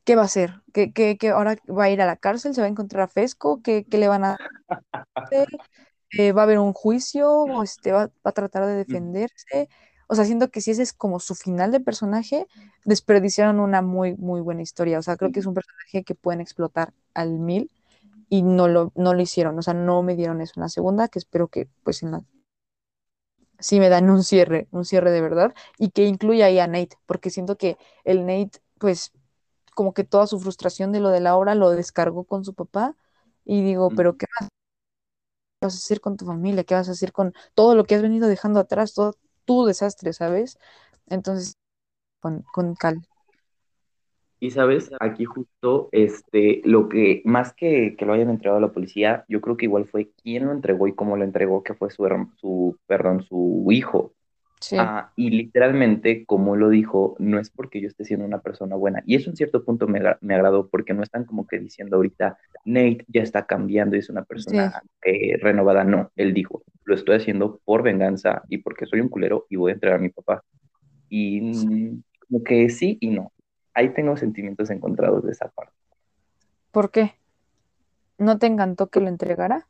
¿qué 0.04 0.16
va 0.16 0.22
a 0.22 0.24
hacer? 0.26 0.62
¿Qué, 0.72 0.92
qué, 0.92 1.16
qué 1.18 1.30
ahora 1.30 1.56
va 1.68 1.84
a 1.84 1.90
ir 1.90 2.02
a 2.02 2.06
la 2.06 2.16
cárcel? 2.16 2.54
¿Se 2.54 2.60
va 2.60 2.66
a 2.66 2.70
encontrar 2.70 3.02
a 3.04 3.08
Fesco? 3.08 3.62
¿Qué, 3.62 3.86
qué 3.88 3.98
le 3.98 4.08
van 4.08 4.24
a 4.24 4.38
hacer? 5.24 5.48
Eh, 6.16 6.32
¿va 6.32 6.42
a 6.42 6.44
haber 6.44 6.58
un 6.58 6.72
juicio? 6.72 7.30
¿O 7.32 7.62
este, 7.62 7.92
va, 7.92 8.06
va 8.06 8.12
a 8.24 8.32
tratar 8.32 8.66
de 8.66 8.74
Ujú. 8.88 8.96
defenderse? 8.96 9.68
O 10.08 10.14
sea, 10.14 10.24
siento 10.24 10.50
que 10.50 10.60
si 10.60 10.70
ese 10.72 10.82
es 10.82 10.92
como 10.92 11.20
su 11.20 11.34
final 11.34 11.72
de 11.72 11.80
personaje, 11.80 12.46
desperdiciaron 12.84 13.60
una 13.60 13.82
muy, 13.82 14.16
muy 14.16 14.40
buena 14.40 14.62
historia. 14.62 14.98
O 14.98 15.02
sea, 15.02 15.16
creo 15.16 15.32
que 15.32 15.40
es 15.40 15.46
un 15.46 15.54
personaje 15.54 16.04
que 16.04 16.14
pueden 16.14 16.40
explotar 16.40 16.94
al 17.14 17.38
mil 17.38 17.70
y 18.28 18.42
no 18.42 18.68
lo, 18.68 18.92
no 18.96 19.14
lo 19.14 19.22
hicieron. 19.22 19.58
O 19.58 19.62
sea, 19.62 19.74
no 19.74 20.02
me 20.02 20.16
dieron 20.16 20.40
eso 20.40 20.54
en 20.56 20.62
la 20.62 20.68
segunda, 20.68 21.08
que 21.08 21.18
espero 21.18 21.48
que 21.48 21.68
pues 21.84 22.02
en 22.02 22.12
la 22.12 22.22
sí 23.58 23.80
me 23.80 23.88
dan 23.88 24.10
un 24.10 24.22
cierre, 24.24 24.68
un 24.70 24.84
cierre 24.84 25.10
de 25.10 25.20
verdad, 25.20 25.54
y 25.78 25.90
que 25.90 26.04
incluya 26.06 26.46
ahí 26.46 26.58
a 26.58 26.66
Nate, 26.66 26.98
porque 27.06 27.30
siento 27.30 27.56
que 27.56 27.78
el 28.04 28.26
Nate, 28.26 28.60
pues, 28.78 29.12
como 29.74 29.94
que 29.94 30.04
toda 30.04 30.26
su 30.26 30.40
frustración 30.40 30.92
de 30.92 31.00
lo 31.00 31.10
de 31.10 31.20
la 31.20 31.36
obra 31.36 31.54
lo 31.54 31.70
descargó 31.70 32.24
con 32.24 32.44
su 32.44 32.54
papá, 32.54 32.96
y 33.44 33.62
digo, 33.62 33.92
pero 33.94 34.16
¿qué 34.16 34.26
más 34.40 34.50
vas 35.60 35.74
a 35.74 35.78
hacer 35.78 36.00
con 36.00 36.16
tu 36.16 36.26
familia? 36.26 36.64
¿Qué 36.64 36.74
vas 36.74 36.88
a 36.88 36.92
hacer 36.92 37.12
con 37.12 37.34
todo 37.54 37.74
lo 37.74 37.84
que 37.84 37.94
has 37.94 38.02
venido 38.02 38.28
dejando 38.28 38.60
atrás, 38.60 38.94
todo 38.94 39.14
tu 39.44 39.64
desastre, 39.66 40.12
¿sabes? 40.12 40.58
Entonces, 41.08 41.56
con, 42.20 42.42
con 42.52 42.74
Cal. 42.76 43.06
Y 44.46 44.52
sabes, 44.52 44.90
aquí 45.00 45.24
justo 45.24 45.88
este, 45.90 46.60
lo 46.64 46.88
que, 46.88 47.20
más 47.24 47.52
que 47.52 47.96
que 47.98 48.06
lo 48.06 48.12
hayan 48.12 48.30
entregado 48.30 48.58
a 48.58 48.60
la 48.60 48.72
policía, 48.72 49.24
yo 49.28 49.40
creo 49.40 49.56
que 49.56 49.64
igual 49.64 49.86
fue 49.86 50.12
quién 50.22 50.46
lo 50.46 50.52
entregó 50.52 50.86
y 50.86 50.94
cómo 50.94 51.16
lo 51.16 51.24
entregó, 51.24 51.64
que 51.64 51.74
fue 51.74 51.90
su, 51.90 52.06
su 52.36 52.78
perdón, 52.86 53.24
su 53.24 53.66
hijo. 53.72 54.12
Sí, 54.60 54.76
Ah, 54.76 55.12
y 55.16 55.30
literalmente, 55.30 56.26
como 56.26 56.56
lo 56.56 56.70
dijo, 56.70 57.16
no 57.18 57.40
es 57.40 57.50
porque 57.50 57.80
yo 57.80 57.88
esté 57.88 58.04
siendo 58.04 58.26
una 58.26 58.40
persona 58.40 58.76
buena. 58.76 59.02
Y 59.06 59.16
eso 59.16 59.30
en 59.30 59.36
cierto 59.36 59.64
punto 59.64 59.88
me, 59.88 60.00
me 60.20 60.34
agradó 60.34 60.68
porque 60.68 60.94
no 60.94 61.02
están 61.02 61.24
como 61.24 61.46
que 61.46 61.58
diciendo 61.58 61.96
ahorita, 61.96 62.38
Nate 62.66 63.04
ya 63.08 63.22
está 63.22 63.46
cambiando 63.46 63.96
y 63.96 64.00
es 64.00 64.10
una 64.10 64.24
sí, 64.36 64.56
persona 64.56 64.82
eh, 65.04 65.38
renovada. 65.40 65.84
No, 65.84 66.12
él 66.16 66.34
dijo, 66.34 66.62
lo 66.84 66.94
estoy 66.94 67.16
haciendo 67.16 67.60
por 67.64 67.82
venganza 67.82 68.42
y 68.48 68.58
porque 68.58 68.86
soy 68.86 69.00
un 69.00 69.08
culero 69.08 69.46
y 69.50 69.56
voy 69.56 69.72
a 69.72 69.74
entregar 69.74 69.98
a 69.98 70.02
mi 70.02 70.10
papá. 70.10 70.44
Y 71.08 71.40
mm, 71.42 72.02
como 72.28 72.44
que 72.44 72.68
sí 72.70 72.98
y 73.00 73.10
no. 73.10 73.32
Ahí 73.76 73.90
tengo 73.90 74.16
sentimientos 74.16 74.70
encontrados 74.70 75.22
de 75.22 75.32
esa 75.32 75.48
parte. 75.48 75.72
¿por 76.72 76.90
qué? 76.90 77.12
¿No 78.18 78.38
te 78.38 78.46
encantó 78.46 78.88
que 78.88 79.00
lo 79.00 79.08
entregara? 79.08 79.66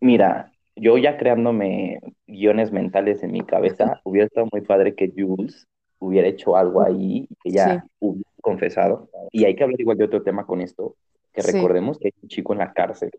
Mira, 0.00 0.52
yo 0.76 0.98
ya 0.98 1.16
creándome 1.16 2.00
guiones 2.26 2.72
mentales 2.72 3.22
en 3.22 3.32
mi 3.32 3.42
cabeza, 3.42 4.00
hubiera 4.04 4.26
estado 4.26 4.48
muy 4.52 4.62
padre 4.62 4.94
que 4.94 5.12
Jules 5.16 5.66
hubiera 5.98 6.28
hecho 6.28 6.56
algo 6.56 6.80
ahí 6.82 7.26
y 7.28 7.34
que 7.42 7.50
Sí, 7.50 7.56
ya 7.56 7.84
hubiera 8.00 8.30
confesado. 8.40 9.10
Y 9.32 9.44
hay 9.44 9.54
que 9.56 9.64
hablar 9.64 9.80
igual 9.80 9.98
de 9.98 10.04
otro 10.04 10.22
tema 10.22 10.46
con 10.46 10.60
esto, 10.60 10.96
que 11.32 11.42
sí, 11.42 11.52
recordemos 11.52 11.98
que 11.98 12.08
hay 12.08 12.14
un 12.22 12.28
chico 12.28 12.52
en 12.52 12.60
la 12.60 12.72
cárcel, 12.72 13.10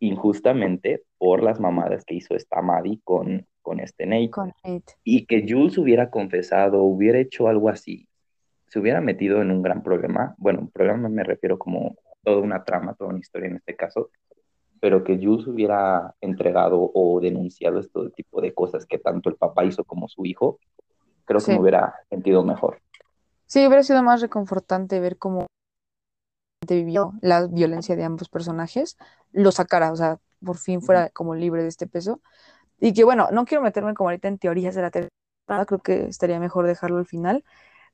injustamente 0.00 1.02
por 1.16 1.42
las 1.44 1.60
mamadas 1.60 2.04
que 2.04 2.14
hizo 2.14 2.34
esta 2.34 2.60
Maddie 2.60 3.00
con, 3.04 3.46
con 3.62 3.80
este 3.80 4.06
Nate. 4.06 4.30
con 4.30 4.52
Nate. 4.64 4.94
Y 5.04 5.26
que 5.26 5.44
Jules 5.48 5.78
hubiera 5.78 6.10
confesado, 6.10 6.82
hubiera 6.82 7.18
hecho 7.18 7.48
algo 7.48 7.68
así, 7.68 8.07
se 8.68 8.78
hubiera 8.78 9.00
metido 9.00 9.42
en 9.42 9.50
un 9.50 9.62
gran 9.62 9.82
problema. 9.82 10.34
Bueno, 10.38 10.60
un 10.60 10.70
problema 10.70 11.08
me 11.08 11.24
refiero 11.24 11.58
como 11.58 11.96
toda 12.22 12.38
una 12.38 12.64
trama, 12.64 12.94
toda 12.94 13.10
una 13.10 13.20
historia 13.20 13.48
en 13.48 13.56
este 13.56 13.76
caso 13.76 14.10
pero 14.80 15.04
que 15.04 15.18
Jules 15.18 15.46
hubiera 15.46 16.14
entregado 16.20 16.90
o 16.94 17.20
denunciado 17.20 17.80
este 17.80 18.10
tipo 18.16 18.40
de 18.40 18.54
cosas 18.54 18.86
que 18.86 18.98
tanto 18.98 19.28
el 19.28 19.36
papá 19.36 19.64
hizo 19.64 19.84
como 19.84 20.08
su 20.08 20.24
hijo, 20.24 20.58
creo 21.24 21.42
que 21.42 21.52
me 21.52 21.56
Sí, 21.56 21.60
hubiera 21.60 21.94
sentido 22.10 22.44
mejor. 22.44 22.80
sí, 23.46 23.66
hubiera 23.66 23.82
sido 23.82 24.02
más 24.02 24.20
reconfortante 24.20 25.00
ver 25.00 25.18
cómo 25.18 25.46
vivió 26.68 27.14
la 27.22 27.46
violencia 27.46 27.96
de 27.96 28.04
ambos 28.04 28.28
personajes, 28.28 28.96
lo 29.32 29.52
sacara, 29.52 29.90
o 29.92 29.96
sea, 29.96 30.18
por 30.44 30.58
fin 30.58 30.82
fuera 30.82 31.08
como 31.10 31.34
libre 31.34 31.62
de 31.62 31.68
este 31.68 31.86
peso. 31.86 32.20
Y 32.80 32.92
que 32.92 33.04
bueno, 33.04 33.28
no 33.32 33.44
quiero 33.44 33.62
meterme 33.62 33.94
como 33.94 34.10
ahorita 34.10 34.28
en 34.28 34.38
teorías 34.38 34.74
de 34.74 34.82
la 34.82 34.90
temporada, 34.90 35.66
creo 35.66 35.80
que 35.80 36.06
estaría 36.06 36.40
mejor 36.40 36.66
dejarlo 36.66 36.98
al 36.98 37.06
final, 37.06 37.44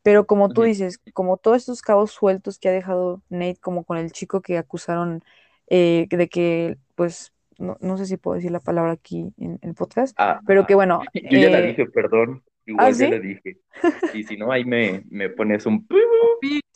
pero 0.04 0.26
como 0.26 0.50
tú 0.50 0.64
dices, 0.64 1.00
como 1.14 1.38
todos 1.38 1.56
estos 1.56 1.80
cabos 1.80 2.10
sueltos 2.10 2.58
que 2.58 2.68
ha 2.68 2.72
dejado 2.72 3.22
Nate, 3.30 3.56
como 3.56 3.84
con 3.84 3.96
el 3.96 4.12
chico 4.12 4.42
que 4.42 4.58
acusaron 4.58 5.24
eh, 5.68 6.06
de 6.10 6.28
que, 6.28 6.76
pues, 6.94 7.32
no, 7.56 7.78
no 7.80 7.96
sé 7.96 8.04
si 8.04 8.18
puedo 8.18 8.34
decir 8.34 8.50
la 8.50 8.60
palabra 8.60 8.92
aquí 8.92 9.32
en 9.38 9.58
el 9.62 9.74
podcast, 9.74 10.14
Ah, 10.18 10.42
pero 10.46 10.66
que 10.66 10.74
bueno, 10.74 11.00
yo 11.14 11.38
ya 11.38 11.48
la 11.48 11.60
eh, 11.60 11.68
dije, 11.68 11.86
perdón, 11.86 12.42
¿ah, 12.44 12.60
igual 12.66 12.94
ya 12.94 13.08
la 13.08 13.16
sí? 13.16 13.22
dije. 13.22 13.58
Y 14.14 14.24
si 14.24 14.36
no, 14.36 14.52
ahí 14.52 14.66
me, 14.66 15.04
me 15.08 15.30
pones 15.30 15.64
un... 15.64 15.88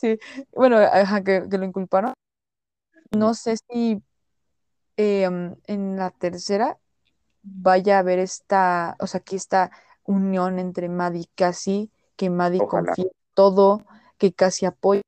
Sí. 0.01 0.17
Bueno, 0.51 0.77
ajá, 0.77 1.23
que, 1.23 1.43
que 1.51 1.57
lo 1.59 1.65
inculparon. 1.65 2.13
No 3.15 3.35
sé 3.35 3.57
si 3.69 4.01
eh, 4.97 5.29
mm, 5.29 5.53
en 5.67 5.97
la 5.97 6.09
tercera 6.09 6.79
vaya 7.43 7.97
a 7.97 7.99
haber 7.99 8.17
esta, 8.17 8.95
o 8.99 9.05
sea, 9.05 9.19
que 9.19 9.35
esta 9.35 9.69
unión 10.03 10.57
entre 10.57 10.89
Maddie 10.89 11.21
y 11.21 11.29
Cassie, 11.35 11.91
que 12.15 12.31
Maddie 12.31 12.61
Ojalá, 12.63 12.87
confía 12.87 13.11
todo, 13.39 13.85
que 14.17 14.33
Cassie 14.33 14.67
apoya. 14.67 15.01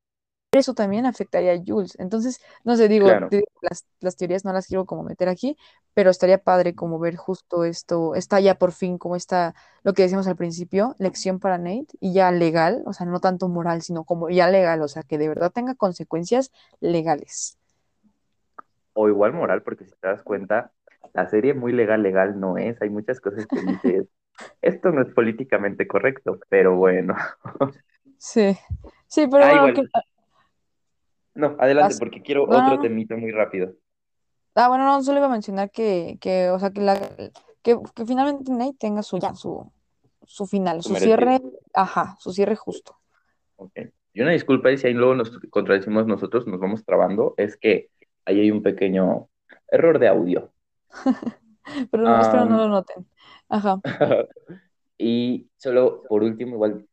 Eso 0.54 0.74
también 0.74 1.06
afectaría 1.06 1.52
a 1.52 1.62
Jules. 1.66 2.00
Entonces, 2.00 2.40
no 2.64 2.78
sé, 2.78 2.88
digo, 2.88 3.08
claro. 3.08 3.28
te 3.28 3.38
digo, 3.38 3.48
las, 3.60 3.86
las 4.00 4.16
teorías 4.16 4.46
no 4.46 4.54
las 4.54 4.68
quiero 4.68 4.86
como 4.86 5.04
meter 5.04 5.28
aquí, 5.28 5.58
pero 5.94 6.10
estaría 6.10 6.38
padre 6.38 6.74
como 6.74 6.98
ver 6.98 7.18
justo 7.18 7.66
esto, 7.66 8.16
está 8.16 8.40
ya 8.40 8.56
por 8.56 8.72
fin 8.72 8.98
como 8.98 9.18
está, 9.18 9.54
lo 9.84 9.92
que 9.92 10.04
decíamos 10.04 10.28
al 10.28 10.38
principio, 10.38 10.96
lección 10.98 11.42
para 11.42 11.58
Nate 11.58 11.88
y 12.00 12.14
ya 12.14 12.32
legal, 12.32 12.84
o 12.86 12.94
sea, 12.94 13.06
no 13.06 13.20
tanto 13.20 13.50
moral, 13.50 13.82
sino 13.82 14.06
como 14.06 14.30
ya 14.30 14.50
legal, 14.50 14.82
o 14.82 14.88
sea, 14.88 15.04
que 15.04 15.18
de 15.18 15.28
verdad 15.28 15.52
tenga 15.52 15.76
consecuencias 15.76 16.54
legales. 16.80 17.58
O 18.94 19.10
igual 19.10 19.34
moral, 19.34 19.62
porque 19.62 19.84
si 19.84 19.92
te 19.92 20.08
das 20.08 20.24
cuenta, 20.24 20.72
la 21.12 21.30
serie 21.30 21.54
muy 21.54 21.74
legal, 21.74 22.02
legal 22.02 22.40
no 22.40 22.58
es. 22.58 22.82
Hay 22.82 22.90
muchas 22.90 23.20
cosas 23.20 23.46
que 23.46 23.62
dices, 23.62 24.08
esto 24.62 24.92
no 24.92 25.02
es 25.02 25.14
políticamente 25.14 25.86
correcto, 25.86 26.40
pero 26.48 26.78
bueno. 26.78 27.16
Sí, 28.22 28.56
sí, 29.08 29.26
pero 29.32 29.46
Ah, 29.46 29.62
bueno, 29.62 29.82
que. 29.82 29.88
No, 31.34 31.56
adelante, 31.58 31.96
porque 31.98 32.22
quiero 32.22 32.46
no, 32.46 32.56
otro 32.56 32.76
no. 32.76 32.80
temita 32.80 33.18
muy 33.18 33.32
rápido. 33.32 33.74
Ah, 34.54 34.68
bueno, 34.68 34.86
no, 34.86 35.02
solo 35.02 35.18
iba 35.18 35.26
a 35.26 35.32
mencionar 35.32 35.72
que, 35.72 36.20
que 36.22 36.52
o 36.52 36.60
sea, 36.60 36.70
que, 36.70 36.82
la, 36.82 37.00
que, 37.64 37.80
que 37.96 38.06
finalmente 38.06 38.52
Nate 38.52 38.76
tenga 38.78 39.02
su, 39.02 39.18
ya, 39.18 39.34
su, 39.34 39.72
su 40.24 40.46
final, 40.46 40.84
Su 40.84 40.94
cierre, 40.98 41.42
ajá, 41.74 42.16
su 42.20 42.32
cierre 42.32 42.56
justo. 42.56 42.96
Ok. 43.56 43.80
Y 44.14 44.22
una 44.22 44.32
disculpa, 44.32 44.72
y 44.72 44.78
si 44.78 44.86
ahí 44.86 44.94
luego 44.94 45.16
nos 45.16 45.40
contradecimos 45.50 46.06
nosotros, 46.06 46.46
nos 46.46 46.60
vamos 46.60 46.86
trabando, 46.86 47.34
es 47.38 47.58
que 47.58 47.90
ahí 48.26 48.40
hay 48.42 48.52
un 48.52 48.62
pequeño 48.62 49.30
error 49.68 49.98
de 49.98 50.10
audio. 50.10 50.54
Pero 51.90 52.04
no, 52.04 52.22
espero 52.22 52.46
no 52.46 52.58
lo 52.58 52.68
noten. 52.68 53.08
Ajá. 53.50 53.82
y 55.00 55.50
solo 55.58 56.04
por 56.08 56.22
último, 56.22 56.54
igual, 56.54 56.86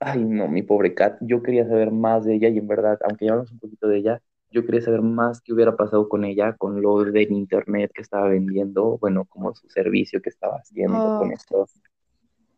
ay 0.00 0.24
no, 0.24 0.48
mi 0.48 0.62
pobre 0.62 0.94
Kat, 0.94 1.18
yo 1.20 1.42
quería 1.42 1.66
saber 1.66 1.90
más 1.90 2.24
de 2.24 2.34
ella 2.36 2.48
y 2.48 2.58
en 2.58 2.68
verdad, 2.68 2.98
aunque 3.08 3.26
ya 3.26 3.32
hablamos 3.32 3.52
un 3.52 3.58
poquito 3.58 3.88
de 3.88 3.98
ella, 3.98 4.22
yo 4.50 4.64
quería 4.64 4.80
saber 4.80 5.02
más 5.02 5.40
qué 5.42 5.52
hubiera 5.52 5.76
pasado 5.76 6.08
con 6.08 6.24
ella, 6.24 6.56
con 6.56 6.80
lo 6.80 7.04
del 7.04 7.32
internet 7.32 7.90
que 7.94 8.02
estaba 8.02 8.28
vendiendo, 8.28 8.98
bueno, 8.98 9.26
como 9.26 9.54
su 9.54 9.68
servicio 9.68 10.22
que 10.22 10.30
estaba 10.30 10.56
haciendo 10.56 10.96
Oh, 10.96 11.18
con 11.20 11.32
esto. 11.32 11.66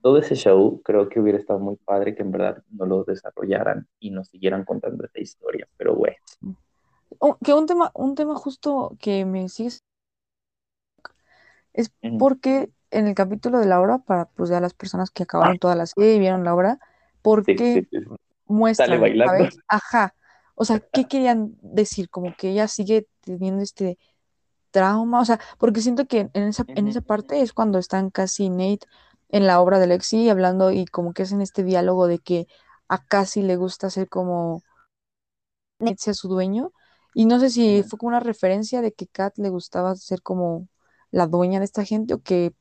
Todo 0.02 0.18
ese 0.18 0.34
show 0.34 0.80
creo 0.82 1.08
que 1.08 1.20
hubiera 1.20 1.38
estado 1.38 1.58
muy 1.58 1.76
padre 1.76 2.14
que 2.14 2.22
en 2.22 2.30
verdad 2.30 2.62
no 2.70 2.86
lo 2.86 3.04
desarrollaran 3.04 3.86
y 3.98 4.10
nos 4.10 4.28
siguieran 4.28 4.64
contando 4.64 5.04
esta 5.04 5.20
historia, 5.20 5.68
pero 5.76 5.94
bueno. 5.94 6.16
Oh, 7.18 7.36
que 7.44 7.52
un 7.52 7.66
tema, 7.66 7.90
un 7.94 8.14
tema 8.14 8.34
justo 8.36 8.96
que 9.00 9.24
me 9.24 9.48
sigue 9.48 9.70
es 11.72 11.92
porque 12.18 12.70
en 12.90 13.06
el 13.06 13.14
capítulo 13.14 13.58
de 13.58 13.66
la 13.66 13.80
obra, 13.80 13.98
para 13.98 14.26
pues 14.26 14.50
ya 14.50 14.60
las 14.60 14.74
personas 14.74 15.10
que 15.10 15.24
acabaron 15.24 15.58
toda 15.58 15.74
la 15.74 15.86
serie 15.86 16.14
y 16.14 16.18
vieron 16.18 16.44
la 16.44 16.54
obra, 16.54 16.78
¿por 17.22 17.44
Sí, 17.44 17.56
qué 17.56 17.86
muestran. 18.46 19.02
Ajá. 19.68 20.14
O 20.54 20.64
sea, 20.64 20.80
¿qué 20.80 21.06
querían 21.06 21.56
decir? 21.62 22.10
Como 22.10 22.34
que 22.36 22.50
ella 22.50 22.68
sigue 22.68 23.06
teniendo 23.22 23.62
este 23.62 23.98
trauma, 24.70 25.20
o 25.20 25.24
sea, 25.24 25.40
porque 25.58 25.80
siento 25.80 26.06
que 26.06 26.30
en 26.32 26.42
esa, 26.44 26.64
en 26.68 26.86
esa 26.86 27.00
parte 27.00 27.40
es 27.40 27.52
cuando 27.52 27.78
están 27.78 28.10
casi 28.10 28.50
Nate 28.50 28.86
en 29.28 29.46
la 29.46 29.60
obra 29.60 29.78
de 29.78 29.86
Lexi 29.86 30.28
hablando 30.28 30.70
y 30.70 30.86
como 30.86 31.12
que 31.12 31.22
hacen 31.22 31.40
este 31.40 31.64
diálogo 31.64 32.06
de 32.06 32.18
que 32.18 32.46
a 32.88 33.04
Cassie 33.04 33.42
le 33.42 33.56
gusta 33.56 33.90
ser 33.90 34.08
como 34.08 34.62
Nate 35.78 35.96
sea 35.98 36.14
su 36.14 36.28
dueño. 36.28 36.72
Y 37.14 37.26
no 37.26 37.40
sé 37.40 37.50
si 37.50 37.82
fue 37.82 37.98
como 37.98 38.08
una 38.08 38.20
referencia 38.20 38.82
de 38.82 38.92
que 38.92 39.06
Kat 39.06 39.36
le 39.38 39.48
gustaba 39.48 39.96
ser 39.96 40.22
como 40.22 40.68
la 41.10 41.26
dueña 41.26 41.58
de 41.58 41.64
esta 41.64 41.84
gente 41.84 42.14
o 42.14 42.22
que. 42.22 42.52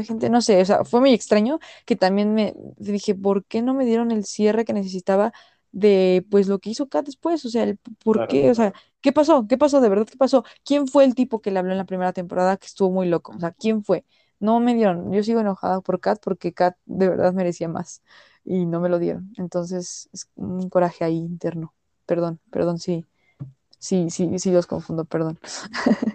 Esta 0.00 0.02
gente, 0.04 0.30
no 0.30 0.40
sé, 0.42 0.60
o 0.62 0.64
sea, 0.64 0.84
fue 0.84 1.00
muy 1.00 1.12
extraño 1.14 1.58
que 1.86 1.96
también 1.96 2.34
me 2.34 2.54
dije, 2.78 3.14
¿por 3.14 3.44
qué 3.46 3.62
no 3.62 3.74
me 3.74 3.84
dieron 3.86 4.10
el 4.10 4.24
cierre 4.24 4.64
que 4.64 4.72
necesitaba 4.72 5.32
de 5.72 6.24
pues 6.30 6.46
lo 6.48 6.58
que 6.58 6.70
hizo 6.70 6.88
Kat 6.88 7.06
después? 7.06 7.44
O 7.44 7.48
sea, 7.50 7.64
el 7.64 7.78
por 8.02 8.22
Claro. 8.22 8.26
qué, 8.26 8.50
o 8.50 8.54
sea, 8.54 8.72
¿qué 9.00 9.12
pasó? 9.12 9.46
¿Qué 9.48 9.58
pasó? 9.58 9.80
¿De 9.80 9.88
verdad 9.88 10.06
qué 10.06 10.16
pasó? 10.16 10.44
¿Quién 10.64 10.86
fue 10.88 11.04
el 11.04 11.14
tipo 11.14 11.40
que 11.40 11.50
le 11.50 11.58
habló 11.58 11.72
en 11.72 11.78
la 11.78 11.86
primera 11.86 12.12
temporada 12.12 12.56
que 12.56 12.66
estuvo 12.66 12.90
muy 12.90 13.08
loco? 13.08 13.32
O 13.36 13.40
sea, 13.40 13.52
¿quién 13.52 13.84
fue? 13.84 14.04
No 14.40 14.60
me 14.60 14.74
dieron, 14.74 15.12
yo 15.12 15.22
sigo 15.22 15.40
enojada 15.40 15.80
por 15.80 16.00
Kat 16.00 16.20
porque 16.22 16.52
Kat 16.52 16.76
de 16.86 17.08
verdad 17.08 17.32
merecía 17.32 17.68
más 17.68 18.02
y 18.44 18.66
no 18.66 18.80
me 18.80 18.88
lo 18.88 18.98
dieron. 18.98 19.32
Entonces, 19.38 20.08
es 20.12 20.28
un 20.36 20.68
coraje 20.68 21.04
ahí 21.04 21.16
interno. 21.16 21.74
Perdón, 22.06 22.40
perdón, 22.50 22.78
sí, 22.78 23.06
sí, 23.78 24.10
sí, 24.10 24.38
sí 24.38 24.50
los 24.52 24.66
confundo, 24.68 25.04
perdón. 25.06 25.38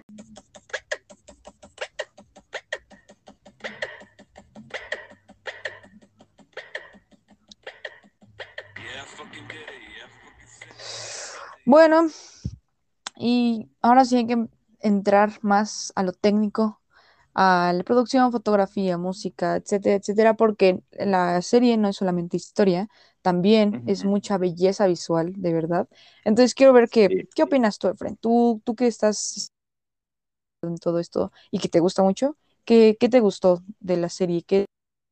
Bueno, 11.70 12.08
y 13.16 13.68
ahora 13.80 14.04
sí 14.04 14.16
hay 14.16 14.26
que 14.26 14.46
entrar 14.80 15.38
más 15.42 15.92
a 15.94 16.02
lo 16.02 16.12
técnico, 16.12 16.80
a 17.34 17.72
la 17.72 17.84
producción, 17.84 18.32
fotografía, 18.32 18.98
música, 18.98 19.54
etcétera, 19.56 19.94
etcétera, 19.96 20.34
porque 20.34 20.80
la 20.92 21.40
serie 21.42 21.76
no 21.76 21.88
es 21.88 21.96
solamente 21.96 22.36
historia, 22.36 22.88
también 23.22 23.84
es 23.86 24.04
mucha 24.04 24.36
belleza 24.36 24.88
visual, 24.88 25.32
de 25.36 25.52
verdad. 25.52 25.88
Entonces 26.24 26.54
quiero 26.54 26.72
ver 26.72 26.88
qué, 26.88 27.06
Sí. 27.08 27.28
qué 27.36 27.42
opinas 27.44 27.78
tú, 27.78 27.86
Efren. 27.88 28.16
Tú, 28.16 28.60
tú 28.64 28.74
que 28.74 28.88
estás 28.88 29.52
en 30.62 30.76
todo 30.78 30.98
esto 30.98 31.30
y 31.52 31.60
que 31.60 31.68
te 31.68 31.78
gusta 31.78 32.02
mucho, 32.02 32.36
¿qué, 32.64 32.96
qué 32.98 33.08
te 33.08 33.20
gustó 33.20 33.62
de 33.78 33.96
la 33.96 34.08
serie? 34.08 34.42
¿Qué 34.42 34.66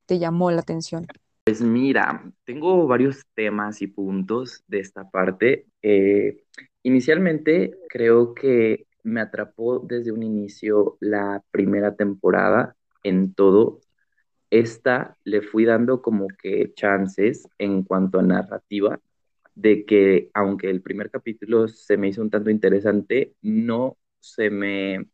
te 0.07 0.19
llamó 0.19 0.51
la 0.51 0.61
atención? 0.63 1.07
Pues 1.49 1.62
mira, 1.62 2.30
tengo 2.44 2.86
varios 2.86 3.24
temas 3.34 3.80
y 3.80 3.86
puntos 3.86 4.64
de 4.66 4.80
esta 4.80 5.09
parte. 5.09 5.64
Eh, 5.80 6.44
inicialmente 6.82 7.74
creo 7.88 8.34
que 8.34 8.86
me 9.03 9.22
atrapó 9.22 9.78
desde 9.78 10.12
un 10.12 10.22
inicio 10.22 10.99
la 11.01 11.42
primera 11.51 11.96
temporada 11.96 12.76
en 13.03 13.32
todo. 13.32 13.80
Esta 14.51 15.16
le 15.24 15.42
fui 15.42 15.64
dando 15.64 16.03
como 16.03 16.28
que 16.28 16.74
chances 16.74 17.49
en 17.59 17.82
cuanto 17.82 18.18
a 18.18 18.22
narrativa, 18.22 19.01
de 19.55 19.86
que 19.86 20.30
aunque 20.34 20.70
el 20.70 20.82
primer 20.82 21.11
capítulo 21.11 21.68
se 21.68 21.96
me 21.96 22.09
hizo 22.09 22.22
un 22.22 22.30
tanto 22.30 22.51
interesante, 22.51 23.34
no 23.42 23.96
se 24.20 24.51
me 24.51 25.09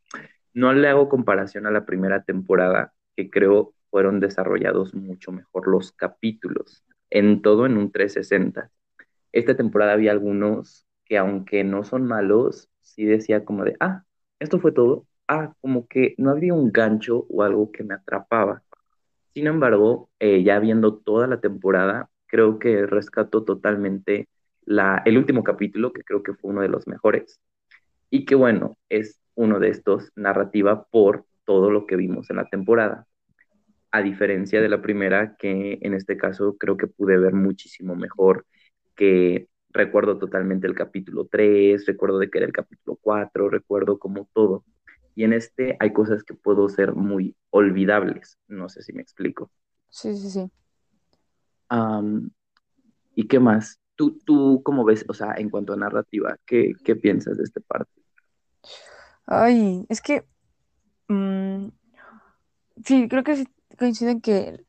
No 0.55 0.73
le 0.73 0.87
hago 0.89 1.09
comparación 1.09 1.67
a 1.67 1.71
la 1.71 1.85
primera 1.85 2.23
temporada, 2.23 2.93
que 3.15 3.29
creo 3.29 3.74
fueron 3.95 4.19
desarrollados 4.19 4.93
mucho 4.93 5.31
mejor 5.31 5.69
los 5.69 5.93
capítulos, 5.93 6.83
en 7.09 7.41
todo 7.41 7.65
en 7.65 7.77
un 7.77 7.93
360. 7.93 8.69
Esta 9.31 9.55
temporada 9.55 9.93
había 9.93 10.11
algunos 10.11 10.85
que 11.05 11.17
aunque 11.17 11.63
no 11.63 11.85
son 11.85 12.05
malos, 12.05 12.67
sí 12.81 13.05
decía 13.05 13.45
como 13.45 13.63
de, 13.63 13.77
ah, 13.79 14.03
esto 14.37 14.59
fue 14.59 14.73
todo. 14.73 15.07
Ah, 15.29 15.53
como 15.61 15.87
que 15.87 16.13
no 16.17 16.31
había 16.31 16.53
un 16.53 16.73
gancho 16.73 17.25
o 17.29 17.43
algo 17.43 17.71
que 17.71 17.85
me 17.85 17.93
atrapaba. 17.93 18.63
Sin 19.33 19.47
embargo, 19.47 20.09
eh, 20.19 20.43
ya 20.43 20.59
viendo 20.59 20.97
toda 20.97 21.25
la 21.27 21.39
temporada, 21.39 22.09
creo 22.27 22.59
que 22.59 22.85
rescato 22.87 23.45
totalmente 23.45 24.27
la, 24.65 25.03
el 25.05 25.17
último 25.17 25.41
capítulo, 25.41 25.93
que 25.93 26.03
creo 26.03 26.21
que 26.21 26.33
fue 26.33 26.51
uno 26.51 26.59
de 26.59 26.67
los 26.67 26.85
mejores 26.85 27.39
y 28.09 28.25
que 28.25 28.35
bueno, 28.35 28.77
es 28.89 29.21
uno 29.35 29.61
de 29.61 29.69
estos 29.69 30.11
narrativa 30.17 30.83
por 30.83 31.23
todo 31.45 31.71
lo 31.71 31.85
que 31.85 31.95
vimos 31.95 32.29
en 32.29 32.35
la 32.35 32.49
temporada. 32.49 33.07
A 33.95 34.01
diferencia 34.01 34.59
de 34.59 34.67
la 34.67 34.81
primera, 34.81 35.37
que 35.37 35.79
en 35.81 35.93
este 35.93 36.17
caso 36.17 36.57
creo 36.57 36.75
que 36.75 36.85
pude 36.85 37.17
ver 37.17 37.31
muchísimo 37.31 37.95
mejor, 37.95 38.45
que 38.93 39.47
recuerdo 39.69 40.17
totalmente 40.17 40.67
el 40.67 40.75
capítulo 40.75 41.29
3, 41.31 41.85
recuerdo 41.85 42.19
de 42.19 42.29
que 42.29 42.39
era 42.39 42.45
el 42.45 42.51
capítulo 42.51 42.99
4, 42.99 43.49
recuerdo 43.49 43.97
como 43.97 44.27
todo. 44.33 44.65
Y 45.15 45.23
en 45.23 45.31
este 45.31 45.77
hay 45.79 45.93
cosas 45.93 46.25
que 46.25 46.33
puedo 46.33 46.67
ser 46.67 46.93
muy 46.93 47.37
olvidables, 47.51 48.37
no 48.49 48.67
sé 48.67 48.81
si 48.81 48.91
me 48.91 49.01
explico. 49.01 49.49
Sí, 49.89 50.13
sí, 50.17 50.29
sí. 50.29 50.51
Um, 51.71 52.31
¿Y 53.15 53.29
qué 53.29 53.39
más? 53.39 53.79
¿Tú, 53.95 54.19
tú 54.25 54.61
cómo 54.65 54.83
ves, 54.83 55.05
o 55.07 55.13
sea, 55.13 55.35
en 55.37 55.49
cuanto 55.49 55.71
a 55.71 55.77
narrativa, 55.77 56.35
qué, 56.45 56.73
qué 56.83 56.97
piensas 56.97 57.37
de 57.37 57.43
esta 57.45 57.61
parte? 57.61 58.01
Ay, 59.25 59.85
es 59.87 60.01
que 60.01 60.25
mm, 61.07 61.69
sí, 62.83 63.07
creo 63.07 63.23
que 63.23 63.37
sí 63.37 63.47
coinciden 63.75 64.21
que 64.21 64.65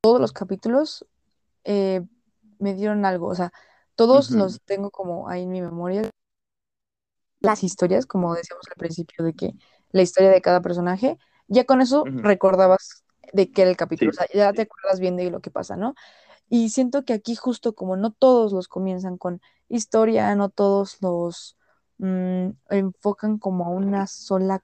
todos 0.00 0.20
los 0.20 0.32
capítulos 0.32 1.06
eh, 1.64 2.02
me 2.58 2.74
dieron 2.74 3.04
algo, 3.04 3.28
o 3.28 3.34
sea, 3.34 3.52
todos 3.96 4.30
los 4.30 4.60
tengo 4.62 4.90
como 4.90 5.28
ahí 5.28 5.44
en 5.44 5.50
mi 5.50 5.60
memoria, 5.60 6.10
las 7.40 7.62
historias, 7.64 8.06
como 8.06 8.34
decíamos 8.34 8.66
al 8.68 8.76
principio, 8.76 9.24
de 9.24 9.34
que 9.34 9.52
la 9.90 10.02
historia 10.02 10.30
de 10.30 10.40
cada 10.42 10.60
personaje, 10.60 11.18
ya 11.48 11.64
con 11.64 11.80
eso 11.80 12.04
recordabas 12.16 13.04
de 13.32 13.50
qué 13.52 13.62
era 13.62 13.70
el 13.70 13.76
capítulo, 13.76 14.10
o 14.10 14.14
sea, 14.14 14.26
ya 14.34 14.52
te 14.52 14.62
acuerdas 14.62 15.00
bien 15.00 15.16
de 15.16 15.30
lo 15.30 15.40
que 15.40 15.50
pasa, 15.50 15.76
¿no? 15.76 15.94
Y 16.48 16.70
siento 16.70 17.04
que 17.04 17.14
aquí 17.14 17.36
justo 17.36 17.74
como 17.74 17.96
no 17.96 18.12
todos 18.12 18.52
los 18.52 18.68
comienzan 18.68 19.18
con 19.18 19.40
historia, 19.68 20.34
no 20.36 20.50
todos 20.50 20.98
los 21.02 21.58
mm, 21.98 22.50
enfocan 22.70 23.38
como 23.38 23.66
a 23.66 23.70
una 23.70 24.06
sola 24.06 24.62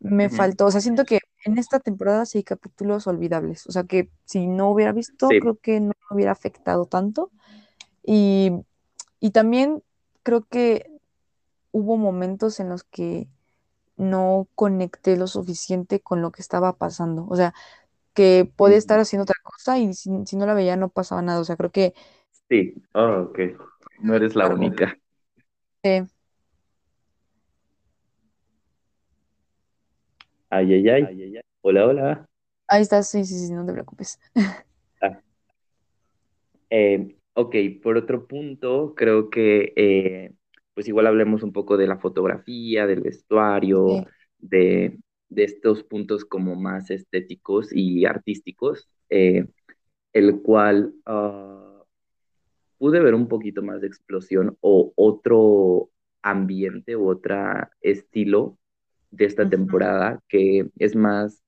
me 0.00 0.28
ujú. 0.28 0.36
faltó, 0.36 0.66
o 0.66 0.70
sea, 0.70 0.80
siento 0.80 1.04
que 1.04 1.20
en 1.44 1.58
esta 1.58 1.80
temporada 1.80 2.26
sí 2.26 2.38
hay 2.38 2.44
capítulos 2.44 3.06
olvidables, 3.06 3.66
o 3.66 3.72
sea, 3.72 3.84
que 3.84 4.10
si 4.24 4.46
no 4.46 4.70
hubiera 4.70 4.92
visto, 4.92 5.34
Sí, 5.34 5.40
creo 5.40 5.58
que 5.58 5.80
no 5.80 5.88
me 6.10 6.16
hubiera 6.16 6.32
afectado 6.32 6.86
tanto. 6.86 7.30
Y, 8.04 8.52
y 9.20 9.30
también 9.32 9.82
creo 10.24 10.44
que 10.48 10.90
hubo 11.72 11.96
momentos 11.96 12.60
en 12.60 12.68
los 12.70 12.84
que 12.84 13.28
no 13.96 14.48
conecté 14.56 15.16
lo 15.16 15.26
suficiente 15.28 16.00
con 16.00 16.22
lo 16.22 16.32
que 16.32 16.42
estaba 16.42 16.76
pasando, 16.78 17.26
o 17.30 17.36
sea, 17.36 17.54
que 18.14 18.50
podía 18.56 18.78
estar 18.78 18.98
Ujú. 18.98 19.00
haciendo 19.00 19.24
otra 19.24 19.36
cosa 19.44 19.78
y 19.78 19.94
si, 19.94 20.10
si 20.26 20.36
no 20.36 20.46
la 20.46 20.54
veía 20.54 20.76
no 20.76 20.88
pasaba 20.90 21.22
nada, 21.22 21.40
o 21.40 21.44
sea, 21.44 21.56
creo 21.56 21.72
que 21.72 21.94
sí. 22.48 22.74
Oh, 22.94 23.22
ok. 23.30 23.38
No 24.00 24.14
eres 24.14 24.34
la 24.36 24.48
única. 24.48 24.98
Eh, 25.82 26.06
Ay, 30.54 30.74
ay, 30.74 30.88
ay. 30.90 31.40
Hola, 31.62 31.86
hola. 31.86 32.28
ahí 32.68 32.82
está, 32.82 33.02
sí, 33.02 33.24
sí, 33.24 33.46
sí, 33.46 33.52
no 33.54 33.64
te 33.64 33.72
preocupes. 33.72 34.20
Ah, 35.00 35.18
eh, 36.68 37.16
ok, 37.32 37.56
por 37.82 37.96
otro 37.96 38.26
punto, 38.26 38.94
creo 38.94 39.30
que 39.30 39.72
eh, 39.76 40.32
pues 40.74 40.88
igual 40.88 41.06
hablemos 41.06 41.42
un 41.42 41.54
poco 41.54 41.78
de 41.78 41.86
la 41.86 41.96
fotografía, 41.96 42.86
del 42.86 43.00
vestuario, 43.00 43.86
Sí. 43.88 44.04
de, 44.40 44.98
de 45.30 45.44
estos 45.44 45.84
puntos 45.84 46.26
como 46.26 46.54
más 46.54 46.90
estéticos 46.90 47.70
y 47.72 48.04
artísticos, 48.04 48.90
eh, 49.08 49.46
el 50.12 50.42
cual 50.42 50.92
ah, 51.06 51.82
pude 52.76 53.00
ver 53.00 53.14
un 53.14 53.26
poquito 53.26 53.62
más 53.62 53.80
de 53.80 53.86
explosión 53.86 54.58
o 54.60 54.92
otro 54.96 55.88
ambiente 56.20 56.94
u 56.94 57.08
otro 57.08 57.36
estilo 57.80 58.58
de 59.12 59.26
esta 59.26 59.44
Ujú, 59.44 59.50
temporada 59.50 60.20
que 60.28 60.68
es 60.78 60.96
más, 60.96 61.42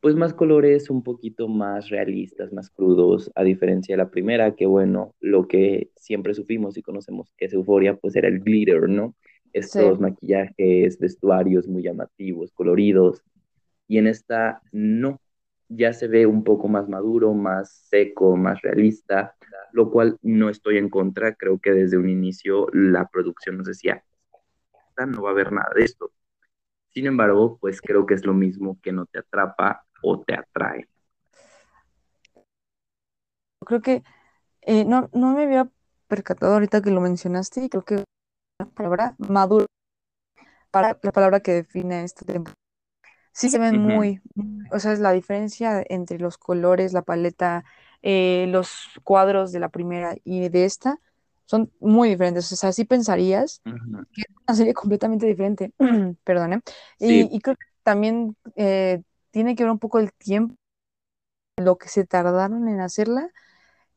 pues 0.00 0.16
más 0.16 0.34
colores 0.34 0.90
un 0.90 1.02
poquito 1.02 1.48
más 1.48 1.88
realistas, 1.90 2.52
más 2.52 2.70
crudos, 2.70 3.30
a 3.36 3.44
diferencia 3.44 3.94
de 3.94 3.98
la 4.04 4.10
primera, 4.10 4.54
que 4.56 4.66
bueno, 4.66 5.14
lo 5.20 5.48
que 5.48 5.90
siempre 5.96 6.34
supimos 6.34 6.76
y 6.76 6.82
conocemos 6.82 7.32
que 7.36 7.46
es 7.46 7.54
Euforia, 7.54 7.96
pues 7.96 8.16
era 8.16 8.28
el 8.28 8.40
glitter, 8.40 8.88
¿no? 8.88 9.14
Sí. 9.60 9.78
Estos 9.78 10.00
maquillajes, 10.00 10.98
vestuarios 10.98 11.68
muy 11.68 11.82
llamativos, 11.84 12.52
coloridos, 12.52 13.22
y 13.88 13.98
en 13.98 14.06
esta 14.08 14.62
no, 14.72 15.20
ya 15.68 15.92
se 15.92 16.08
ve 16.08 16.26
un 16.26 16.44
poco 16.44 16.68
más 16.68 16.88
maduro, 16.88 17.34
más 17.34 17.70
seco, 17.88 18.36
más 18.36 18.60
realista, 18.62 19.36
lo 19.72 19.90
cual 19.90 20.16
no 20.22 20.50
estoy 20.50 20.78
en 20.78 20.88
contra, 20.90 21.34
creo 21.34 21.58
que 21.60 21.72
desde 21.72 21.98
un 21.98 22.08
inicio 22.08 22.68
la 22.72 23.08
producción 23.08 23.58
nos 23.58 23.66
decía, 23.66 24.04
no 25.06 25.22
va 25.22 25.30
a 25.30 25.32
haber 25.32 25.52
nada 25.52 25.70
de 25.74 25.84
esto. 25.84 26.12
Sin 26.92 27.06
embargo, 27.06 27.58
pues 27.60 27.80
creo 27.80 28.04
que 28.06 28.14
es 28.14 28.24
lo 28.26 28.34
mismo 28.34 28.78
que 28.82 28.92
no 28.92 29.06
te 29.06 29.20
atrapa 29.20 29.86
o 30.02 30.20
te 30.20 30.34
atrae. 30.34 30.88
Creo 33.64 33.80
que 33.80 34.02
eh, 34.62 34.84
no, 34.84 35.08
no 35.12 35.34
me 35.34 35.44
había 35.44 35.68
percatado 36.08 36.54
ahorita 36.54 36.82
que 36.82 36.90
lo 36.90 37.00
mencionaste 37.00 37.64
y 37.64 37.68
creo 37.68 37.84
que 37.84 38.04
la 38.58 38.66
palabra 38.66 39.14
maduro 39.18 39.66
para 40.70 40.98
la 41.02 41.12
palabra 41.12 41.40
que 41.40 41.52
define 41.52 42.04
este. 42.04 42.42
Sí 43.32 43.48
se 43.48 43.58
ven 43.58 43.78
muy- 43.80 44.20
o 44.70 44.78
sea, 44.78 44.92
es 44.92 45.00
la 45.00 45.12
diferencia 45.12 45.82
entre 45.88 46.18
los 46.18 46.38
colores, 46.38 46.92
la 46.92 47.02
paleta, 47.02 47.64
eh, 48.02 48.46
los 48.48 48.88
cuadros 49.04 49.52
de 49.52 49.60
la 49.60 49.68
primera 49.68 50.16
y 50.24 50.48
de 50.48 50.64
esta 50.64 50.98
son 51.46 51.72
muy 51.80 52.10
diferentes. 52.10 52.50
O 52.52 52.56
sea, 52.56 52.72
sí 52.72 52.84
pensarías 52.84 53.62
ujú. 53.66 54.06
que 54.12 54.22
es 54.22 54.28
una 54.48 54.56
serie 54.56 54.74
completamente 54.74 55.26
diferente. 55.26 55.72
Perdón, 56.24 56.54
¿eh? 56.54 56.60
Y, 56.98 57.28
Sí, 57.28 57.30
y 57.36 57.40
creo 57.40 57.56
que 57.56 57.66
también 57.84 58.36
eh, 58.56 59.02
tiene 59.30 59.56
que 59.56 59.64
ver 59.64 59.72
un 59.72 59.78
poco 59.80 59.98
el 60.00 60.12
tiempo, 60.14 60.56
lo 61.56 61.78
que 61.78 61.88
se 61.88 62.06
tardaron 62.06 62.68
en 62.68 62.80
hacerla 62.80 63.30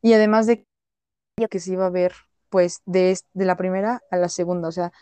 y 0.02 0.14
además 0.14 0.46
de 0.46 0.66
que 1.50 1.60
se 1.60 1.72
iba 1.72 1.86
a 1.86 1.90
ver 1.90 2.14
pues 2.50 2.82
de, 2.86 3.18
de 3.34 3.44
la 3.46 3.56
primera 3.56 4.02
a 4.10 4.16
la 4.18 4.28
segunda. 4.28 4.68
O 4.68 4.72
sea, 4.72 4.92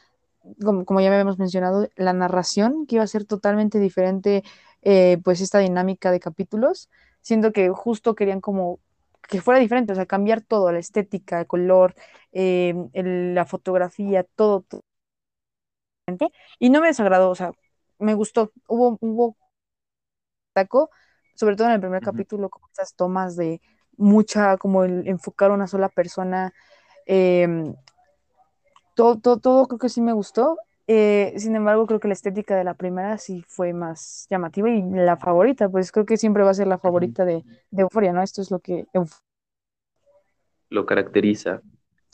como, 0.62 0.84
como 0.84 1.00
ya 1.00 1.08
habíamos 1.12 1.38
mencionado, 1.38 1.88
la 1.96 2.12
narración, 2.12 2.86
que 2.86 2.96
iba 2.96 3.04
a 3.04 3.08
ser 3.08 3.26
totalmente 3.26 3.78
diferente, 3.80 4.44
eh, 4.82 5.18
pues 5.24 5.40
esta 5.40 5.60
dinámica 5.60 6.10
de 6.12 6.20
capítulos, 6.20 6.90
siendo 7.22 7.52
que 7.52 7.70
justo 7.70 8.14
querían 8.14 8.40
como 8.40 8.80
que 9.28 9.40
fuera 9.42 9.60
diferente, 9.60 9.92
o 9.92 9.96
sea, 9.96 10.06
cambiar 10.06 10.42
todo, 10.42 10.72
la 10.72 10.78
estética, 10.78 11.40
el 11.40 11.46
color, 11.46 11.94
eh, 12.32 12.74
el- 12.94 13.34
la 13.34 13.46
fotografía, 13.46 14.24
todo, 14.24 14.62
todo. 14.62 14.82
Y 16.58 16.70
no 16.70 16.80
me 16.80 16.88
desagradó, 16.88 17.30
o 17.30 17.34
sea, 17.34 17.52
me 17.98 18.14
gustó. 18.14 18.52
Hubo, 18.68 18.98
hubo 19.00 19.36
taco, 20.52 20.90
sobre 21.34 21.56
todo 21.56 21.68
en 21.68 21.74
el 21.74 21.80
primer 21.80 22.02
capítulo, 22.02 22.48
como 22.50 22.66
estas 22.68 22.94
tomas 22.94 23.36
de 23.36 23.60
mucha, 23.96 24.56
como 24.56 24.84
el 24.84 25.06
enfocar 25.08 25.50
a 25.50 25.54
una 25.54 25.66
sola 25.66 25.88
persona, 25.88 26.52
eh, 27.06 27.48
todo, 28.94 29.18
todo, 29.20 29.38
todo 29.38 29.66
creo 29.68 29.78
que 29.78 29.88
sí 29.88 30.00
me 30.00 30.12
gustó. 30.12 30.58
Eh, 30.86 31.32
sin 31.38 31.56
embargo, 31.56 31.86
creo 31.86 32.00
que 32.00 32.08
la 32.08 32.14
estética 32.14 32.56
de 32.56 32.64
la 32.64 32.74
primera 32.74 33.16
sí 33.18 33.42
fue 33.48 33.72
más 33.72 34.26
llamativa 34.30 34.68
y 34.70 34.82
la 34.82 35.16
favorita, 35.16 35.68
pues 35.70 35.92
creo 35.92 36.04
que 36.06 36.16
siempre 36.18 36.42
va 36.44 36.50
a 36.50 36.54
ser 36.54 36.66
la 36.66 36.78
favorita 36.78 37.24
de, 37.24 37.44
de 37.70 37.82
Euphoria, 37.82 38.12
¿no? 38.12 38.22
Esto 38.22 38.42
es 38.42 38.50
lo 38.50 38.60
que... 38.60 38.86
Euf- 38.92 39.20
Lo 40.70 40.86
caracteriza. 40.86 41.62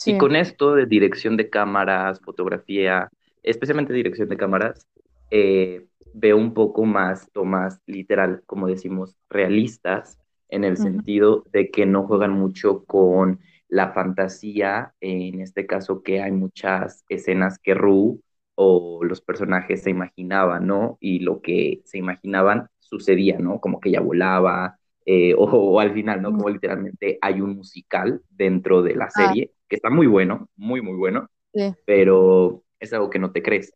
Y 0.04 0.16
con 0.16 0.36
esto 0.36 0.74
de 0.74 0.86
dirección 0.86 1.36
de 1.36 1.50
cámaras, 1.50 2.20
fotografía, 2.20 3.08
especialmente 3.42 3.92
dirección 3.92 4.28
de 4.28 4.36
cámaras, 4.36 4.86
eh, 5.30 5.86
veo 6.12 6.36
un 6.36 6.54
poco 6.54 6.84
más 6.84 7.30
tomas 7.32 7.80
literal, 7.86 8.42
como 8.46 8.66
decimos, 8.66 9.16
realistas, 9.28 10.18
en 10.48 10.64
el 10.64 10.76
sentido 10.78 11.44
de 11.52 11.70
que 11.70 11.86
no 11.86 12.06
juegan 12.06 12.32
mucho 12.32 12.84
con 12.84 13.40
la 13.68 13.92
fantasía, 13.92 14.94
en 15.00 15.40
este 15.40 15.66
caso 15.66 16.02
que 16.02 16.20
hay 16.22 16.32
muchas 16.32 17.04
escenas 17.08 17.58
que 17.60 17.74
Rue 17.74 18.18
o 18.62 19.02
los 19.04 19.22
personajes 19.22 19.82
se 19.82 19.90
imaginaban, 19.90 20.66
¿no? 20.66 20.98
Y 21.00 21.20
lo 21.20 21.40
que 21.40 21.80
se 21.84 21.98
imaginaban 21.98 22.68
sucedía, 22.78 23.38
¿no? 23.38 23.60
Como 23.60 23.80
que 23.80 23.88
ella 23.90 24.00
volaba, 24.00 24.78
eh, 25.06 25.34
o, 25.34 25.44
o, 25.46 25.80
al 25.80 25.92
final, 25.94 26.20
¿no? 26.22 26.30
Como 26.32 26.48
literalmente 26.50 27.18
hay 27.22 27.40
un 27.40 27.56
musical 27.56 28.22
dentro 28.30 28.82
de 28.82 28.94
la 28.96 29.10
Ah, 29.14 29.34
serie, 29.34 29.52
que 29.68 29.76
está 29.76 29.90
muy 29.90 30.06
bueno, 30.06 30.48
muy, 30.56 30.82
muy 30.82 30.96
bueno, 30.96 31.28
sí, 31.54 31.74
pero 31.86 32.64
es 32.80 32.92
algo 32.92 33.10
que 33.10 33.18
no 33.18 33.32
te 33.32 33.42
crees. 33.42 33.74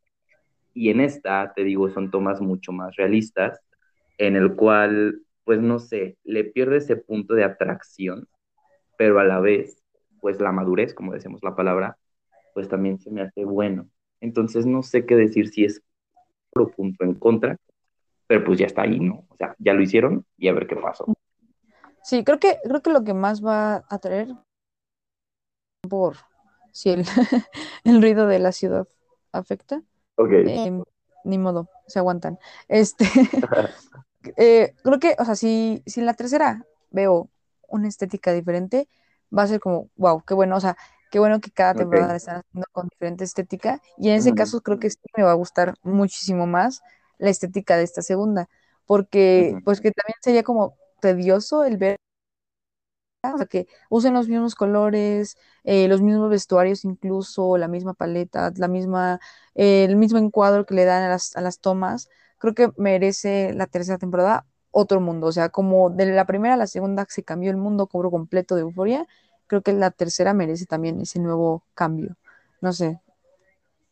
Y 0.74 0.90
en 0.90 1.00
esta, 1.00 1.52
te 1.54 1.64
digo, 1.64 1.90
son 1.90 2.10
tomas 2.10 2.40
mucho 2.40 2.72
más 2.72 2.96
realistas, 2.96 3.60
en 4.18 4.36
el 4.36 4.56
cual, 4.56 5.22
pues 5.44 5.60
no 5.60 5.78
sé, 5.78 6.18
le 6.24 6.44
pierde 6.44 6.78
ese 6.78 6.96
punto 6.96 7.34
de 7.34 7.44
atracción, 7.44 8.28
pero 8.98 9.20
a 9.20 9.24
la 9.24 9.40
vez, 9.40 9.82
pues 10.20 10.40
la 10.40 10.52
madurez, 10.52 10.94
como 10.94 11.14
decimos 11.14 11.42
la 11.44 11.56
palabra, 11.56 11.98
pues 12.54 12.68
también 12.68 12.98
se 13.00 13.10
me 13.10 13.22
hace 13.22 13.44
bueno. 13.44 13.88
Entonces 14.24 14.64
no 14.64 14.82
sé 14.82 15.04
qué 15.04 15.16
decir 15.16 15.50
si 15.50 15.66
es 15.66 15.82
pro 16.50 16.70
punto 16.70 17.04
en 17.04 17.14
contra, 17.14 17.58
pero 18.26 18.42
pues 18.44 18.58
ya 18.58 18.66
está 18.66 18.82
ahí, 18.82 18.98
¿no? 18.98 19.26
O 19.28 19.36
sea, 19.36 19.54
ya 19.58 19.74
lo 19.74 19.82
hicieron 19.82 20.24
y 20.38 20.48
a 20.48 20.54
ver 20.54 20.66
qué 20.66 20.76
pasó. 20.76 21.12
sí, 22.02 22.24
creo 22.24 22.38
que, 22.38 22.58
creo 22.64 22.80
que 22.82 22.90
lo 22.90 23.04
que 23.04 23.12
más 23.14 23.44
va 23.44 23.84
a 23.88 23.98
traer 23.98 24.28
por 25.88 26.16
si 26.72 26.90
el, 26.90 27.04
el 27.84 28.00
ruido 28.02 28.26
de 28.26 28.38
la 28.38 28.52
ciudad 28.52 28.88
afecta, 29.32 29.82
Ok. 30.16 30.30
eh, 30.32 30.82
ni 31.24 31.38
modo, 31.38 31.68
se 31.86 31.98
aguantan. 31.98 32.38
Este, 32.68 33.04
eh, 34.36 34.74
creo 34.82 34.98
que, 34.98 35.16
o 35.18 35.24
sea, 35.24 35.34
si, 35.36 35.82
si 35.86 36.00
en 36.00 36.06
la 36.06 36.14
tercera 36.14 36.64
veo 36.90 37.30
una 37.68 37.88
estética 37.88 38.32
diferente, 38.32 38.88
va 39.36 39.42
a 39.42 39.46
ser 39.46 39.60
como, 39.60 39.90
wow, 39.96 40.22
qué 40.26 40.34
bueno, 40.34 40.56
o 40.56 40.60
sea, 40.60 40.76
qué 41.14 41.20
bueno 41.20 41.40
que 41.40 41.52
cada 41.52 41.74
temporada 41.74 42.06
ok. 42.06 42.10
la 42.10 42.16
están 42.16 42.36
haciendo 42.40 42.66
con 42.72 42.88
diferente 42.88 43.22
estética. 43.22 43.80
Y 43.96 44.08
en 44.08 44.16
ese 44.16 44.34
caso 44.34 44.60
creo 44.62 44.80
que 44.80 44.90
sí 44.90 44.98
me 45.16 45.22
va 45.22 45.30
a 45.30 45.34
gustar 45.34 45.76
muchísimo 45.84 46.48
más 46.48 46.82
la 47.18 47.30
estética 47.30 47.76
de 47.76 47.84
esta 47.84 48.02
segunda, 48.02 48.48
porque 48.84 49.56
pues 49.64 49.80
que 49.80 49.92
también 49.92 50.16
sería 50.20 50.42
como 50.42 50.76
tedioso 51.00 51.62
el 51.62 51.76
ver 51.76 51.98
o 53.22 53.38
sea, 53.38 53.46
que 53.46 53.68
usen 53.90 54.12
los 54.12 54.26
mismos 54.26 54.56
colores, 54.56 55.36
eh, 55.62 55.86
los 55.86 56.02
mismos 56.02 56.30
vestuarios 56.30 56.84
incluso, 56.84 57.58
la 57.58 57.68
misma 57.68 57.94
paleta, 57.94 58.52
la 58.56 58.66
misma, 58.66 59.20
eh, 59.54 59.84
el 59.84 59.94
mismo 59.94 60.18
encuadro 60.18 60.66
que 60.66 60.74
le 60.74 60.84
dan 60.84 61.04
a 61.04 61.08
las, 61.10 61.36
a 61.36 61.40
las 61.42 61.60
tomas, 61.60 62.08
creo 62.38 62.54
que 62.54 62.72
merece 62.76 63.54
la 63.54 63.68
tercera 63.68 63.98
temporada 63.98 64.46
otro 64.72 65.00
mundo, 65.00 65.28
o 65.28 65.32
sea, 65.32 65.50
como 65.50 65.90
de 65.90 66.06
la 66.06 66.26
primera 66.26 66.54
a 66.54 66.56
la 66.56 66.66
segunda 66.66 67.06
se 67.08 67.22
cambió 67.22 67.52
el 67.52 67.56
mundo, 67.56 67.86
cobro 67.86 68.10
completo 68.10 68.56
de 68.56 68.62
euforia, 68.62 69.06
creo 69.46 69.62
que 69.62 69.72
la 69.72 69.90
tercera 69.90 70.34
merece 70.34 70.66
también 70.66 71.00
ese 71.00 71.20
nuevo 71.20 71.64
cambio, 71.74 72.16
no 72.60 72.72
sé, 72.72 73.00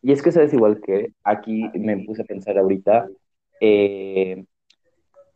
Y 0.01 0.11
es 0.11 0.21
que 0.21 0.31
sabes 0.31 0.53
igual 0.53 0.81
que 0.81 1.13
aquí 1.23 1.69
me 1.75 1.97
puse 2.05 2.23
a 2.23 2.25
pensar 2.25 2.57
ahorita, 2.57 3.09
eh, 3.61 4.45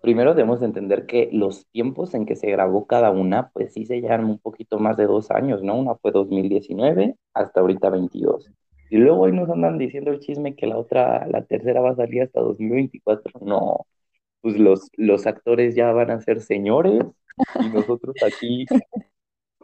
primero 0.01 0.33
debemos 0.35 0.59
de 0.61 0.67
entender 0.67 1.05
que 1.05 1.29
los 1.33 1.67
tiempos 1.67 2.13
en 2.13 2.25
que 2.25 2.35
se 2.35 2.51
grabó 2.51 2.87
cada 2.87 3.11
una, 3.11 3.49
pues 3.51 3.73
sí 3.73 3.85
se 3.85 4.01
llevan 4.01 4.25
un 4.25 4.39
poquito 4.39 4.79
más 4.79 4.97
de 4.97 5.05
dos 5.05 5.31
años, 5.31 5.63
¿no? 5.63 5.77
Una 5.77 5.95
fue 5.95 6.11
2019 6.11 7.15
hasta 7.33 7.61
ahorita 7.61 7.89
22. 7.89 8.51
Y 8.89 8.97
luego 8.97 9.21
hoy 9.21 9.33
nos 9.33 9.49
andan 9.49 9.77
diciendo 9.77 10.11
el 10.11 10.19
chisme 10.19 10.55
que 10.55 10.67
la 10.67 10.77
otra, 10.77 11.27
la 11.27 11.43
tercera 11.45 11.81
va 11.81 11.91
a 11.91 11.95
salir 11.95 12.23
hasta 12.23 12.41
2024. 12.41 13.39
No, 13.41 13.87
pues 14.41 14.57
los, 14.59 14.89
los 14.97 15.27
actores 15.27 15.75
ya 15.75 15.91
van 15.93 16.11
a 16.11 16.21
ser 16.21 16.41
señores 16.41 17.03
y 17.59 17.69
nosotros 17.69 18.15
aquí 18.23 18.65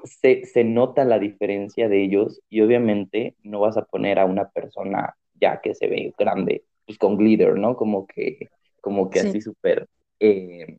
se, 0.04 0.46
se 0.46 0.64
nota 0.64 1.06
la 1.06 1.20
diferencia 1.20 1.90
de 1.90 2.04
ellos 2.04 2.42
y 2.50 2.62
obviamente 2.62 3.36
no 3.44 3.60
vas 3.60 3.78
a 3.78 3.86
poner 3.86 4.20
a 4.20 4.26
una 4.26 4.50
persona 4.50 5.16
ya 5.40 5.62
que 5.62 5.74
se 5.76 5.88
ve 5.88 6.14
grande, 6.18 6.64
pues 6.86 6.98
con 6.98 7.18
glitter, 7.18 7.58
¿no? 7.58 7.76
Como 7.76 8.06
que, 8.08 8.50
como 8.82 9.10
que 9.10 9.20
sí, 9.20 9.28
así 9.30 9.42
súper 9.42 9.88
eh, 10.20 10.78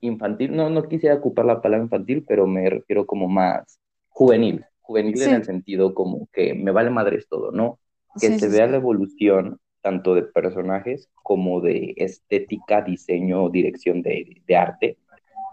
infantil, 0.00 0.54
no, 0.54 0.70
no 0.70 0.84
quisiera 0.84 1.16
ocupar 1.16 1.44
la 1.44 1.60
palabra 1.60 1.84
infantil, 1.84 2.24
pero 2.26 2.46
me 2.46 2.68
refiero 2.68 3.06
como 3.06 3.28
más 3.28 3.80
juvenil, 4.08 4.64
juvenil 4.80 5.20
en 5.22 5.34
el 5.34 5.44
sentido 5.44 5.94
como 5.94 6.28
que 6.32 6.54
me 6.54 6.70
vale 6.70 6.90
madres 6.90 7.28
todo, 7.28 7.52
¿no? 7.52 7.78
Que 8.20 8.28
sí, 8.28 8.38
se 8.38 8.48
vea 8.48 8.66
la 8.66 8.76
evolución 8.76 9.58
tanto 9.80 10.14
de 10.14 10.22
personajes 10.22 11.08
como 11.14 11.60
de 11.60 11.94
estética, 11.96 12.82
diseño, 12.82 13.48
dirección 13.48 14.02
de, 14.02 14.42
de 14.46 14.56
arte. 14.56 14.98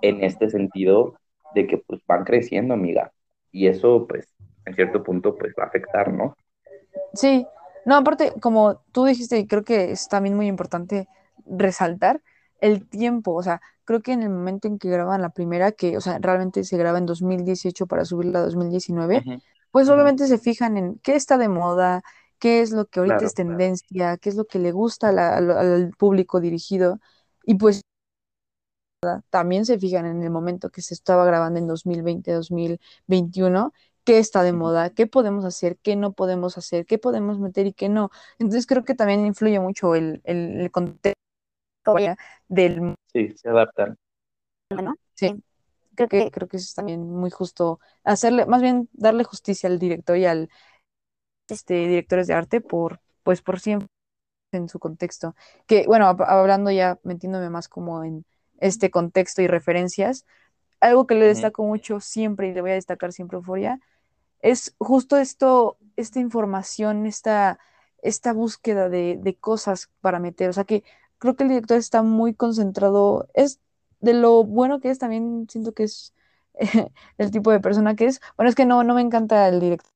En 0.01 0.23
este 0.23 0.49
sentido 0.49 1.15
de 1.55 1.67
que 1.67 1.79
pues 1.79 2.01
van 2.07 2.25
creciendo, 2.25 2.75
amiga. 2.75 3.13
Y 3.51 3.67
eso 3.67 4.07
pues 4.07 4.27
en 4.65 4.75
cierto 4.75 5.03
punto 5.03 5.37
pues 5.37 5.53
va 5.59 5.65
a 5.65 5.67
afectar, 5.67 6.13
¿no? 6.13 6.35
Sí, 7.13 7.45
no, 7.85 7.95
aparte, 7.97 8.33
como 8.41 8.81
tú 8.91 9.05
dijiste, 9.05 9.37
y 9.39 9.47
creo 9.47 9.63
que 9.63 9.91
es 9.91 10.07
también 10.07 10.35
muy 10.35 10.47
importante 10.47 11.07
resaltar 11.45 12.21
el 12.61 12.87
tiempo, 12.87 13.33
o 13.33 13.43
sea, 13.43 13.61
creo 13.83 14.01
que 14.01 14.13
en 14.13 14.23
el 14.23 14.29
momento 14.29 14.67
en 14.67 14.79
que 14.79 14.89
graban 14.89 15.21
la 15.21 15.29
primera, 15.29 15.71
que, 15.71 15.97
o 15.97 16.01
sea, 16.01 16.17
realmente 16.19 16.63
se 16.63 16.77
graba 16.77 16.97
en 16.97 17.05
2018 17.05 17.85
para 17.87 18.05
subirla 18.05 18.39
a 18.39 18.43
2019, 18.43 19.25
Ujú, 19.25 19.41
pues 19.71 19.89
obviamente 19.89 20.27
se 20.27 20.37
fijan 20.39 20.77
en 20.77 20.99
qué 20.99 21.15
está 21.15 21.37
de 21.37 21.49
moda, 21.49 22.01
qué 22.39 22.61
es 22.61 22.71
lo 22.71 22.85
que 22.87 22.99
ahorita 22.99 23.25
es 23.25 23.33
Claro. 23.33 23.35
tendencia, 23.35 24.17
qué 24.17 24.29
es 24.29 24.35
lo 24.35 24.45
que 24.45 24.59
le 24.59 24.71
gusta 24.71 25.11
la- 25.11 25.37
al 25.37 25.91
público 25.97 26.39
dirigido, 26.39 26.99
y 27.45 27.55
pues 27.55 27.81
también 29.29 29.65
se 29.65 29.79
fijan 29.79 30.05
en 30.05 30.23
el 30.23 30.29
momento 30.31 30.69
que 30.69 30.81
se 30.81 30.93
estaba 30.93 31.25
grabando 31.25 31.59
en 31.59 31.67
2020, 31.67 32.31
2021, 32.31 33.73
qué 34.03 34.19
está 34.19 34.43
de 34.43 34.53
moda, 34.53 34.89
qué 34.91 35.07
podemos 35.07 35.45
hacer, 35.45 35.77
qué 35.81 35.95
no 35.95 36.13
podemos 36.13 36.57
hacer, 36.57 36.85
qué 36.85 36.97
podemos 36.97 37.39
meter 37.39 37.67
y 37.67 37.73
qué 37.73 37.89
no. 37.89 38.09
Entonces 38.39 38.67
creo 38.67 38.83
que 38.85 38.95
también 38.95 39.25
influye 39.25 39.59
mucho 39.59 39.95
el, 39.95 40.21
el, 40.25 40.61
el 40.61 40.71
contexto 40.71 41.17
del 42.47 42.95
Sí, 43.13 43.33
se 43.37 43.49
adaptan. 43.49 43.97
¿no? 44.69 44.95
Sí, 45.15 45.43
creo 45.95 46.09
que, 46.09 46.31
creo 46.31 46.47
que 46.47 46.57
eso 46.57 46.65
es 46.65 46.73
también 46.75 47.01
muy 47.09 47.29
justo 47.31 47.79
hacerle, 48.03 48.45
más 48.45 48.61
bien 48.61 48.89
darle 48.93 49.23
justicia 49.23 49.69
al 49.69 49.79
director 49.79 50.17
y 50.17 50.25
al 50.25 50.49
este, 51.47 51.73
directores 51.87 52.27
de 52.27 52.33
arte 52.33 52.61
por, 52.61 53.01
pues 53.23 53.41
por 53.41 53.59
siempre 53.59 53.87
en 54.53 54.69
su 54.69 54.79
contexto. 54.79 55.35
Que 55.67 55.85
bueno, 55.87 56.07
hab- 56.07 56.25
hablando 56.27 56.71
ya, 56.71 56.99
metiéndome 57.03 57.49
más 57.49 57.69
como 57.69 58.03
en 58.03 58.25
este 58.59 58.91
contexto 58.91 59.41
y 59.41 59.47
referencias, 59.47 60.25
algo 60.79 61.07
que 61.07 61.15
le 61.15 61.27
destaco 61.27 61.63
mucho 61.63 61.99
siempre 61.99 62.49
y 62.49 62.53
le 62.53 62.61
voy 62.61 62.71
a 62.71 62.75
destacar 62.75 63.11
siempre 63.11 63.37
a 63.37 63.39
Euphoria 63.39 63.79
es 64.45 64.75
justo 64.77 65.17
esto, 65.17 65.77
esta 65.95 66.19
información, 66.19 67.07
esta, 67.07 67.59
esta 68.03 68.31
búsqueda 68.31 68.89
de, 68.89 69.17
de 69.19 69.35
cosas 69.35 69.89
para 70.01 70.19
meter. 70.19 70.49
O 70.49 70.53
sea 70.53 70.65
que 70.65 70.83
creo 71.17 71.35
que 71.35 71.43
el 71.43 71.49
director 71.49 71.77
está 71.77 72.03
muy 72.03 72.35
concentrado. 72.35 73.27
Es 73.33 73.59
de 74.01 74.13
lo 74.13 74.43
bueno 74.43 74.79
que 74.79 74.91
es, 74.91 74.99
también 74.99 75.47
siento 75.49 75.73
que 75.73 75.83
es 75.83 76.13
el 77.17 77.31
tipo 77.31 77.51
de 77.51 77.59
persona 77.59 77.95
que 77.95 78.05
es. 78.05 78.21
Bueno, 78.37 78.49
es 78.49 78.55
que 78.55 78.65
no, 78.65 78.83
no 78.83 78.93
me 78.93 79.01
encanta 79.01 79.47
el 79.47 79.59
director 79.59 79.89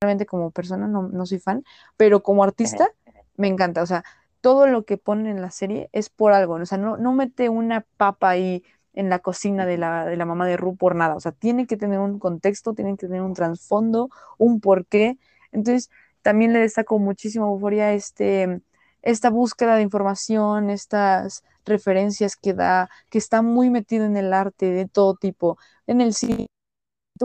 realmente 0.00 0.26
como 0.26 0.50
persona 0.50 0.88
no, 0.88 1.02
no 1.08 1.26
soy 1.26 1.38
fan, 1.38 1.64
pero 1.96 2.22
como 2.22 2.42
artista 2.42 2.90
me 3.36 3.46
encanta. 3.46 3.82
O 3.82 3.86
sea, 3.86 4.04
todo 4.40 4.66
lo 4.66 4.84
que 4.84 4.98
ponen 4.98 5.26
en 5.26 5.42
la 5.42 5.50
serie 5.50 5.88
es 5.92 6.10
por 6.10 6.32
algo. 6.32 6.54
O 6.54 6.66
sea, 6.66 6.78
no, 6.78 6.96
no 6.96 7.12
mete 7.12 7.48
una 7.48 7.82
papa 7.96 8.30
ahí 8.30 8.64
en 8.94 9.10
la 9.10 9.20
cocina 9.20 9.66
de 9.66 9.78
la, 9.78 10.06
de 10.06 10.16
la 10.16 10.24
mamá 10.26 10.46
de 10.46 10.56
Ru 10.56 10.76
por 10.76 10.94
nada. 10.94 11.14
O 11.16 11.20
sea, 11.20 11.32
tiene 11.32 11.66
que 11.66 11.76
tener 11.76 11.98
un 12.00 12.18
contexto, 12.18 12.74
tiene 12.74 12.96
que 12.96 13.06
tener 13.06 13.22
un 13.22 13.34
trasfondo, 13.34 14.10
un 14.38 14.60
porqué. 14.60 15.18
Entonces, 15.52 15.90
también 16.22 16.52
le 16.52 16.60
destaco 16.60 16.98
muchísimo 16.98 17.46
a 17.46 17.50
Euphoria 17.50 17.92
este, 17.92 18.60
esta 19.02 19.30
búsqueda 19.30 19.76
de 19.76 19.82
información, 19.82 20.70
estas 20.70 21.44
referencias 21.64 22.36
que 22.36 22.54
da, 22.54 22.90
que 23.10 23.18
está 23.18 23.42
muy 23.42 23.70
metido 23.70 24.04
en 24.06 24.16
el 24.16 24.32
arte 24.32 24.66
de 24.72 24.88
todo 24.88 25.14
tipo, 25.14 25.58
en 25.86 26.00
el 26.00 26.14
cine 26.14 26.48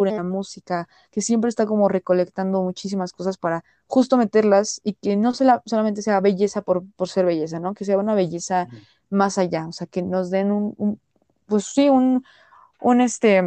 en 0.02 0.16
la 0.18 0.24
música, 0.24 0.88
que 1.12 1.22
siempre 1.22 1.50
está 1.50 1.66
como 1.66 1.90
recolectando 1.90 2.62
muchísimas 2.64 3.14
cosas 3.14 3.38
para 3.38 3.64
justo 3.88 4.18
meterlas 4.18 4.82
y 4.84 4.94
que 4.94 5.16
no 5.18 5.34
se 5.34 5.46
la- 5.46 5.62
solamente 5.66 6.02
sea 6.02 6.20
belleza 6.22 6.62
por, 6.62 6.84
por 6.96 7.10
ser 7.10 7.26
belleza, 7.26 7.60
¿no? 7.60 7.74
Que 7.74 7.86
sea 7.86 7.98
una 7.98 8.16
belleza 8.16 8.68
más 9.10 9.38
allá, 9.38 9.68
o 9.68 9.72
sea, 9.72 9.88
que 9.88 10.02
nos 10.02 10.30
den 10.32 10.52
un, 10.52 10.74
un- 10.78 11.00
pues 11.48 11.66
sí, 11.66 11.90
un, 11.90 12.24
un 12.82 13.02
este, 13.02 13.42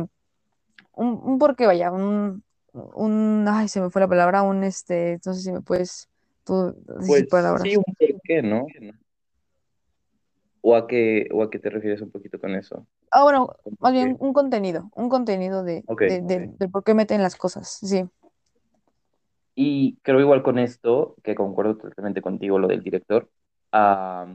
un, 0.95 1.21
un 1.25 1.39
porqué, 1.39 1.67
vaya, 1.67 1.91
un, 1.93 2.43
un, 2.73 3.47
ay, 3.49 3.69
se 3.69 3.81
me 3.81 3.91
fue 3.91 4.01
la 4.01 4.09
palabra, 4.09 4.43
un 4.43 4.65
este, 4.65 5.21
no 5.25 5.35
sé 5.35 5.41
si 5.43 5.53
me 5.53 5.61
puedes 5.61 6.09
Tú, 6.45 6.77
Pues 6.99 7.07
sin 7.07 7.27
palabras. 7.27 7.69
sí, 7.71 7.77
un 7.77 7.83
por 7.85 8.21
qué, 8.23 8.41
¿no? 8.43 8.67
¿O 10.69 10.75
a 10.75 10.87
qué, 10.89 11.29
o 11.33 11.43
a 11.43 11.51
qué 11.51 11.59
te 11.61 11.71
refieres 11.71 12.01
un 12.03 12.11
poquito 12.11 12.41
con 12.41 12.55
eso? 12.55 12.87
Ah, 13.13 13.23
bueno, 13.23 13.43
¿Un 13.65 13.77
por 13.77 13.81
más 13.81 13.93
bien 13.93 14.17
un 14.19 14.33
contenido, 14.33 14.91
un 14.95 15.09
contenido 15.09 15.63
de, 15.63 15.85
Ok. 15.87 16.03
de, 16.03 16.21
de- 16.23 16.51
del 16.59 16.71
por 16.71 16.83
qué 16.83 16.93
meten 16.95 17.23
las 17.23 17.37
cosas, 17.37 17.79
sí. 17.83 18.05
Y 19.55 19.97
creo 20.03 20.21
igual 20.21 20.43
con 20.43 20.59
esto, 20.59 21.17
que 21.23 21.35
concuerdo 21.35 21.77
totalmente 21.77 22.21
contigo, 22.21 22.59
lo 22.59 22.69
del 22.69 22.83
director, 22.83 23.31
ah, 23.73 24.27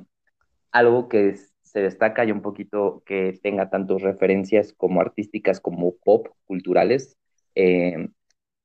algo 0.71 1.09
que 1.09 1.35
se 1.63 1.81
destaca 1.81 2.25
ya 2.25 2.33
un 2.33 2.41
poquito 2.41 3.03
que 3.05 3.39
tenga 3.43 3.69
tantas 3.69 4.01
referencias 4.01 4.73
como 4.73 5.01
artísticas 5.01 5.59
como 5.61 5.95
pop, 6.03 6.27
culturales, 6.45 7.17
eh, 7.55 8.09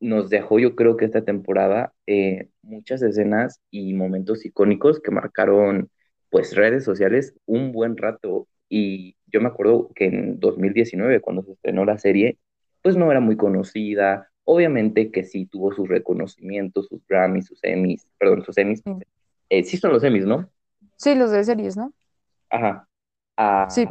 nos 0.00 0.30
dejó 0.30 0.58
yo 0.58 0.76
creo 0.76 0.96
que 0.96 1.06
esta 1.06 1.24
temporada 1.24 1.94
eh, 2.06 2.50
muchas 2.62 3.02
escenas 3.02 3.60
y 3.70 3.94
momentos 3.94 4.44
icónicos 4.44 5.00
que 5.00 5.10
marcaron 5.10 5.90
pues 6.30 6.54
redes 6.54 6.84
sociales 6.84 7.34
un 7.46 7.72
buen 7.72 7.96
rato. 7.96 8.48
Y 8.68 9.16
yo 9.26 9.40
me 9.40 9.48
acuerdo 9.48 9.90
que 9.94 10.06
en 10.06 10.40
2019, 10.40 11.20
cuando 11.20 11.42
se 11.42 11.52
estrenó 11.52 11.84
la 11.84 11.98
serie, 11.98 12.38
pues 12.82 12.96
no 12.96 13.10
era 13.10 13.20
muy 13.20 13.36
conocida. 13.36 14.30
Obviamente 14.44 15.10
que 15.10 15.24
sí 15.24 15.46
tuvo 15.46 15.72
sus 15.72 15.88
reconocimientos, 15.88 16.86
sus 16.88 17.06
Grammys, 17.06 17.46
sus 17.46 17.60
Emmys, 17.64 18.06
perdón, 18.18 18.44
sus 18.44 18.56
Emmys. 18.58 18.84
Sí, 18.84 18.92
Eh, 19.50 19.64
sí 19.64 19.76
son 19.78 19.92
los 19.92 20.04
Emmys, 20.04 20.26
¿no? 20.26 20.50
Sí, 20.96 21.14
los 21.14 21.30
de 21.30 21.44
series, 21.44 21.76
¿no? 21.76 21.92
Ajá. 22.50 22.88
Ah, 23.36 23.68
Sí, 23.68 23.86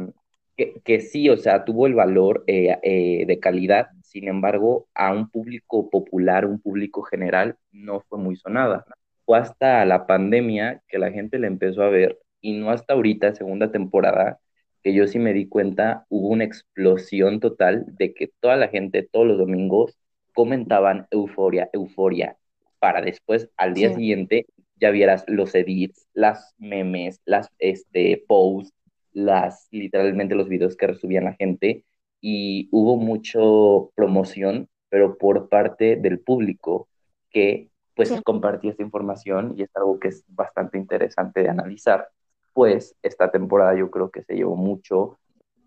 que, 0.56 0.80
que 0.84 1.00
sí, 1.00 1.28
o 1.30 1.36
sea, 1.38 1.64
tuvo 1.64 1.86
el 1.86 1.94
valor 1.94 2.44
eh, 2.46 2.78
eh, 2.82 3.26
de 3.26 3.40
calidad, 3.40 3.88
sin 4.02 4.28
embargo, 4.28 4.88
a 4.94 5.12
un 5.12 5.30
público 5.30 5.90
popular, 5.90 6.46
un 6.46 6.60
público 6.60 7.02
general, 7.02 7.58
no 7.72 8.00
fue 8.02 8.18
muy 8.18 8.36
sonada. 8.36 8.86
Fue 9.26 9.38
hasta 9.38 9.84
la 9.86 10.06
pandemia 10.06 10.82
que 10.88 10.98
la 10.98 11.10
gente 11.12 11.38
la 11.38 11.48
empezó 11.48 11.82
a 11.82 11.90
ver 11.90 12.18
y 12.46 12.52
no 12.52 12.70
hasta 12.70 12.94
ahorita, 12.94 13.34
segunda 13.34 13.72
temporada, 13.72 14.38
que 14.84 14.94
yo 14.94 15.08
sí 15.08 15.18
me 15.18 15.32
di 15.32 15.48
cuenta, 15.48 16.06
hubo 16.08 16.28
una 16.28 16.44
explosión 16.44 17.40
total 17.40 17.84
de 17.98 18.14
que 18.14 18.30
toda 18.38 18.54
la 18.54 18.68
gente 18.68 19.02
todos 19.02 19.26
los 19.26 19.36
domingos 19.36 19.98
comentaban 20.32 21.08
euforia, 21.10 21.68
euforia, 21.72 22.36
para 22.78 23.00
después 23.02 23.50
al 23.56 23.74
día 23.74 23.88
sí, 23.88 23.96
siguiente 23.96 24.46
ya 24.76 24.90
vieras 24.90 25.24
los 25.26 25.56
edits, 25.56 26.06
las 26.14 26.54
memes, 26.58 27.20
las 27.24 27.50
este, 27.58 28.22
posts, 28.28 28.72
las, 29.12 29.66
literalmente 29.72 30.36
los 30.36 30.48
videos 30.48 30.76
que 30.76 30.86
resubían 30.86 31.24
la 31.24 31.34
gente 31.34 31.84
y 32.20 32.68
hubo 32.70 32.96
mucho 32.96 33.90
promoción, 33.96 34.68
pero 34.88 35.18
por 35.18 35.48
parte 35.48 35.96
del 35.96 36.20
público 36.20 36.86
que 37.28 37.70
pues 37.96 38.10
sí. 38.10 38.22
compartía 38.22 38.70
esta 38.70 38.84
información 38.84 39.54
y 39.56 39.62
es 39.62 39.70
algo 39.74 39.98
que 39.98 40.08
es 40.08 40.22
bastante 40.28 40.78
interesante 40.78 41.42
de 41.42 41.48
analizar, 41.48 42.08
pues 42.56 42.96
esta 43.02 43.30
temporada 43.30 43.76
yo 43.76 43.90
creo 43.90 44.10
que 44.10 44.22
se 44.22 44.34
llevó 44.34 44.56
mucho 44.56 45.18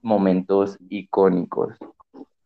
momentos 0.02 0.76
icónicos. 0.90 1.78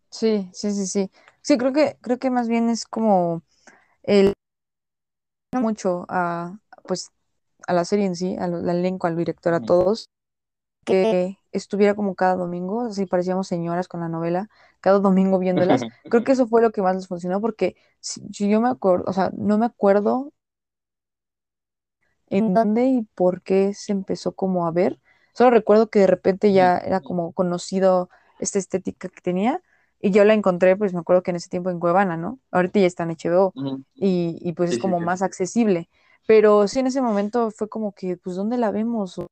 Sí, 0.09 0.49
sí, 0.51 0.71
sí, 0.73 0.85
sí. 0.85 1.11
Sí, 1.41 1.57
creo 1.57 1.71
que, 1.71 1.97
creo 2.01 2.19
que 2.19 2.29
más 2.29 2.49
bien 2.49 2.67
es 2.67 2.83
como 2.83 3.41
el 4.03 4.33
mucho 5.57 6.05
a 6.09 6.57
pues 6.85 7.09
a 7.67 7.71
la 7.71 7.85
serie 7.85 8.05
en 8.05 8.17
sí, 8.17 8.35
al, 8.37 8.69
al 8.69 8.79
elenco, 8.79 9.07
al 9.07 9.15
director, 9.15 9.53
a 9.53 9.61
todos, 9.61 10.09
que 10.83 11.37
estuviera 11.53 11.95
como 11.95 12.15
cada 12.15 12.35
domingo, 12.35 12.81
así 12.87 13.05
parecíamos 13.05 13.47
señoras 13.47 13.87
con 13.87 14.01
la 14.01 14.09
novela, 14.09 14.49
cada 14.81 14.99
domingo 14.99 15.39
viéndolas. 15.39 15.81
Creo 16.09 16.25
que 16.25 16.33
eso 16.33 16.47
fue 16.47 16.61
lo 16.61 16.71
que 16.73 16.81
más 16.81 16.97
les 16.97 17.07
funcionó, 17.07 17.39
porque 17.39 17.77
si 18.01 18.49
yo 18.49 18.59
me 18.59 18.67
acuerdo, 18.67 19.05
o 19.07 19.13
sea, 19.13 19.31
no 19.37 19.57
me 19.57 19.65
acuerdo 19.67 20.33
en 22.29 22.53
dónde 22.53 22.85
y 22.87 23.03
por 23.15 23.41
qué 23.41 23.73
se 23.73 23.91
empezó 23.91 24.33
como 24.33 24.67
a 24.67 24.71
ver. 24.71 24.99
Solo 25.33 25.51
recuerdo 25.51 25.89
que 25.89 25.99
de 25.99 26.07
repente 26.07 26.53
ya 26.53 26.77
era 26.77 26.99
como 27.01 27.33
conocido 27.33 28.09
esta 28.39 28.59
estética 28.59 29.09
que 29.09 29.21
tenía 29.21 29.61
y 29.99 30.11
yo 30.11 30.23
la 30.25 30.33
encontré, 30.33 30.75
pues 30.75 30.93
me 30.93 30.99
acuerdo 30.99 31.23
que 31.23 31.31
en 31.31 31.37
ese 31.37 31.49
tiempo 31.49 31.69
en 31.69 31.79
Cuevana, 31.79 32.17
¿no? 32.17 32.39
Ahorita 32.51 32.79
ya 32.79 32.87
está 32.87 33.03
en 33.03 33.11
HBO 33.11 33.55
y, 33.95 34.37
y 34.41 34.53
pues 34.53 34.69
Sí, 34.69 34.71
es 34.71 34.77
como 34.79 34.99
sí. 34.99 35.05
más 35.05 35.21
accesible. 35.21 35.89
Pero 36.25 36.67
sí 36.67 36.79
en 36.79 36.87
ese 36.87 37.01
momento 37.01 37.51
fue 37.51 37.69
como 37.69 37.93
que, 37.93 38.17
pues, 38.17 38.35
¿dónde 38.35 38.57
la 38.57 38.71
vemos? 38.71 39.17
¿O 39.19 39.27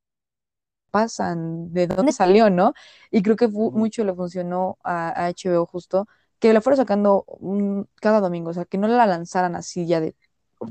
pasan? 0.92 1.72
¿De 1.74 1.88
dónde 1.88 2.12
salió, 2.12 2.50
no? 2.50 2.74
Y 3.12 3.22
creo 3.24 3.36
que 3.36 3.48
mucho 3.48 4.04
le 4.04 4.14
funcionó 4.14 4.78
a, 4.84 5.10
a 5.10 5.28
HBO 5.28 5.66
justo 5.66 6.08
que 6.40 6.54
la 6.54 6.62
fuera 6.62 6.78
sacando 6.78 7.24
un- 7.28 7.88
cada 8.02 8.20
domingo, 8.20 8.50
o 8.52 8.54
sea, 8.54 8.66
que 8.66 8.78
no 8.78 8.88
la 8.88 9.06
lanzaran 9.06 9.56
así 9.56 9.86
ya 9.88 10.00
de 10.02 10.16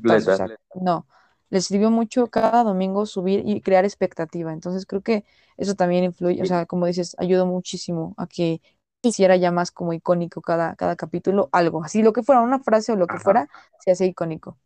o 0.06 0.30
sea, 0.30 0.50
no. 0.74 1.06
Les 1.50 1.66
sirvió 1.66 1.90
mucho 1.90 2.28
cada 2.28 2.64
domingo 2.64 3.06
subir 3.06 3.42
y 3.46 3.60
crear 3.60 3.84
expectativa. 3.84 4.52
Entonces 4.52 4.86
creo 4.86 5.02
que 5.02 5.24
eso 5.56 5.74
también 5.74 6.04
influye, 6.04 6.42
o 6.42 6.46
sea, 6.46 6.66
como 6.66 6.86
dices, 6.86 7.14
ayudó 7.18 7.46
muchísimo 7.46 8.14
a 8.16 8.26
que 8.26 8.60
hiciera 9.02 9.36
ya 9.36 9.50
más 9.50 9.70
como 9.70 9.92
icónico 9.92 10.42
cada, 10.42 10.76
cada 10.76 10.96
capítulo, 10.96 11.48
algo. 11.52 11.84
Así 11.84 12.02
lo 12.02 12.12
que 12.12 12.22
fuera, 12.22 12.42
una 12.42 12.60
frase 12.60 12.92
o 12.92 12.96
lo 12.96 13.06
que 13.06 13.14
Ajá. 13.16 13.24
fuera, 13.24 13.48
se 13.80 13.90
hace 13.90 14.06
icónico. 14.06 14.58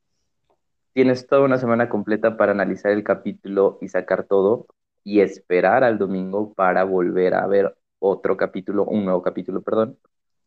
Tienes 0.92 1.26
toda 1.26 1.42
una 1.42 1.58
semana 1.58 1.88
completa 1.88 2.36
para 2.36 2.52
analizar 2.52 2.92
el 2.92 3.02
capítulo 3.02 3.78
y 3.80 3.88
sacar 3.88 4.24
todo 4.24 4.66
y 5.02 5.20
esperar 5.20 5.84
al 5.84 5.98
domingo 5.98 6.52
para 6.54 6.84
volver 6.84 7.34
a 7.34 7.46
ver 7.46 7.76
otro 7.98 8.36
capítulo, 8.36 8.84
un 8.84 9.04
nuevo 9.04 9.22
capítulo, 9.22 9.62
perdón, 9.62 9.98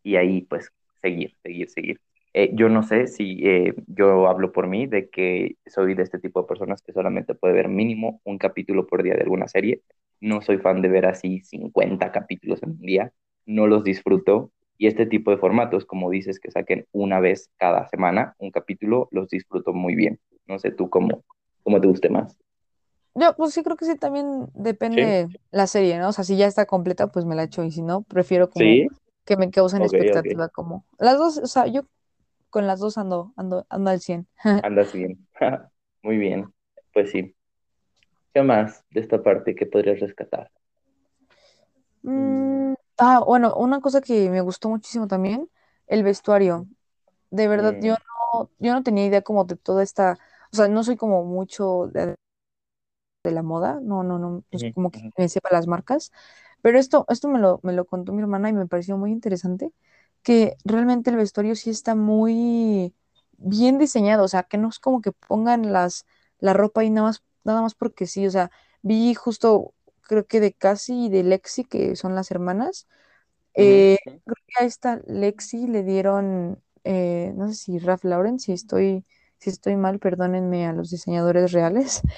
y 0.03 0.15
ahí 0.15 0.41
pues 0.41 0.71
seguir, 1.01 1.35
seguir, 1.43 1.69
seguir. 1.69 2.01
Eh, 2.33 2.51
yo 2.53 2.69
no 2.69 2.83
sé 2.83 3.07
si 3.07 3.39
eh, 3.47 3.73
yo 3.87 4.27
hablo 4.27 4.51
por 4.51 4.67
mí 4.67 4.85
de 4.87 5.09
que 5.09 5.57
soy 5.65 5.95
de 5.95 6.03
este 6.03 6.19
tipo 6.19 6.41
de 6.41 6.47
personas 6.47 6.81
que 6.81 6.93
solamente 6.93 7.35
puede 7.35 7.53
ver 7.55 7.67
mínimo 7.69 8.21
un 8.25 8.37
capítulo 8.37 8.85
por 8.87 9.03
día 9.03 9.15
de 9.15 9.23
alguna 9.23 9.47
serie. 9.47 9.81
No 10.19 10.41
soy 10.41 10.57
fan 10.59 10.81
de 10.81 10.89
ver 10.89 11.05
así 11.05 11.41
50 11.41 12.11
capítulos 12.11 12.61
en 12.63 12.71
un 12.71 12.79
día, 12.81 13.13
no 13.45 13.67
los 13.67 13.83
disfruto. 13.83 14.51
Y 14.77 14.87
este 14.87 15.07
tipo 15.07 15.31
de 15.31 15.37
formatos, 15.37 15.85
como 15.85 16.09
dices, 16.11 16.39
que 16.39 16.51
saquen 16.51 16.85
una 16.91 17.19
vez 17.19 17.49
cada 17.57 17.87
semana 17.87 18.35
un 18.37 18.51
capítulo, 18.51 19.07
los 19.11 19.29
disfruto 19.29 19.73
muy 19.73 19.95
bien. 19.95 20.19
No 20.45 20.59
sé 20.59 20.71
tú 20.71 20.89
cómo, 20.89 21.23
cómo 21.63 21.81
te 21.81 21.87
guste 21.87 22.09
más. 22.09 22.37
Yo, 23.15 23.35
pues 23.35 23.53
sí, 23.53 23.63
creo 23.63 23.75
que 23.77 23.85
sí, 23.85 23.95
también 23.97 24.47
Sí, 24.89 25.03
depende 25.03 25.27
la 25.51 25.65
serie, 25.67 25.97
¿no? 25.97 26.09
O 26.09 26.11
sea, 26.13 26.23
si 26.23 26.37
ya 26.37 26.45
está 26.45 26.65
completa, 26.67 27.07
pues 27.07 27.25
me 27.25 27.35
la 27.35 27.43
echo 27.43 27.63
y 27.63 27.71
si 27.71 27.81
no, 27.81 28.03
prefiero 28.03 28.49
como 28.49 28.79
sí, 28.79 28.87
que 29.25 29.37
me 29.37 29.49
causen 29.49 29.83
ok, 29.83 29.93
ok. 30.17 30.25
expectativa, 30.25 30.49
como 30.49 30.85
las 30.99 31.17
dos, 31.17 31.37
o 31.39 31.47
sea, 31.47 31.65
yo 31.67 31.81
con 32.57 32.67
las 32.67 32.79
dos 32.79 32.97
ando, 32.97 33.33
ando, 33.37 33.67
ando 33.69 33.91
al 33.91 34.01
100. 34.01 34.27
Andas 34.61 34.93
bien. 34.93 35.27
Muy 36.03 36.17
bien. 36.17 36.53
Pues 36.93 37.11
sí. 37.11 37.35
¿Qué 38.33 38.41
más 38.43 38.85
de 38.91 39.01
esta 39.01 39.21
parte 39.23 39.55
que 39.55 39.65
podrías 39.65 39.99
rescatar? 39.99 40.51
Mm, 42.15 42.57
Mm, 42.69 42.73
ah, 42.97 43.19
bueno, 43.25 43.55
una 43.55 43.81
cosa 43.81 44.01
que 44.01 44.29
me 44.29 44.41
gustó 44.41 44.69
muchísimo 44.69 45.07
también, 45.07 45.49
el 45.87 46.03
vestuario. 46.03 46.67
De 47.31 47.47
verdad, 47.47 47.77
yo 47.79 47.93
mm, 47.93 48.01
no, 48.33 48.51
yo 48.59 48.73
no 48.73 48.83
tenía 48.83 49.05
idea 49.07 49.21
como 49.23 49.45
de 49.45 49.57
toda 49.57 49.83
esta, 49.83 50.17
o 50.53 50.55
sea, 50.55 50.67
no 50.69 50.83
soy 50.83 50.97
como 50.97 51.25
mucho 51.25 51.87
de, 51.93 52.15
de 53.23 53.31
la 53.31 53.43
moda, 53.43 53.79
no, 53.81 54.03
no, 54.03 54.19
no, 54.19 54.43
pues 54.51 54.63
ujú, 54.63 54.73
como 54.73 54.91
que 54.91 55.11
me 55.17 55.27
sepa 55.29 55.49
las 55.51 55.67
marcas, 55.67 56.11
pero 56.61 56.79
esto, 56.79 57.05
esto 57.09 57.27
me 57.27 57.39
lo, 57.39 57.59
me 57.63 57.73
lo 57.73 57.85
contó 57.85 58.13
mi 58.13 58.21
hermana 58.21 58.49
y 58.49 58.53
me 58.53 58.67
pareció 58.67 58.97
muy 58.97 59.11
interesante, 59.11 59.73
que 60.27 60.57
realmente 60.65 61.09
el 61.09 61.15
vestuario 61.17 61.55
sí 61.55 61.69
está 61.71 61.95
muy 61.95 62.93
bien 63.37 63.79
diseñado, 63.79 64.25
o 64.25 64.27
sea, 64.27 64.43
que 64.43 64.57
no 64.57 64.67
es 64.69 64.79
como 64.79 65.01
que 65.01 65.13
pongan 65.13 65.71
las, 65.73 66.05
la 66.39 66.53
ropa 66.53 66.81
ahí 66.81 66.89
nada 66.91 67.07
más, 67.07 67.23
nada 67.45 67.61
más 67.61 67.75
porque 67.75 68.07
sí, 68.07 68.27
o 68.27 68.31
sea, 68.31 68.51
vi 68.81 69.13
justo, 69.15 69.73
creo 70.01 70.27
que 70.27 70.41
de 70.41 70.53
Cassie 70.53 71.05
y 71.05 71.09
de 71.09 71.23
Lexi, 71.23 71.63
que 71.65 71.95
son 71.95 72.13
las 72.15 72.31
hermanas, 72.31 72.87
eh, 73.55 73.97
creo 74.25 74.35
que 74.47 74.63
a 74.63 74.67
esta 74.67 75.01
Lexi 75.07 75.67
le 75.67 75.83
dieron, 75.83 76.61
eh, 76.83 77.33
no 77.35 77.47
sé 77.49 77.55
si 77.55 77.79
Ralph 77.79 78.03
Lauren, 78.05 78.39
si 78.39 78.53
estoy, 78.53 79.05
si 79.39 79.49
estoy 79.49 79.75
mal, 79.77 79.99
perdónenme 79.99 80.67
a 80.67 80.73
los 80.73 80.89
diseñadores 80.91 81.51
reales. 81.51 82.01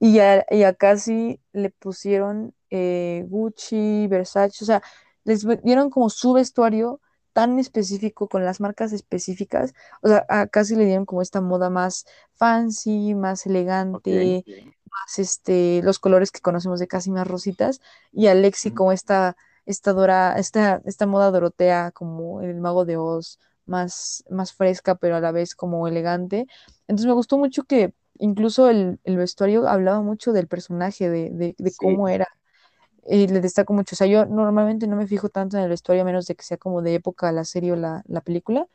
Y 0.00 0.18
a, 0.18 0.44
y 0.50 0.64
a 0.64 0.74
Cassie 0.74 1.40
le 1.52 1.70
pusieron 1.70 2.54
eh, 2.70 3.24
Gucci, 3.28 4.06
Versace, 4.08 4.64
o 4.64 4.66
sea, 4.66 4.82
les 5.24 5.46
dieron 5.62 5.88
como 5.90 6.10
su 6.10 6.32
vestuario 6.34 7.00
tan 7.34 7.58
específico, 7.60 8.28
con 8.30 8.44
las 8.46 8.60
marcas 8.62 8.92
específicas. 8.94 9.74
O 10.02 10.08
sea, 10.08 10.26
a 10.30 10.48
Cassie 10.48 10.78
le 10.78 10.86
dieron 10.86 11.06
como 11.06 11.22
esta 11.22 11.42
moda 11.42 11.70
más 11.70 12.06
fancy, 12.36 13.14
más 13.16 13.46
elegante, 13.46 14.46
más 14.90 15.18
este, 15.20 15.82
los 15.82 15.98
colores 16.00 16.30
que 16.32 16.40
conocemos 16.40 16.80
de 16.80 16.88
Cassie 16.88 17.12
más 17.12 17.26
rositas. 17.28 17.80
Y 18.12 18.28
a 18.28 18.34
Lexi 18.34 18.72
como 18.72 18.92
esta, 18.92 19.36
esta, 19.66 19.92
dora, 19.92 20.38
esta, 20.38 20.82
esta 20.86 21.06
moda 21.06 21.30
dorotea, 21.32 21.90
como 21.92 22.42
el 22.42 22.56
Mago 22.56 22.84
de 22.86 22.96
Oz, 22.96 23.40
más, 23.66 24.24
más 24.30 24.52
fresca, 24.54 24.96
pero 24.96 25.16
a 25.16 25.20
la 25.20 25.32
vez 25.32 25.54
como 25.56 25.88
elegante. 25.88 26.46
Entonces 26.88 27.06
me 27.06 27.12
gustó 27.14 27.38
mucho 27.38 27.64
que 27.64 27.94
incluso 28.18 28.68
el, 28.70 29.00
el 29.04 29.16
vestuario 29.16 29.68
hablaba 29.68 30.02
mucho 30.02 30.32
del 30.32 30.48
personaje, 30.48 31.08
de, 31.10 31.30
de, 31.32 31.54
de 31.58 31.72
Sí. 31.72 31.74
cómo 31.74 32.08
era. 32.08 32.26
Y 33.06 33.28
le 33.28 33.40
destaco 33.40 33.72
mucho. 33.74 33.94
O 33.94 33.98
sea, 33.98 34.06
yo 34.06 34.26
normalmente 34.26 34.86
no 34.86 34.96
me 34.96 35.06
fijo 35.06 35.28
tanto 35.28 35.56
en 35.56 35.64
el 35.64 35.68
vestuario, 35.70 36.02
a 36.02 36.06
menos 36.06 36.26
de 36.26 36.34
que 36.36 36.44
sea 36.44 36.56
como 36.58 36.82
de 36.82 36.94
época 36.94 37.32
la 37.32 37.44
serie 37.44 37.72
o 37.72 37.76
la, 37.76 38.02
la 38.06 38.20
película. 38.22 38.66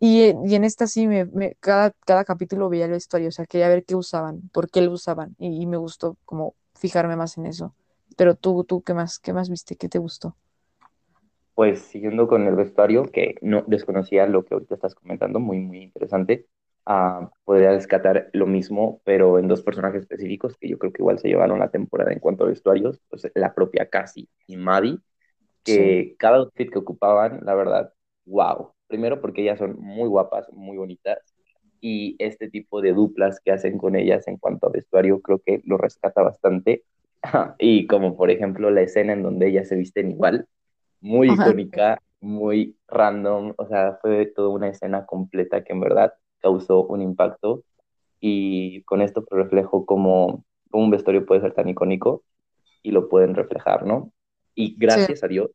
Y, 0.00 0.34
y 0.46 0.54
en 0.54 0.64
esta 0.64 0.86
sí, 0.86 1.06
me, 1.06 1.24
me- 1.26 1.56
cada, 1.60 1.92
cada 2.06 2.24
capítulo 2.24 2.68
veía 2.68 2.86
el 2.86 2.90
vestuario, 2.92 3.28
o 3.28 3.32
sea, 3.32 3.46
quería 3.46 3.68
ver 3.68 3.84
qué 3.84 3.94
usaban, 3.96 4.48
por 4.52 4.70
qué 4.70 4.82
lo 4.82 4.92
usaban, 4.92 5.34
y, 5.38 5.62
y 5.62 5.66
me 5.66 5.76
gustó 5.76 6.18
como 6.24 6.56
fijarme 6.74 7.16
más 7.16 7.38
en 7.38 7.46
eso. 7.46 7.74
Pero 8.16 8.34
tú, 8.36 8.64
tú, 8.64 8.82
¿qué 8.82 8.94
más, 8.94 9.18
qué 9.20 9.32
más 9.32 9.48
viste? 9.50 9.76
¿Qué 9.76 9.88
te 9.88 9.98
gustó? 9.98 10.36
Pues 11.54 11.80
siguiendo 11.82 12.26
con 12.28 12.46
el 12.46 12.56
vestuario, 12.56 13.04
que 13.04 13.36
no 13.42 13.62
desconocía 13.66 14.26
lo 14.26 14.44
que 14.44 14.54
ahorita 14.54 14.74
estás 14.74 14.94
comentando, 14.94 15.40
muy, 15.40 15.58
muy 15.60 15.82
interesante. 15.82 16.46
Ah, 16.86 17.30
podría 17.44 17.70
rescatar 17.72 18.28
lo 18.34 18.46
mismo, 18.46 19.00
pero 19.04 19.38
en 19.38 19.48
dos 19.48 19.62
personajes 19.62 20.02
específicos 20.02 20.56
que 20.58 20.68
yo 20.68 20.78
creo 20.78 20.92
que 20.92 21.00
igual 21.02 21.18
se 21.18 21.28
llevaron 21.28 21.58
la 21.58 21.70
temporada 21.70 22.12
en 22.12 22.20
cuanto 22.20 22.44
a 22.44 22.48
vestuarios, 22.48 23.00
pues 23.08 23.26
la 23.34 23.54
propia 23.54 23.88
Cassie 23.88 24.28
y 24.46 24.56
Maddie, 24.58 24.98
Sí, 25.64 26.02
que 26.02 26.16
cada 26.18 26.38
outfit 26.38 26.70
que 26.70 26.78
ocupaban, 26.78 27.40
la 27.44 27.54
verdad, 27.54 27.92
wow. 28.26 28.72
Primero 28.88 29.20
porque 29.20 29.42
ellas 29.42 29.58
son 29.58 29.76
muy 29.80 30.08
guapas, 30.08 30.46
muy 30.52 30.76
bonitas, 30.76 31.18
y 31.80 32.16
este 32.18 32.50
tipo 32.50 32.80
de 32.82 32.92
duplas 32.94 33.40
que 33.40 33.52
hacen 33.52 33.78
con 33.78 33.96
ellas 33.96 34.26
en 34.28 34.38
cuanto 34.38 34.66
a 34.68 34.70
vestuario 34.70 35.20
creo 35.22 35.40
que 35.44 35.60
lo 35.64 35.78
rescata 35.78 36.22
bastante. 36.22 36.84
Y 37.58 37.86
como 37.86 38.16
por 38.16 38.30
ejemplo 38.30 38.70
la 38.70 38.82
escena 38.82 39.12
en 39.14 39.22
donde 39.22 39.48
ellas 39.48 39.68
se 39.68 39.76
visten 39.76 40.10
igual, 40.10 40.46
muy 41.00 41.28
ajá, 41.28 41.34
icónica, 41.34 42.00
muy 42.20 42.76
random, 42.88 43.54
o 43.58 43.66
sea, 43.66 43.98
fue 44.02 44.26
toda 44.26 44.48
una 44.50 44.68
escena 44.68 45.06
completa 45.06 45.64
que 45.64 45.72
en 45.74 45.80
verdad 45.80 46.14
causó 46.44 46.84
un 46.84 47.00
impacto 47.00 47.64
y 48.20 48.82
con 48.82 49.00
esto 49.00 49.24
pues, 49.24 49.44
reflejo 49.44 49.86
cómo, 49.86 50.44
un 50.72 50.90
vestuario 50.90 51.24
puede 51.24 51.40
ser 51.40 51.54
tan 51.54 51.70
icónico 51.70 52.22
y 52.82 52.90
lo 52.90 53.08
pueden 53.08 53.34
reflejar, 53.34 53.86
¿no? 53.86 54.12
Y 54.54 54.68
sí, 54.68 54.76
gracias 54.78 55.24
a 55.24 55.28
Dios 55.28 55.50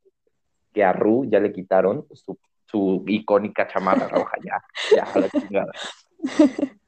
que 0.74 0.84
a 0.84 0.92
Ru 0.92 1.26
ya 1.30 1.40
le 1.40 1.54
quitaron 1.54 2.08
su, 2.14 2.40
su 2.66 3.04
icónica 3.06 3.68
chamarra 3.68 4.08
roja, 4.08 4.36
ya, 4.44 4.64
ya, 4.96 5.20
la 5.20 5.30
chingada. 5.30 5.72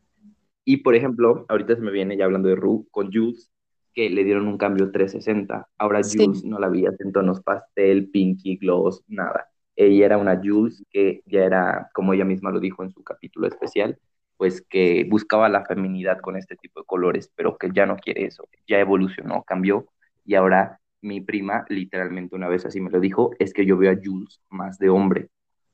Y 0.64 0.78
por 0.78 0.94
ejemplo, 0.94 1.46
ahorita 1.50 1.76
se 1.76 1.82
me 1.82 1.92
viene 1.92 2.16
ya 2.16 2.26
hablando 2.26 2.48
de 2.48 2.56
Ru 2.56 2.88
con 2.92 3.12
Jules, 3.12 3.52
que 3.96 4.12
le 4.12 4.24
dieron 4.24 4.48
un 4.48 4.60
cambio 4.60 4.92
360. 4.92 5.68
Ahora 5.80 6.04
sí, 6.04 6.24
Jules 6.24 6.46
no 6.46 6.60
la 6.60 6.70
veías 6.70 6.94
en 7.02 7.12
tonos 7.12 7.42
pastel, 7.42 8.12
pinky, 8.12 8.58
gloss, 8.58 9.04
nada. 9.08 9.51
Ella 9.86 10.06
era 10.06 10.18
una 10.18 10.40
Jules 10.44 10.84
que 10.90 11.22
ya 11.26 11.44
era, 11.44 11.90
como 11.94 12.14
ella 12.14 12.26
misma 12.26 12.52
lo 12.52 12.60
dijo 12.60 12.84
en 12.84 12.92
su 12.92 13.04
capítulo 13.04 13.48
especial, 13.48 13.98
pues 14.38 14.62
que 14.62 15.06
buscaba 15.10 15.50
la 15.50 15.66
feminidad 15.66 16.20
con 16.20 16.36
este 16.38 16.56
tipo 16.56 16.82
de 16.82 16.86
colores, 16.86 17.32
pero 17.36 17.58
que 17.58 17.70
ya 17.74 17.86
no 17.86 17.98
quiere 17.98 18.26
eso, 18.26 18.48
ya 18.68 18.80
evolucionó, 18.80 19.44
cambió 19.44 19.88
y 20.26 20.36
ahora 20.36 20.80
mi 21.02 21.22
prima 21.22 21.66
literalmente 21.70 22.36
una 22.36 22.48
vez 22.48 22.66
así 22.66 22.80
me 22.80 22.92
lo 22.92 23.00
dijo, 23.00 23.32
es 23.40 23.54
que 23.54 23.66
yo 23.66 23.78
veo 23.78 23.92
a 23.92 24.00
Jules 24.02 24.42
más 24.50 24.78
de 24.78 24.90
hombre. 24.90 25.30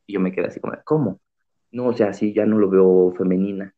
Y 0.05 0.13
yo 0.13 0.19
me 0.19 0.31
quedé 0.31 0.47
así 0.47 0.59
como, 0.59 0.73
¿cómo? 0.85 1.19
No, 1.71 1.87
o 1.87 1.93
sea, 1.93 2.13
sí, 2.13 2.33
ya 2.33 2.45
no 2.45 2.57
lo 2.57 2.69
veo 2.69 3.13
femenina. 3.17 3.73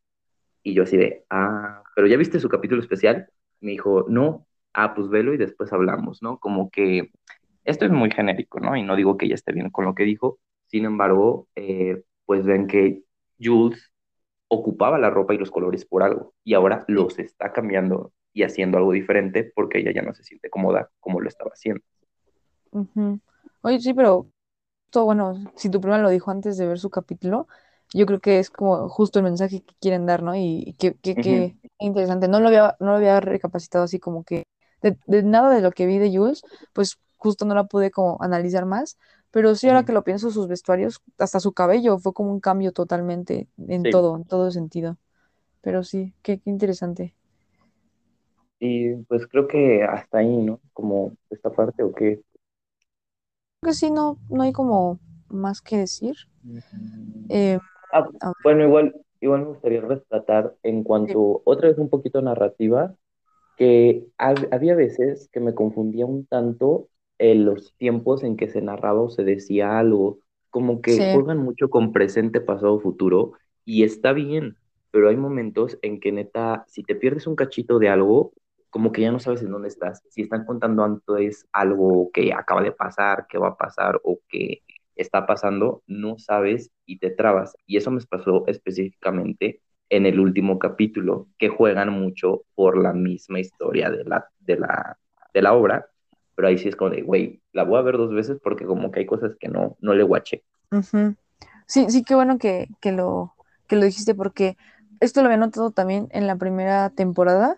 Y 0.63 0.73
yo 0.73 0.84
así 0.84 0.97
de, 0.97 1.25
ah, 1.30 1.84
pero 1.95 2.07
ya 2.07 2.17
viste 2.17 2.39
su 2.39 2.49
capítulo 2.49 2.82
especial. 2.82 3.27
Me 3.61 3.71
dijo, 3.71 4.05
no, 4.07 4.45
ah, 4.73 4.93
pues 4.93 5.09
velo 5.09 5.34
y 5.34 5.38
después 5.38 5.73
hablamos, 5.73 6.21
¿no? 6.21 6.38
Como 6.39 6.69
que 6.69 7.11
esto 7.70 7.86
es 7.86 7.91
muy 7.91 8.11
genérico, 8.11 8.59
¿no? 8.59 8.76
Y 8.76 8.84
no 8.84 8.95
digo 8.95 9.17
que 9.17 9.26
ella 9.26 9.36
esté 9.36 9.53
bien 9.53 9.70
con 9.70 9.86
lo 9.86 9.95
que 9.95 10.03
dijo. 10.03 10.39
Sin 10.67 10.86
embargo, 10.86 11.47
eh, 11.55 12.03
pues 12.26 12.43
ven 12.45 12.67
que 12.67 13.03
Jules 13.39 13.91
ocupaba 14.49 14.97
la 14.99 15.09
ropa 15.09 15.34
y 15.34 15.38
los 15.38 15.51
colores 15.51 15.86
por 15.86 16.03
algo 16.03 16.34
y 16.43 16.53
ahora 16.55 16.86
los 16.88 17.20
está 17.20 17.53
cambiando 17.53 18.13
y 18.34 18.43
haciendo 18.43 18.78
algo 18.78 18.91
diferente 18.93 19.51
porque 19.55 19.80
ella 19.80 19.91
ya 19.93 20.01
no 20.01 20.13
se 20.13 20.24
siente 20.24 20.49
cómoda 20.49 20.91
como 20.99 21.22
lo 21.22 21.30
estaba 21.30 21.51
haciendo. 21.51 21.84
ujú. 22.72 23.20
Oye, 23.61 23.80
sí, 23.80 23.93
pero 23.93 24.28
todo 24.89 25.05
bueno, 25.05 25.36
si 25.55 25.70
tu 25.70 25.82
prima 25.82 25.97
lo 25.99 26.09
dijo 26.09 26.32
antes 26.32 26.57
de 26.57 26.67
ver 26.67 26.80
su 26.80 26.89
capítulo, 26.89 27.47
yo 27.93 28.05
creo 28.05 28.20
que 28.20 28.39
es 28.39 28.49
como 28.49 28.89
justo 28.89 29.20
el 29.20 29.26
mensaje 29.26 29.61
que 29.63 29.76
quieren 29.80 30.05
dar, 30.05 30.24
¿no? 30.24 30.36
Y, 30.36 30.76
qué 30.80 31.55
interesante. 31.80 32.28
No 32.28 32.39
lo 32.39 32.47
había, 32.47 32.76
no 32.80 32.88
lo 32.88 32.97
había 32.97 33.20
recapacitado 33.20 33.86
así 33.86 33.99
como 33.99 34.24
que 34.24 34.45
de, 34.82 34.97
de 35.07 35.24
nada 35.24 35.53
de 35.55 35.61
lo 35.61 35.72
que 35.72 35.86
vi 35.86 35.97
de 35.97 36.15
Jules, 36.15 36.43
pues 36.74 36.99
justo 37.20 37.45
no 37.45 37.55
la 37.55 37.65
pude 37.65 37.91
como 37.91 38.17
analizar 38.22 38.65
más, 38.67 38.99
pero 39.32 39.55
sí 39.55 39.70
ahora 39.70 39.86
que 39.86 39.93
lo 39.93 40.05
pienso, 40.05 40.32
sus 40.32 40.49
vestuarios, 40.49 41.01
hasta 41.20 41.41
su 41.41 41.53
cabello, 41.53 41.99
fue 41.99 42.13
como 42.13 42.32
un 42.34 42.41
cambio 42.41 42.74
totalmente 42.74 43.49
en 43.70 43.86
Sí, 43.86 43.89
todo, 43.89 44.17
en 44.17 44.26
todo 44.26 44.51
sentido. 44.51 44.99
Pero 45.61 45.84
sí, 45.84 46.15
qué, 46.24 46.39
qué 46.41 46.49
interesante. 46.51 47.15
y 48.59 48.95
pues 49.05 49.28
creo 49.28 49.47
que 49.47 49.84
hasta 49.84 50.20
ahí, 50.20 50.38
¿no? 50.38 50.61
Como 50.74 51.15
esta 51.30 51.51
parte 51.51 51.84
o 51.84 51.93
qué. 51.93 52.22
Creo 53.61 53.72
que 53.72 53.74
sí, 53.78 53.89
no, 53.89 54.20
no 54.30 54.43
hay 54.43 54.51
como 54.51 54.99
más 55.30 55.61
que 55.61 55.78
decir. 55.78 56.15
Eh, 57.30 57.59
Ah, 57.91 58.07
bueno, 58.43 58.63
igual, 58.65 58.95
igual 59.22 59.41
me 59.41 59.47
gustaría 59.47 59.82
rescatar 59.82 60.55
en 60.63 60.84
cuanto, 60.84 61.41
otra 61.45 61.70
vez 61.70 61.78
un 61.78 61.89
poquito 61.89 62.22
narrativa, 62.22 62.95
que 63.57 64.07
hab- 64.17 64.49
había 64.53 64.76
veces 64.76 65.30
que 65.32 65.39
me 65.41 65.55
confundía 65.55 66.05
un 66.05 66.26
tanto 66.28 66.89
en 67.20 67.45
los 67.45 67.76
tiempos 67.78 68.24
en 68.24 68.38
que 68.38 68.49
se 68.49 68.61
narraba 68.61 69.01
o 69.01 69.09
se 69.09 69.24
decía 69.24 69.80
algo, 69.80 70.20
como 70.49 70.82
que 70.82 70.95
sí, 70.95 71.03
juegan 71.11 71.38
mucho 71.39 71.70
con 71.70 71.93
presente, 71.93 72.41
pasado, 72.41 72.80
futuro, 72.80 73.34
y 73.65 73.84
está 73.84 74.13
bien, 74.13 74.57
pero 74.91 75.09
hay 75.09 75.17
momentos 75.17 75.78
en 75.82 75.99
que 75.99 76.11
neta, 76.11 76.65
si 76.67 76.84
te 76.84 76.95
pierdes 76.95 77.28
un 77.28 77.36
cachito 77.36 77.80
de 77.80 77.89
algo, 77.89 78.34
como 78.70 78.91
que 78.91 79.01
ya 79.01 79.11
no 79.11 79.20
sabes 79.20 79.41
en 79.41 79.51
dónde 79.51 79.67
estás. 79.67 80.03
Si 80.09 80.22
están 80.22 80.45
contando 80.45 80.84
antes 80.84 81.47
algo 81.51 82.11
que 82.13 82.34
acaba 82.34 82.61
de 82.63 82.72
pasar, 82.72 83.28
que 83.28 83.38
va 83.38 83.49
a 83.49 83.57
pasar 83.57 83.99
o 84.03 84.20
que 84.30 84.63
está 84.95 85.26
pasando, 85.26 85.84
no 85.88 86.17
sabes 86.20 86.72
y 86.86 86.99
te 86.99 87.09
trabas. 87.11 87.55
Y 87.65 87.78
eso 87.78 87.91
me 87.91 88.01
pasó 88.01 88.45
específicamente 88.47 89.61
en 89.89 90.05
el 90.05 90.20
último 90.20 90.59
capítulo, 90.59 91.28
que 91.38 91.49
juegan 91.49 91.91
mucho 91.91 92.43
por 92.55 92.78
la 92.82 92.93
misma 92.93 93.39
historia 93.39 93.89
de 93.89 94.03
la, 94.03 94.28
de 94.39 94.57
la, 94.57 94.99
de 95.34 95.41
la 95.41 95.53
obra, 95.53 95.88
pero 96.40 96.48
ahí 96.48 96.58
sí 96.58 96.70
es 96.70 96.78
como 96.78 96.92
de, 96.92 97.02
güey, 97.02 97.42
la 97.52 97.66
voy 97.66 97.80
a 97.80 97.82
ver 97.82 97.98
dos 97.98 98.14
veces 98.14 98.40
porque 98.42 98.66
como 98.66 98.92
que 98.92 99.02
hay 99.02 99.06
cosas 99.06 99.36
que 99.38 99.50
no, 99.50 99.76
no 99.82 99.94
le 99.94 100.04
guaché. 100.04 100.46
Sí, 101.68 101.88
sí, 101.90 102.06
qué 102.06 102.16
bueno 102.16 102.38
que, 102.38 102.70
que 102.80 102.94
lo, 102.94 103.36
que 103.68 103.76
lo 103.76 103.84
dijiste 103.84 104.16
porque 104.16 104.56
esto 105.02 105.20
lo 105.20 105.26
había 105.26 105.36
notado 105.36 105.72
también 105.72 106.08
en 106.12 106.28
la 106.28 106.38
primera 106.38 106.92
temporada, 106.92 107.58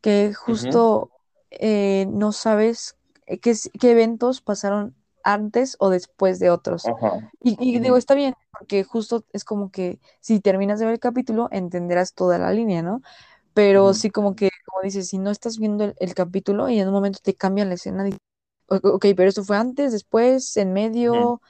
que 0.00 0.32
justo 0.32 1.10
eh, 1.50 2.06
no 2.08 2.32
sabes 2.32 2.96
qué, 3.26 3.52
qué 3.78 3.90
eventos 3.90 4.40
pasaron 4.40 4.94
antes 5.22 5.76
o 5.78 5.90
después 5.90 6.38
de 6.38 6.48
otros. 6.48 6.86
Ajá. 6.86 7.30
Y, 7.42 7.58
y 7.60 7.80
digo, 7.80 7.98
está 7.98 8.14
bien, 8.14 8.32
porque 8.50 8.82
justo 8.82 9.26
es 9.34 9.44
como 9.44 9.70
que 9.70 10.00
si 10.20 10.40
terminas 10.40 10.78
de 10.78 10.86
ver 10.86 10.94
el 10.94 11.00
capítulo, 11.00 11.50
entenderás 11.52 12.14
toda 12.14 12.38
la 12.38 12.50
línea, 12.50 12.80
¿no? 12.80 13.02
Pero 13.56 13.94
sí 13.94 14.10
como 14.10 14.36
que, 14.36 14.50
como 14.66 14.82
dices, 14.84 15.08
si 15.10 15.18
no 15.18 15.30
estás 15.32 15.58
viendo 15.58 15.84
el, 15.86 15.96
el 16.00 16.14
capítulo 16.14 16.70
y 16.70 16.80
en 16.80 16.88
un 16.88 16.94
momento 16.94 17.20
te 17.24 17.34
cambian 17.36 17.70
la 17.70 17.76
escena, 17.76 18.04
dices, 18.04 18.20
"O- 18.68 18.76
ok, 18.96 19.06
pero 19.16 19.28
esto 19.30 19.44
fue 19.44 19.58
antes, 19.58 19.92
después, 19.92 20.56
en 20.58 20.74
medio 20.74 21.42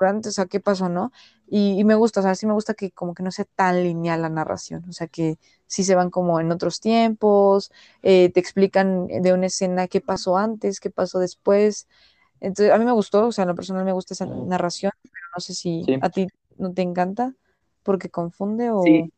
durante, 0.00 0.28
o 0.28 0.32
sea, 0.32 0.46
qué 0.46 0.60
pasó, 0.60 0.88
¿no? 0.88 1.12
Y, 1.48 1.78
y 1.80 1.84
me 1.84 1.94
gusta, 1.96 2.20
o 2.20 2.22
sea, 2.22 2.34
sí 2.34 2.46
me 2.46 2.52
gusta 2.54 2.74
que 2.74 2.92
como 2.92 3.14
que 3.14 3.22
no 3.24 3.30
sea 3.32 3.46
tan 3.56 3.82
lineal 3.82 4.22
la 4.22 4.28
narración, 4.30 4.84
o 4.88 4.92
sea, 4.92 5.08
que 5.08 5.38
sí 5.66 5.84
se 5.84 5.94
van 5.96 6.10
como 6.10 6.40
en 6.40 6.52
otros 6.52 6.80
tiempos, 6.80 7.72
eh, 8.02 8.30
te 8.32 8.40
explican 8.40 9.06
de 9.08 9.32
una 9.32 9.46
escena 9.46 9.88
qué 9.88 10.00
pasó 10.00 10.36
antes, 10.38 10.80
qué 10.80 10.90
pasó 10.90 11.18
después. 11.20 11.88
Entonces, 12.40 12.72
a 12.74 12.78
mí 12.78 12.84
me 12.86 12.92
gustó, 12.92 13.26
o 13.28 13.32
sea, 13.32 13.42
en 13.44 13.48
lo 13.50 13.54
personal 13.56 13.84
me 13.84 13.92
gusta 13.92 14.14
esa 14.14 14.26
narración, 14.26 14.92
pero 15.02 15.26
no 15.36 15.40
sé 15.40 15.54
si 15.54 15.86
Sí, 15.86 16.00
a 16.00 16.10
ti 16.10 16.28
no 16.58 16.72
te 16.74 16.82
encanta 16.82 17.34
porque 17.84 18.10
confunde 18.10 18.70
o... 18.72 19.08
sí, 19.08 19.12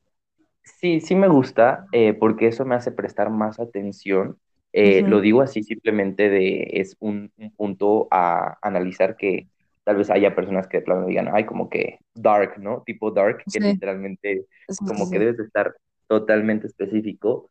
Sí, 0.78 1.00
sí 1.00 1.14
me 1.14 1.28
gusta, 1.28 1.86
eh, 1.92 2.14
porque 2.14 2.46
eso 2.48 2.64
me 2.64 2.74
hace 2.74 2.92
prestar 2.92 3.30
más 3.30 3.60
atención. 3.60 4.38
Eh, 4.72 5.02
lo 5.06 5.20
Ujú, 5.20 5.20
digo 5.20 5.42
así 5.42 5.62
simplemente 5.62 6.30
de, 6.30 6.62
es 6.74 6.96
un, 7.00 7.32
un 7.36 7.50
punto 7.54 8.08
a 8.10 8.56
analizar 8.62 9.16
que 9.16 9.48
tal 9.84 9.96
vez 9.96 10.10
haya 10.10 10.34
personas 10.34 10.68
que 10.68 10.78
de 10.78 10.84
plano 10.84 11.06
digan, 11.06 11.28
ay, 11.32 11.44
como 11.44 11.68
que 11.68 11.98
dark, 12.14 12.58
¿no? 12.58 12.82
Tipo 12.86 13.10
dark, 13.10 13.46
que 13.52 13.60
Sí, 13.60 13.60
literalmente 13.60 14.46
sí, 14.68 14.86
sí, 14.86 14.86
como 14.86 15.10
que 15.10 15.18
sí. 15.18 15.18
debes 15.18 15.36
de 15.36 15.44
estar 15.44 15.74
totalmente 16.06 16.66
específico, 16.66 17.50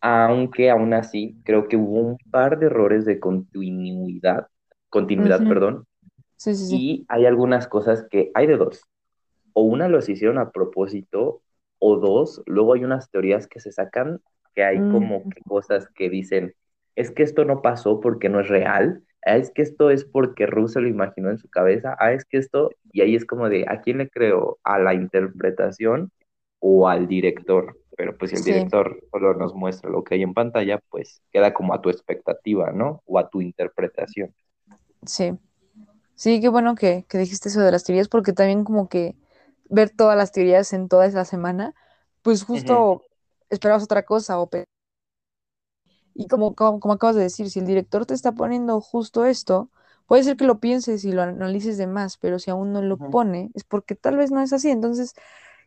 aunque 0.00 0.70
aún 0.70 0.94
así 0.94 1.36
creo 1.44 1.68
que 1.68 1.76
hubo 1.76 2.00
un 2.00 2.18
par 2.30 2.58
de 2.58 2.66
errores 2.66 3.04
de 3.06 3.20
continuidad, 3.20 4.48
continuidad, 4.90 5.46
perdón, 5.48 5.86
Sí, 6.36 6.54
sí, 6.54 6.66
sí. 6.68 6.86
y 6.88 7.04
hay 7.08 7.26
algunas 7.26 7.68
cosas 7.68 8.06
que 8.10 8.30
hay 8.34 8.46
de 8.46 8.56
dos 8.56 8.82
o 9.54 9.62
una 9.62 9.88
los 9.88 10.08
hicieron 10.08 10.38
a 10.38 10.50
propósito, 10.52 11.42
o 11.78 11.96
dos, 11.98 12.42
luego 12.46 12.74
hay 12.74 12.84
unas 12.84 13.10
teorías 13.10 13.46
que 13.48 13.60
se 13.60 13.72
sacan 13.72 14.20
que 14.54 14.64
hay 14.64 14.84
Mm, 14.84 14.86
como 14.86 15.28
que 15.28 15.42
cosas 15.42 15.88
que 15.94 16.08
dicen, 16.10 16.54
es 16.96 17.10
que 17.10 17.22
esto 17.22 17.44
no 17.44 17.62
pasó 17.62 18.00
porque 18.00 18.28
no 18.28 18.40
es 18.40 18.48
real, 18.48 19.02
ah, 19.26 19.36
es 19.36 19.50
que 19.50 19.62
esto 19.62 19.90
es 19.90 20.04
porque 20.04 20.46
Russo 20.46 20.80
lo 20.80 20.88
imaginó 20.88 21.30
en 21.30 21.38
su 21.38 21.48
cabeza, 21.48 21.96
ah, 22.00 22.12
es 22.12 22.24
que 22.24 22.38
esto, 22.38 22.70
y 22.92 23.02
ahí 23.02 23.14
es 23.16 23.24
como 23.26 23.48
de, 23.48 23.64
¿a 23.68 23.80
quién 23.82 23.98
le 23.98 24.08
creo? 24.10 24.58
¿A 24.64 24.78
la 24.78 24.94
interpretación 24.94 26.10
o 26.60 26.88
al 26.88 27.06
director? 27.08 27.78
Pero 27.96 28.16
pues 28.18 28.30
si 28.30 28.36
el 28.36 28.44
sí, 28.44 28.44
director 28.44 28.98
solo 29.10 29.34
nos 29.34 29.54
muestra 29.54 29.90
lo 29.90 30.04
que 30.04 30.14
hay 30.16 30.22
en 30.22 30.34
pantalla, 30.34 30.80
pues 30.90 31.22
queda 31.32 31.54
como 31.54 31.74
a 31.74 31.80
tu 31.82 31.90
expectativa, 31.90 32.72
¿no? 32.72 33.02
O 33.06 33.18
a 33.18 33.28
tu 33.30 33.40
interpretación. 33.40 34.34
sí. 35.06 35.32
Sí, 36.16 36.40
qué 36.40 36.48
bueno 36.48 36.74
que, 36.76 37.06
que 37.08 37.18
dijiste 37.18 37.48
eso 37.50 37.60
de 37.62 37.72
las 37.72 37.84
teorías 37.84 38.08
porque 38.08 38.32
también 38.34 38.64
como 38.64 38.88
que 38.88 39.16
ver 39.68 39.90
todas 39.90 40.16
las 40.16 40.32
teorías 40.32 40.72
en 40.72 40.88
toda 40.88 41.06
esa 41.06 41.24
semana, 41.24 41.74
pues 42.22 42.44
justo 42.44 43.02
esperabas 43.50 43.84
otra 43.84 44.04
cosa 44.04 44.38
o 44.40 44.48
y 46.16 46.28
como, 46.28 46.54
como, 46.54 46.80
como 46.80 46.94
acabas 46.94 47.16
de 47.16 47.22
decir, 47.22 47.50
si 47.50 47.60
el 47.60 47.66
director 47.66 48.06
te 48.06 48.14
está 48.14 48.32
poniendo 48.32 48.80
justo 48.80 49.26
esto, 49.26 49.70
puede 50.06 50.22
ser 50.24 50.36
que 50.36 50.44
lo 50.44 50.60
pienses 50.60 51.04
y 51.04 51.12
lo 51.12 51.22
analices 51.22 51.76
de 51.76 51.86
más, 51.86 52.16
pero 52.16 52.38
si 52.38 52.50
aún 52.50 52.72
no 52.72 52.80
lo 52.80 52.96
pone, 52.96 53.50
es 53.54 53.64
porque 53.64 53.94
tal 53.94 54.16
vez 54.16 54.30
no 54.30 54.40
es 54.40 54.52
así. 54.54 54.70
Entonces, 54.70 55.14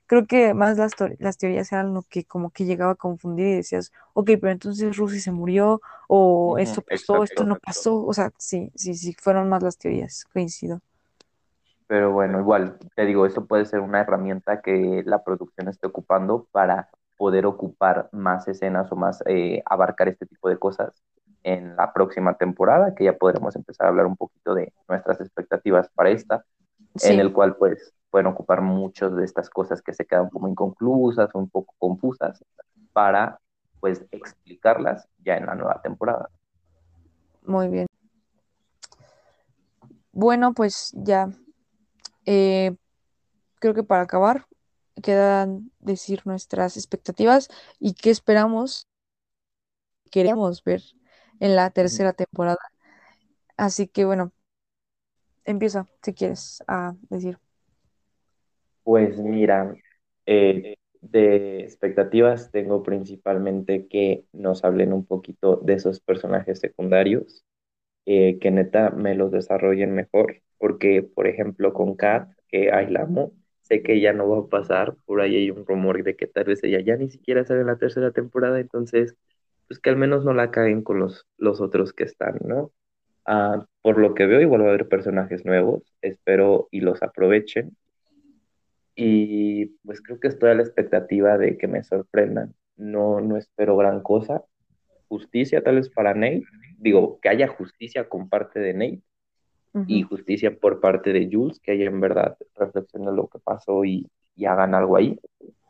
creo 0.08 0.26
que 0.26 0.56
más 0.56 0.78
las, 0.78 1.38
teorías 1.38 1.72
eran 1.72 1.94
lo 1.94 2.02
que 2.02 2.26
como 2.26 2.50
que 2.50 2.66
llegaba 2.66 2.94
a 2.94 2.96
confundir 2.96 3.46
y 3.46 3.56
decías, 3.58 3.92
ok, 4.14 4.32
pero 4.42 4.50
entonces 4.50 4.98
Rusia 4.98 5.22
se 5.22 5.32
murió, 5.32 5.82
o 6.08 6.58
esto 6.58 6.82
pasó, 6.82 7.24
esto 7.24 7.44
exacto. 7.44 7.46
no 7.46 7.60
pasó. 7.60 8.04
O 8.04 8.14
sea, 8.14 8.32
sí, 8.40 8.72
sí, 8.76 8.96
sí, 8.96 9.16
fueron 9.20 9.50
más 9.50 9.62
las 9.62 9.78
teorías, 9.78 10.26
coincido. 10.34 10.82
Pero 11.90 12.12
bueno, 12.12 12.40
igual, 12.40 12.78
te 12.96 13.04
digo, 13.04 13.26
esto 13.26 13.48
puede 13.48 13.66
ser 13.66 13.80
una 13.80 14.02
herramienta 14.02 14.62
que 14.62 15.02
la 15.08 15.24
producción 15.24 15.70
esté 15.70 15.88
ocupando 15.88 16.48
para 16.52 16.88
poder 17.18 17.48
ocupar 17.48 18.10
más 18.12 18.48
escenas 18.48 18.92
o 18.92 18.96
más 18.96 19.24
eh, 19.26 19.64
abarcar 19.66 20.08
este 20.08 20.28
tipo 20.28 20.50
de 20.50 20.60
cosas 20.60 21.04
en 21.42 21.76
la 21.76 21.92
próxima 21.92 22.36
temporada, 22.36 22.94
que 22.94 23.06
ya 23.06 23.18
podremos 23.18 23.56
empezar 23.56 23.88
a 23.88 23.90
hablar 23.90 24.06
un 24.06 24.18
poquito 24.18 24.54
de 24.54 24.72
nuestras 24.88 25.20
expectativas 25.20 25.90
para 25.96 26.12
esta, 26.12 26.46
en 27.02 27.20
el 27.20 27.34
cual 27.34 27.56
pues 27.56 27.92
pueden 28.12 28.28
ocupar 28.28 28.62
muchas 28.62 29.16
de 29.16 29.26
estas 29.26 29.50
cosas 29.50 29.82
que 29.82 29.94
se 29.94 30.06
quedan 30.06 30.30
como 30.30 30.48
inconclusas 30.48 31.34
o 31.34 31.40
un 31.40 31.50
poco 31.50 31.74
confusas 31.80 32.46
para 32.94 33.40
pues 33.80 34.06
explicarlas 34.12 35.08
ya 35.26 35.38
en 35.38 35.48
la 35.48 35.56
nueva 35.56 35.82
temporada. 35.82 36.30
muy 37.42 37.68
bien. 37.68 37.88
Bueno, 40.12 40.54
pues 40.54 40.92
ya, 40.96 41.30
eh, 42.32 42.76
creo 43.56 43.74
que 43.74 43.82
para 43.82 44.04
acabar, 44.04 44.46
quedan 45.02 45.72
decir 45.80 46.22
nuestras 46.26 46.78
expectativas 46.78 47.50
y 47.80 47.96
qué 47.96 48.12
esperamos, 48.12 48.88
queremos 50.12 50.64
ver 50.64 50.84
en 51.40 51.56
la 51.56 51.72
tercera 51.72 52.14
temporada. 52.14 52.60
Así 53.58 53.88
que 53.88 54.06
bueno, 54.06 54.32
empieza 55.44 55.88
si 56.04 56.14
quieres 56.14 56.64
a 56.68 56.94
decir. 57.10 57.40
Pues 58.84 59.18
mira, 59.18 59.74
eh, 60.28 60.76
de 61.02 61.62
expectativas 61.62 62.52
tengo 62.52 62.84
principalmente 62.84 63.88
que 63.88 64.26
nos 64.34 64.64
hablen 64.64 64.94
un 64.94 65.04
poquito 65.04 65.56
de 65.56 65.74
esos 65.74 66.00
personajes 66.00 66.60
secundarios, 66.60 67.44
eh, 68.12 68.40
que 68.40 68.50
neta 68.52 68.90
me 68.90 69.14
los 69.16 69.32
desarrollen 69.32 69.94
mejor, 69.94 70.42
porque 70.58 71.04
por 71.04 71.28
ejemplo 71.28 71.74
con 71.74 71.96
Kat, 71.96 72.30
que 72.48 72.72
ay 72.72 72.88
la 72.90 73.04
amo, 73.04 73.34
sé 73.62 73.84
que 73.84 74.02
ya 74.02 74.14
no 74.14 74.28
va 74.28 74.40
a 74.40 74.50
pasar, 74.50 74.96
por 75.06 75.22
ahí 75.22 75.36
hay 75.36 75.52
un 75.52 75.66
rumor 75.66 76.04
de 76.04 76.16
que 76.16 76.26
tal 76.28 76.46
vez 76.46 76.64
ella 76.64 76.80
ya 76.82 76.98
ni 76.98 77.10
siquiera 77.12 77.46
sale 77.46 77.62
en 77.62 77.68
la 77.68 77.78
tercera 77.78 78.12
temporada, 78.12 78.60
entonces 78.60 79.16
pues 79.68 79.80
que 79.80 79.92
al 79.92 79.98
menos 79.98 80.26
no 80.26 80.34
la 80.34 80.52
caguen 80.52 80.82
con 80.84 81.00
los, 81.00 81.28
los 81.38 81.62
otros 81.62 81.94
que 81.94 82.04
están, 82.04 82.40
¿no? 82.44 82.72
Ah, 83.26 83.66
por 83.84 84.00
lo 84.00 84.16
que 84.16 84.26
veo, 84.26 84.42
igual 84.42 84.64
va 84.64 84.68
a 84.68 84.70
haber 84.70 84.88
personajes 84.90 85.46
nuevos, 85.46 85.84
espero 86.02 86.68
y 86.72 86.82
los 86.82 87.04
aprovechen 87.04 87.78
y 88.96 89.68
pues 89.86 90.02
creo 90.02 90.20
que 90.20 90.28
estoy 90.28 90.50
a 90.50 90.56
la 90.56 90.64
expectativa 90.64 91.38
de 91.38 91.58
que 91.58 91.68
me 91.68 91.84
sorprendan. 91.84 92.54
No, 92.76 93.22
no 93.22 93.38
espero 93.38 93.78
gran 93.78 94.02
cosa. 94.02 94.44
Justicia 95.08 95.64
tal 95.64 95.76
vez 95.76 95.90
para 95.90 96.14
Nate. 96.14 96.44
Digo, 96.80 97.20
que 97.22 97.30
haya 97.30 97.48
justicia 97.48 98.08
con 98.08 98.30
parte 98.30 98.60
de 98.60 98.74
Nate 98.74 99.02
y 99.86 100.04
Ujú. 100.04 100.16
justicia 100.16 100.58
por 100.58 100.80
parte 100.80 101.14
de 101.14 101.30
Jules, 101.32 101.60
que 101.60 101.74
haya 101.74 101.86
en 101.86 102.00
verdad 102.00 102.38
reflexionen 102.56 103.16
lo 103.16 103.28
que 103.28 103.40
pasó 103.40 103.86
y, 103.86 104.08
y 104.36 104.46
hagan 104.46 104.74
algo 104.74 104.96
ahí. 104.96 105.20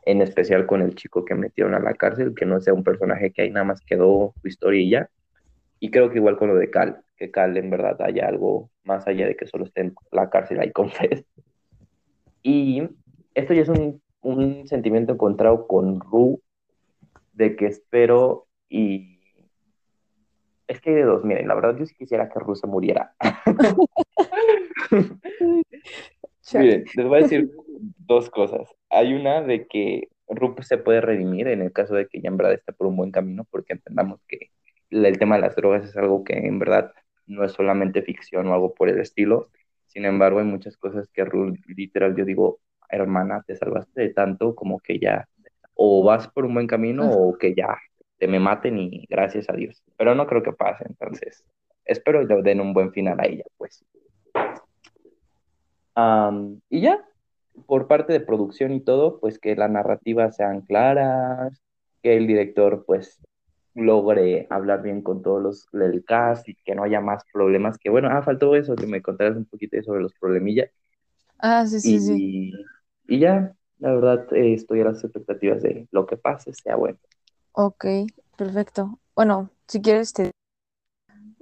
En 0.06 0.22
especial 0.22 0.66
con 0.66 0.80
el 0.82 0.94
chico 0.94 1.24
que 1.24 1.34
metieron 1.34 1.74
a 1.74 1.80
la 1.80 1.94
cárcel, 1.94 2.34
que 2.34 2.46
no 2.46 2.60
sea 2.60 2.72
un 2.72 2.84
personaje 2.84 3.32
que 3.32 3.42
ahí 3.42 3.50
nada 3.50 3.64
más 3.64 3.80
quedó 3.82 4.34
su 4.40 4.48
historia 4.48 4.80
y 4.80 4.90
ya. 4.90 5.10
Y 5.80 5.90
creo 5.90 6.10
que 6.10 6.18
igual 6.18 6.36
con 6.36 6.48
lo 6.48 6.56
de 6.56 6.70
Cal, 6.70 7.02
que 7.16 7.30
Cal 7.30 7.56
en 7.56 7.70
verdad 7.70 8.00
haya 8.02 8.26
algo 8.28 8.70
más 8.84 9.06
allá 9.06 9.26
de 9.26 9.36
que 9.36 9.46
solo 9.46 9.64
esté 9.64 9.82
en 9.82 9.94
la 10.12 10.30
cárcel 10.30 10.60
ahí 10.60 10.72
con 10.72 10.90
Fed. 10.90 11.24
Y 12.42 12.88
esto 13.34 13.52
ya 13.52 13.62
es 13.62 13.68
un, 13.68 14.00
un 14.22 14.66
sentimiento 14.66 15.12
encontrado 15.12 15.66
con 15.66 16.00
Ru, 16.00 16.40
de 17.32 17.56
que 17.56 17.66
espero 17.66 18.46
y... 18.68 19.19
Es 20.70 20.80
que 20.80 20.90
hay 20.90 20.96
de 20.96 21.02
dos, 21.02 21.24
miren, 21.24 21.48
la 21.48 21.56
verdad 21.56 21.76
yo 21.76 21.84
sí 21.84 21.92
quisiera 21.96 22.28
que 22.28 22.38
Ru 22.38 22.54
se 22.54 22.68
muriera. 22.68 23.12
Miren, 26.54 26.84
les 26.94 27.06
voy 27.06 27.18
a 27.18 27.22
decir 27.22 27.50
dos 27.98 28.30
cosas. 28.30 28.72
Hay 28.88 29.14
una 29.14 29.42
de 29.42 29.66
que 29.66 30.10
Ru 30.28 30.54
se 30.60 30.78
puede 30.78 31.00
redimir 31.00 31.48
en 31.48 31.60
el 31.60 31.72
caso 31.72 31.96
de 31.96 32.06
que 32.06 32.20
ya 32.20 32.28
en 32.28 32.36
verdad 32.36 32.52
esté 32.52 32.72
por 32.72 32.86
un 32.86 32.96
buen 32.96 33.10
camino, 33.10 33.44
porque 33.50 33.72
entendamos 33.72 34.20
que 34.28 34.52
el 34.90 35.18
tema 35.18 35.34
de 35.34 35.40
las 35.40 35.56
drogas 35.56 35.84
es 35.84 35.96
algo 35.96 36.22
que 36.22 36.34
en 36.34 36.60
verdad 36.60 36.92
no 37.26 37.44
es 37.44 37.50
solamente 37.50 38.02
ficción 38.02 38.46
o 38.46 38.54
algo 38.54 38.72
por 38.72 38.88
el 38.88 39.00
estilo. 39.00 39.48
Sin 39.86 40.04
embargo, 40.04 40.38
hay 40.38 40.44
muchas 40.44 40.76
cosas 40.76 41.08
que 41.12 41.24
Ru, 41.24 41.52
literal, 41.66 42.14
yo 42.14 42.24
digo, 42.24 42.60
hermana, 42.88 43.42
te 43.44 43.56
salvaste 43.56 44.02
de 44.02 44.10
tanto 44.10 44.54
como 44.54 44.78
que 44.78 45.00
ya 45.00 45.28
o 45.74 46.04
vas 46.04 46.28
por 46.28 46.44
un 46.44 46.54
buen 46.54 46.68
camino 46.68 47.10
o 47.10 47.36
que 47.36 47.56
ya 47.56 47.76
te 48.20 48.28
me 48.28 48.38
maten 48.38 48.78
y 48.78 49.06
gracias 49.08 49.48
a 49.48 49.54
Dios. 49.54 49.82
Pero 49.96 50.14
no 50.14 50.26
creo 50.26 50.42
que 50.42 50.52
pase, 50.52 50.84
entonces 50.86 51.42
espero 51.84 52.22
le 52.22 52.42
den 52.42 52.60
un 52.60 52.74
buen 52.74 52.92
final 52.92 53.18
a 53.18 53.26
ella, 53.26 53.44
pues. 53.56 53.84
Am, 55.94 56.60
y 56.68 56.82
ya, 56.82 57.04
por 57.66 57.88
parte 57.88 58.12
de 58.12 58.20
producción 58.20 58.72
y 58.72 58.80
todo, 58.80 59.18
pues 59.18 59.38
que 59.38 59.56
las 59.56 59.70
narrativas 59.70 60.36
sean 60.36 60.60
claras, 60.60 61.60
que 62.02 62.16
el 62.16 62.26
director 62.26 62.84
pues 62.86 63.20
logre 63.74 64.46
hablar 64.50 64.82
bien 64.82 65.00
con 65.00 65.22
todos 65.22 65.42
los 65.42 65.68
del 65.72 66.04
cast 66.04 66.48
y 66.48 66.54
que 66.54 66.74
no 66.74 66.84
haya 66.84 67.00
más 67.00 67.24
problemas, 67.32 67.78
que 67.78 67.88
bueno, 67.88 68.08
ah, 68.10 68.22
faltó 68.22 68.54
eso, 68.54 68.76
que 68.76 68.86
me 68.86 69.00
contaras 69.00 69.36
un 69.36 69.46
poquito 69.46 69.82
sobre 69.82 70.02
los 70.02 70.12
problemillas 70.14 70.70
Ah, 71.38 71.64
sí, 71.66 71.80
sí, 71.80 71.98
sí. 71.98 72.52
y, 73.08 73.16
y 73.16 73.18
ya, 73.18 73.54
la 73.78 73.94
verdad 73.94 74.26
eh, 74.34 74.52
estoy 74.52 74.82
a 74.82 74.84
las 74.84 75.02
expectativas 75.02 75.62
de 75.62 75.88
lo 75.90 76.04
que 76.06 76.18
pase, 76.18 76.52
sea 76.52 76.76
bueno. 76.76 76.98
Ok, 77.52 77.84
perfecto. 78.36 78.98
Bueno, 79.14 79.50
si 79.68 79.80
quieres 79.80 80.12
te 80.12 80.32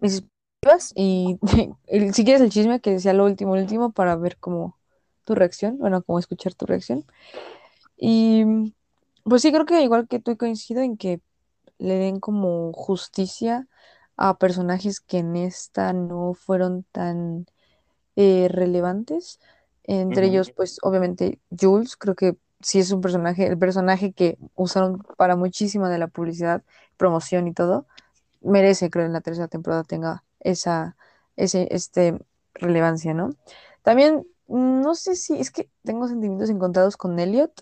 mis 0.00 0.18
expectativas 0.18 0.92
y 0.96 1.38
el- 1.86 2.14
si 2.14 2.24
quieres 2.24 2.42
el 2.42 2.50
chisme 2.50 2.80
que 2.80 2.92
decía 2.92 3.12
lo 3.12 3.24
último, 3.24 3.52
último 3.52 3.92
para 3.92 4.16
ver 4.16 4.38
cómo 4.38 4.78
tu 5.24 5.34
reacción, 5.34 5.78
bueno, 5.78 6.02
cómo 6.02 6.18
escuchar 6.18 6.54
tu 6.54 6.66
reacción. 6.66 7.04
Y 7.96 8.44
pues 9.24 9.42
sí, 9.42 9.52
creo 9.52 9.66
que 9.66 9.82
igual 9.82 10.08
que 10.08 10.20
tú 10.20 10.36
coincido 10.36 10.82
en 10.82 10.96
que 10.96 11.20
le 11.78 11.94
den 11.96 12.20
como 12.20 12.72
justicia 12.72 13.68
a 14.16 14.38
personajes 14.38 15.00
que 15.00 15.18
en 15.18 15.36
esta 15.36 15.92
no 15.92 16.34
fueron 16.34 16.84
tan 16.92 17.46
eh, 18.16 18.48
relevantes. 18.50 19.40
Entre 19.84 20.26
ellos, 20.26 20.50
pues 20.52 20.78
obviamente 20.82 21.40
Jules, 21.58 21.96
creo 21.96 22.14
que 22.14 22.36
sí 22.60 22.78
es 22.80 22.90
un 22.92 23.00
personaje, 23.00 23.46
el 23.46 23.58
personaje 23.58 24.12
que 24.12 24.38
usaron 24.54 25.00
para 25.16 25.36
muchísima 25.36 25.90
de 25.90 25.98
la 25.98 26.08
publicidad, 26.08 26.62
promoción 26.96 27.48
y 27.48 27.54
todo, 27.54 27.86
merece, 28.40 28.90
creo, 28.90 29.06
en 29.06 29.12
la 29.12 29.20
tercera 29.20 29.48
temporada 29.48 29.84
tenga 29.84 30.24
esa, 30.40 30.96
ese, 31.36 31.68
este, 31.70 32.18
relevancia, 32.54 33.14
¿no? 33.14 33.30
También, 33.82 34.26
no 34.48 34.94
sé 34.94 35.16
si, 35.16 35.38
es 35.38 35.50
que 35.50 35.70
tengo 35.84 36.08
sentimientos 36.08 36.50
encontrados 36.50 36.96
con 36.96 37.18
Elliot, 37.18 37.52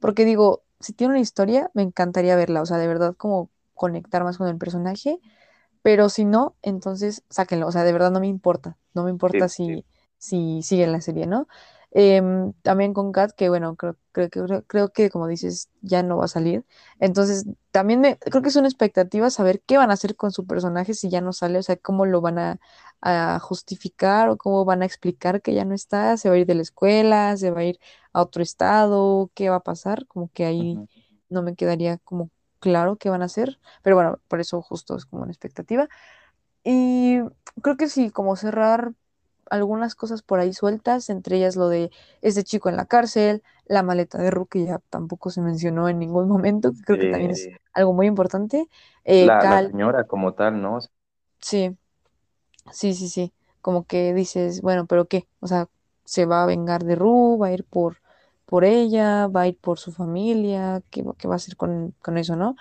porque 0.00 0.24
digo, 0.24 0.62
si 0.80 0.92
tiene 0.92 1.12
una 1.14 1.20
historia, 1.20 1.70
me 1.74 1.82
encantaría 1.82 2.36
verla, 2.36 2.62
o 2.62 2.66
sea, 2.66 2.78
de 2.78 2.86
verdad 2.88 3.14
como 3.16 3.50
conectar 3.74 4.24
más 4.24 4.38
con 4.38 4.48
el 4.48 4.58
personaje, 4.58 5.20
pero 5.82 6.08
si 6.08 6.24
no, 6.24 6.56
entonces 6.62 7.22
sáquenlo. 7.30 7.66
O 7.68 7.72
sea, 7.72 7.84
de 7.84 7.92
verdad 7.92 8.10
no 8.10 8.20
me 8.20 8.26
importa. 8.26 8.76
No 8.94 9.04
me 9.04 9.10
importa 9.10 9.48
Sí, 9.48 9.48
si, 9.48 9.84
si 10.18 10.62
sigue 10.62 10.86
la 10.86 11.00
serie, 11.00 11.26
¿no? 11.26 11.46
Em, 11.98 12.52
también 12.62 12.92
con 12.92 13.10
Kat, 13.12 13.32
que 13.34 13.48
bueno, 13.48 13.74
creo, 13.76 13.96
creo, 14.12 14.28
que- 14.30 14.42
creo, 14.44 14.62
creo 14.66 14.92
que 14.92 15.08
como 15.10 15.26
dices, 15.28 15.70
ya 15.80 16.02
no 16.02 16.18
va 16.18 16.26
a 16.26 16.28
salir. 16.28 16.64
Entonces, 17.00 17.46
también 17.70 18.00
me, 18.00 18.18
creo 18.18 18.42
que 18.42 18.48
es 18.50 18.56
una 18.56 18.68
expectativa 18.68 19.30
saber 19.30 19.62
qué 19.62 19.78
van 19.78 19.90
a 19.90 19.94
hacer 19.94 20.14
con 20.16 20.30
su 20.30 20.46
personaje 20.46 20.92
si 20.94 21.08
ya 21.08 21.22
no 21.22 21.32
sale, 21.32 21.58
o 21.58 21.62
sea, 21.62 21.76
cómo 21.76 22.04
lo 22.04 22.20
van 22.20 22.38
a, 22.38 22.58
a 23.00 23.38
justificar 23.40 24.28
o 24.28 24.36
cómo 24.36 24.64
van 24.66 24.82
a 24.82 24.86
explicar 24.86 25.40
que 25.42 25.54
ya 25.54 25.64
no 25.64 25.74
está, 25.74 26.16
se 26.18 26.28
va 26.28 26.34
a 26.34 26.38
ir 26.38 26.46
de 26.46 26.54
la 26.56 26.62
escuela, 26.62 27.34
se 27.36 27.50
va 27.50 27.60
a 27.60 27.64
ir 27.64 27.78
a 28.12 28.22
otro 28.22 28.42
estado, 28.42 29.30
qué 29.34 29.48
va 29.50 29.56
a 29.56 29.60
pasar, 29.62 30.06
como 30.06 30.30
que 30.32 30.44
ahí 30.44 30.78
no 31.30 31.42
me 31.42 31.54
quedaría 31.56 31.96
como 31.98 32.30
claro 32.60 32.96
qué 32.96 33.08
van 33.10 33.22
a 33.22 33.26
hacer. 33.26 33.58
Pero 33.82 33.96
bueno, 33.96 34.20
por 34.28 34.40
eso 34.40 34.60
justo 34.62 34.96
es 34.96 35.06
como 35.06 35.22
una 35.22 35.32
expectativa. 35.32 35.88
Y 36.64 37.18
creo 37.62 37.76
que 37.76 37.88
sí, 37.88 38.10
como 38.10 38.36
cerrar 38.36 38.92
algunas 39.50 39.94
cosas 39.94 40.22
por 40.22 40.40
ahí 40.40 40.52
sueltas, 40.52 41.10
entre 41.10 41.36
ellas 41.38 41.56
lo 41.56 41.68
de 41.68 41.90
este 42.22 42.44
chico 42.44 42.68
en 42.68 42.76
la 42.76 42.86
cárcel, 42.86 43.42
la 43.66 43.82
maleta 43.82 44.18
de 44.18 44.30
Ru, 44.30 44.46
que 44.46 44.64
ya 44.64 44.80
tampoco 44.90 45.30
se 45.30 45.42
mencionó 45.42 45.88
en 45.88 45.98
ningún 45.98 46.28
momento, 46.28 46.72
que 46.72 46.82
creo 46.82 46.98
que 46.98 47.06
también 47.06 47.30
es 47.32 47.50
algo 47.72 47.92
muy 47.92 48.06
importante. 48.06 48.68
Eh, 49.04 49.30
La, 49.30 49.44
la 49.44 49.58
Cal, 49.58 49.66
señora 49.66 50.06
como 50.06 50.32
tal, 50.34 50.62
¿no? 50.62 50.78
sí, 51.40 51.76
sí, 52.72 52.94
sí, 52.94 53.08
sí, 53.08 53.34
como 53.60 53.86
que 53.86 54.14
dices, 54.14 54.60
bueno, 54.62 54.86
pero 54.86 55.06
¿qué? 55.08 55.28
O 55.40 55.46
sea, 55.46 55.68
se 56.04 56.26
va 56.26 56.42
a 56.42 56.46
vengar 56.46 56.84
de 56.84 56.96
Ru, 56.96 57.38
va 57.40 57.48
a 57.48 57.52
ir 57.52 57.64
por 57.64 57.98
por 58.46 58.64
ella, 58.64 59.28
va 59.28 59.42
a 59.42 59.48
ir 59.48 59.58
por 59.58 59.78
su 59.80 59.92
familia, 59.92 60.82
qué, 60.90 61.04
qué 61.18 61.28
va 61.28 61.34
a 61.34 61.36
hacer 61.36 61.56
con, 61.56 61.94
con 62.02 62.18
eso, 62.18 62.36
¿no? 62.36 62.56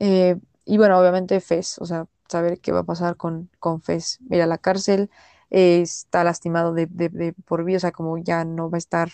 Eh, 0.00 0.36
y 0.64 0.78
bueno, 0.78 0.98
obviamente 1.00 1.40
Fez, 1.40 1.78
o 1.78 1.86
sea, 1.86 2.06
saber 2.28 2.60
qué 2.60 2.72
va 2.72 2.80
a 2.80 2.84
pasar 2.84 3.16
con, 3.16 3.50
con 3.60 3.82
Fez. 3.82 4.18
Ir 4.30 4.42
a 4.42 4.46
la 4.46 4.58
cárcel, 4.58 5.10
eh, 5.50 5.80
está 5.82 6.24
lastimado 6.24 6.74
de, 6.74 6.86
de, 6.86 7.08
de 7.10 7.32
por 7.46 7.64
vida, 7.64 7.78
o 7.78 7.80
sea, 7.80 7.92
como 7.92 8.18
ya 8.18 8.44
no 8.44 8.70
va 8.70 8.76
a 8.76 8.78
estar 8.78 9.10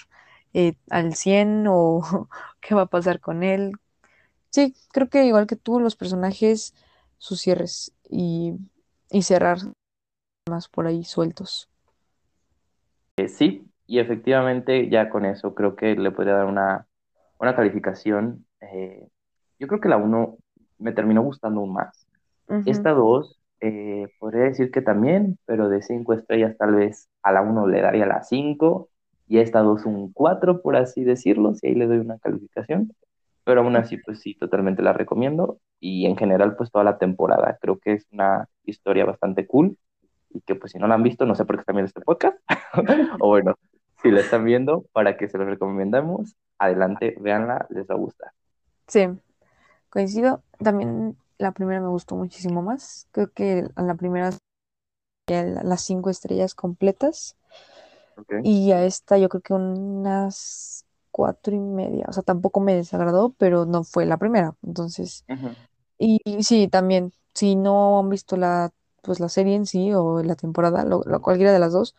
eh, 0.55 0.75
al 0.91 1.15
100 1.15 1.67
o 1.69 2.29
qué 2.61 2.75
va 2.75 2.83
a 2.83 2.87
pasar 2.87 3.21
con 3.21 3.43
él. 3.43 3.73
Sí, 4.51 4.75
creo 4.93 5.09
que 5.11 5.25
igual 5.27 5.47
que 5.47 5.57
tú, 5.57 5.81
los 5.81 5.97
personajes, 5.97 6.75
sus 7.19 7.41
cierres 7.41 7.93
y, 8.11 8.55
y 9.11 9.23
cerrar 9.23 9.59
más 10.51 10.69
por 10.69 10.87
ahí 10.87 11.05
sueltos. 11.05 11.69
Eh, 13.17 13.29
sí, 13.29 13.71
y 13.87 13.99
efectivamente 14.01 14.89
ya 14.91 15.09
con 15.11 15.25
eso 15.25 15.55
creo 15.55 15.77
que 15.77 15.95
le 15.97 16.11
podría 16.11 16.35
dar 16.35 16.47
una, 16.47 16.87
una 17.39 17.55
calificación. 17.57 18.47
eh, 18.61 19.09
yo 19.59 19.69
creo 19.69 19.81
que 19.81 19.89
la 19.89 19.97
uno 19.97 20.39
me 20.79 20.93
terminó 20.93 21.23
gustando 21.23 21.65
más. 21.67 22.07
Esta 22.65 22.93
2 22.93 23.41
eh, 23.61 24.09
podría 24.19 24.45
decir 24.45 24.71
que 24.71 24.83
también, 24.83 25.39
pero 25.47 25.69
de 25.69 25.83
5 25.83 26.15
estrellas 26.15 26.57
tal 26.59 26.75
vez 26.75 27.09
a 27.23 27.33
la 27.33 27.43
uno 27.43 27.67
le 27.67 27.81
daría 27.81 28.07
la 28.07 28.23
5 28.23 28.89
y 29.27 29.39
a 29.39 29.43
esta 29.43 29.61
2 29.61 29.87
un 29.87 30.13
4 30.13 30.61
por 30.63 30.77
así 30.77 31.05
decirlo, 31.05 31.55
si 31.55 31.69
ahí 31.69 31.75
le 31.75 31.87
doy 31.87 31.99
una 31.99 32.19
calificación. 32.19 32.93
Pero 33.45 33.61
aún 33.61 33.77
así, 33.77 33.99
pues 33.99 34.21
sí, 34.21 34.35
totalmente 34.35 34.83
la 34.83 34.95
recomiendo. 34.95 35.59
Y 35.79 36.07
en 36.07 36.17
general, 36.17 36.57
pues 36.57 36.71
toda 36.71 36.85
la 36.85 36.99
temporada. 36.99 37.59
Creo 37.61 37.79
que 37.79 37.93
es 37.93 38.07
una 38.11 38.49
historia 38.65 39.05
bastante 39.05 39.47
cool 39.47 39.77
y 40.31 40.41
que 40.41 40.55
pues 40.55 40.73
si 40.73 40.79
no 40.79 40.89
la 40.89 40.95
han 40.95 41.03
visto, 41.03 41.27
no 41.27 41.35
sé 41.35 41.45
por 41.45 41.57
qué 41.57 41.61
están 41.61 41.77
viendo 41.77 41.89
este 41.89 42.01
podcast. 42.01 42.39
o 43.21 43.29
bueno, 43.29 43.55
si 44.03 44.11
la 44.11 44.21
están 44.21 44.45
viendo, 44.45 44.85
para 44.93 45.17
que 45.17 45.29
se 45.29 45.39
los 45.39 45.47
recomendamos, 45.47 46.37
adelante, 46.59 47.17
véanla, 47.21 47.67
les 47.71 47.87
va 47.87 47.95
a 47.95 47.99
gustar. 47.99 48.31
Sí, 48.87 49.09
coincido. 49.91 50.43
También 50.63 51.17
la 51.39 51.53
primera 51.53 51.81
me 51.81 51.89
gustó 51.89 52.17
muchísimo 52.17 52.63
más. 52.63 53.09
Creo 53.13 53.33
que 53.33 53.67
a 53.77 53.83
la 53.83 53.95
primera 53.97 54.31
las 55.29 55.83
cinco 55.85 56.09
estrellas 56.11 56.55
completas 56.55 57.37
y 58.43 58.73
a 58.73 58.85
esta 58.85 59.19
yo 59.19 59.29
creo 59.29 59.43
que 59.43 59.55
unas 59.55 60.87
cuatro 61.11 61.55
y 61.55 61.59
media. 61.61 62.07
O 62.09 62.13
sea, 62.13 62.23
tampoco 62.23 62.61
me 62.61 62.75
desagradó, 62.75 63.33
pero 63.39 63.65
no 63.67 63.85
fue 63.85 64.07
la 64.07 64.19
primera. 64.19 64.57
Entonces, 64.63 65.25
y, 65.99 66.21
y 66.25 66.45
sí, 66.45 66.69
también, 66.69 67.13
si 67.35 67.57
no 67.57 68.01
han 68.01 68.11
visto 68.11 68.37
la, 68.37 68.73
pues 69.03 69.21
la 69.21 69.29
serie 69.31 69.57
en 69.57 69.67
sí 69.67 69.93
o 69.95 70.23
la 70.23 70.37
temporada, 70.37 70.85
lo, 70.85 71.03
lo- 71.07 71.23
cualquiera 71.23 71.53
de 71.53 71.59
las 71.61 71.73
dos, 71.73 71.97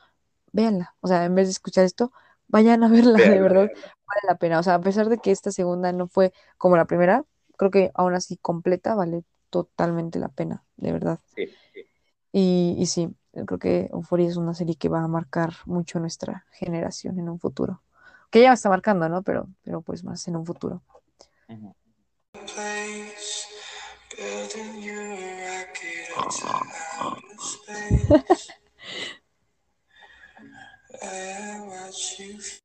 véanla. 0.53 0.95
O 1.01 1.07
sea, 1.09 1.25
en 1.25 1.35
vez 1.35 1.47
de 1.47 1.51
escuchar 1.53 1.85
esto, 1.85 2.11
vayan 2.47 2.83
a 2.83 2.89
verla, 2.91 3.19
de 3.21 3.39
Véanla. 3.39 3.41
verdad, 3.41 3.71
vale 4.07 4.21
la 4.27 4.37
pena. 4.37 4.59
O 4.59 4.63
sea, 4.63 4.75
a 4.75 4.81
pesar 4.81 5.09
de 5.09 5.19
que 5.19 5.31
esta 5.31 5.51
segunda 5.51 5.91
no 5.93 6.07
fue 6.07 6.33
como 6.57 6.77
la 6.77 6.85
primera, 6.85 7.25
creo 7.57 7.71
que 7.71 7.91
aún 7.93 8.13
así 8.13 8.37
completa 8.37 8.95
vale 8.95 9.23
totalmente 9.49 10.19
la 10.19 10.29
pena, 10.29 10.63
de 10.77 10.91
verdad. 10.91 11.19
Sí. 11.35 11.49
Y, 12.31 12.75
y 12.77 12.85
sí, 12.87 13.15
creo 13.31 13.59
que 13.59 13.89
Euphoria 13.91 14.27
es 14.27 14.37
una 14.37 14.53
serie 14.53 14.75
que 14.75 14.89
va 14.89 15.01
a 15.01 15.07
marcar 15.07 15.53
mucho 15.65 15.99
nuestra 15.99 16.45
generación 16.51 17.19
en 17.19 17.29
un 17.29 17.39
futuro. 17.39 17.81
Que 18.29 18.41
ya 18.41 18.53
está 18.53 18.69
marcando, 18.69 19.07
¿no? 19.07 19.23
Pero, 19.23 19.47
pero 19.63 19.81
pues 19.81 20.03
más 20.03 20.27
en 20.27 20.35
un 20.35 20.45
futuro. 20.45 20.81
Place, 22.31 23.45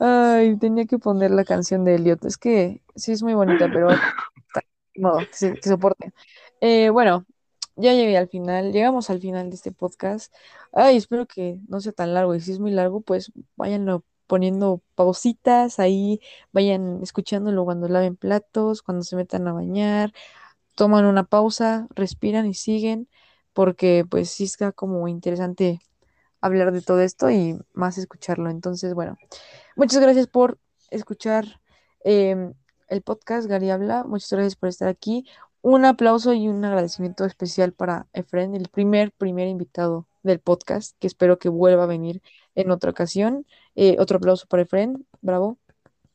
Ay, 0.00 0.56
tenía 0.58 0.86
que 0.86 0.98
poner 0.98 1.30
la 1.30 1.44
canción 1.44 1.84
de 1.84 1.96
Elliot. 1.96 2.24
Es 2.24 2.36
que 2.38 2.82
sí 2.94 3.12
es 3.12 3.22
muy 3.22 3.34
bonita, 3.34 3.68
pero 3.72 3.88
no, 4.94 5.18
que, 5.18 5.54
que 5.54 5.68
soporte. 5.68 6.12
Eh, 6.60 6.90
bueno, 6.90 7.26
ya 7.76 7.92
llegué 7.94 8.16
al 8.16 8.28
final, 8.28 8.72
llegamos 8.72 9.10
al 9.10 9.20
final 9.20 9.50
de 9.50 9.56
este 9.56 9.72
podcast. 9.72 10.34
Ay, 10.72 10.96
espero 10.96 11.26
que 11.26 11.58
no 11.68 11.80
sea 11.80 11.92
tan 11.92 12.14
largo. 12.14 12.34
Y 12.34 12.40
si 12.40 12.52
es 12.52 12.58
muy 12.60 12.72
largo, 12.72 13.00
pues 13.00 13.32
váyanlo 13.56 14.04
poniendo 14.26 14.82
pausitas 14.94 15.78
ahí, 15.80 16.20
vayan 16.52 17.00
escuchándolo 17.02 17.64
cuando 17.64 17.88
laven 17.88 18.16
platos, 18.16 18.82
cuando 18.82 19.02
se 19.04 19.16
metan 19.16 19.48
a 19.48 19.52
bañar, 19.54 20.12
toman 20.76 21.06
una 21.06 21.24
pausa, 21.24 21.88
respiran 21.94 22.46
y 22.46 22.54
siguen, 22.54 23.08
porque 23.54 24.04
pues 24.08 24.30
sí 24.30 24.44
está 24.44 24.72
como 24.72 25.08
interesante 25.08 25.80
hablar 26.40 26.72
de 26.72 26.82
todo 26.82 27.00
esto 27.00 27.30
y 27.30 27.58
más 27.72 27.98
escucharlo. 27.98 28.50
Entonces, 28.50 28.94
bueno. 28.94 29.16
Muchas 29.76 30.00
gracias 30.00 30.26
por 30.26 30.58
escuchar 30.90 31.44
eh, 32.04 32.52
el 32.88 33.02
podcast 33.02 33.48
Gary 33.48 33.70
Habla. 33.70 34.04
Muchas 34.04 34.32
gracias 34.32 34.56
por 34.56 34.68
estar 34.68 34.88
aquí. 34.88 35.24
Un 35.60 35.84
aplauso 35.84 36.32
y 36.32 36.48
un 36.48 36.64
agradecimiento 36.64 37.24
especial 37.24 37.72
para 37.72 38.06
Efren, 38.12 38.54
el 38.54 38.68
primer, 38.68 39.12
primer 39.12 39.48
invitado 39.48 40.06
del 40.22 40.40
podcast, 40.40 40.96
que 40.98 41.06
espero 41.06 41.38
que 41.38 41.48
vuelva 41.48 41.84
a 41.84 41.86
venir 41.86 42.22
en 42.54 42.70
otra 42.70 42.90
ocasión. 42.90 43.46
Eh, 43.76 43.96
otro 43.98 44.18
aplauso 44.18 44.46
para 44.48 44.62
Efren, 44.62 45.06
bravo, 45.20 45.58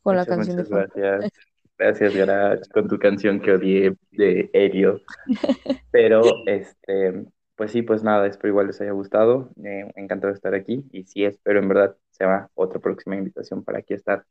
con 0.01 0.15
la 0.15 0.24
Muchas, 0.24 0.36
canción 0.36 0.57
de 0.57 0.63
gracias. 0.63 1.32
Gracias, 1.78 2.15
Garach, 2.15 2.67
con 2.69 2.88
tu 2.88 2.99
canción 2.99 3.39
que 3.39 3.51
odié 3.53 3.95
de 4.11 4.49
Helio. 4.53 5.01
Pero, 5.91 6.21
este, 6.45 7.26
pues 7.55 7.71
sí, 7.71 7.81
pues 7.81 8.03
nada, 8.03 8.27
espero 8.27 8.49
igual 8.49 8.67
les 8.67 8.81
haya 8.81 8.91
gustado. 8.91 9.49
Encantado 9.95 10.31
de 10.31 10.35
estar 10.35 10.53
aquí. 10.55 10.85
Y 10.91 11.03
sí, 11.03 11.23
espero 11.23 11.59
en 11.59 11.67
verdad 11.67 11.95
se 12.11 12.25
va 12.25 12.49
otra 12.55 12.79
próxima 12.79 13.15
invitación 13.15 13.63
para 13.63 13.79
aquí 13.79 13.93
estar 13.93 14.25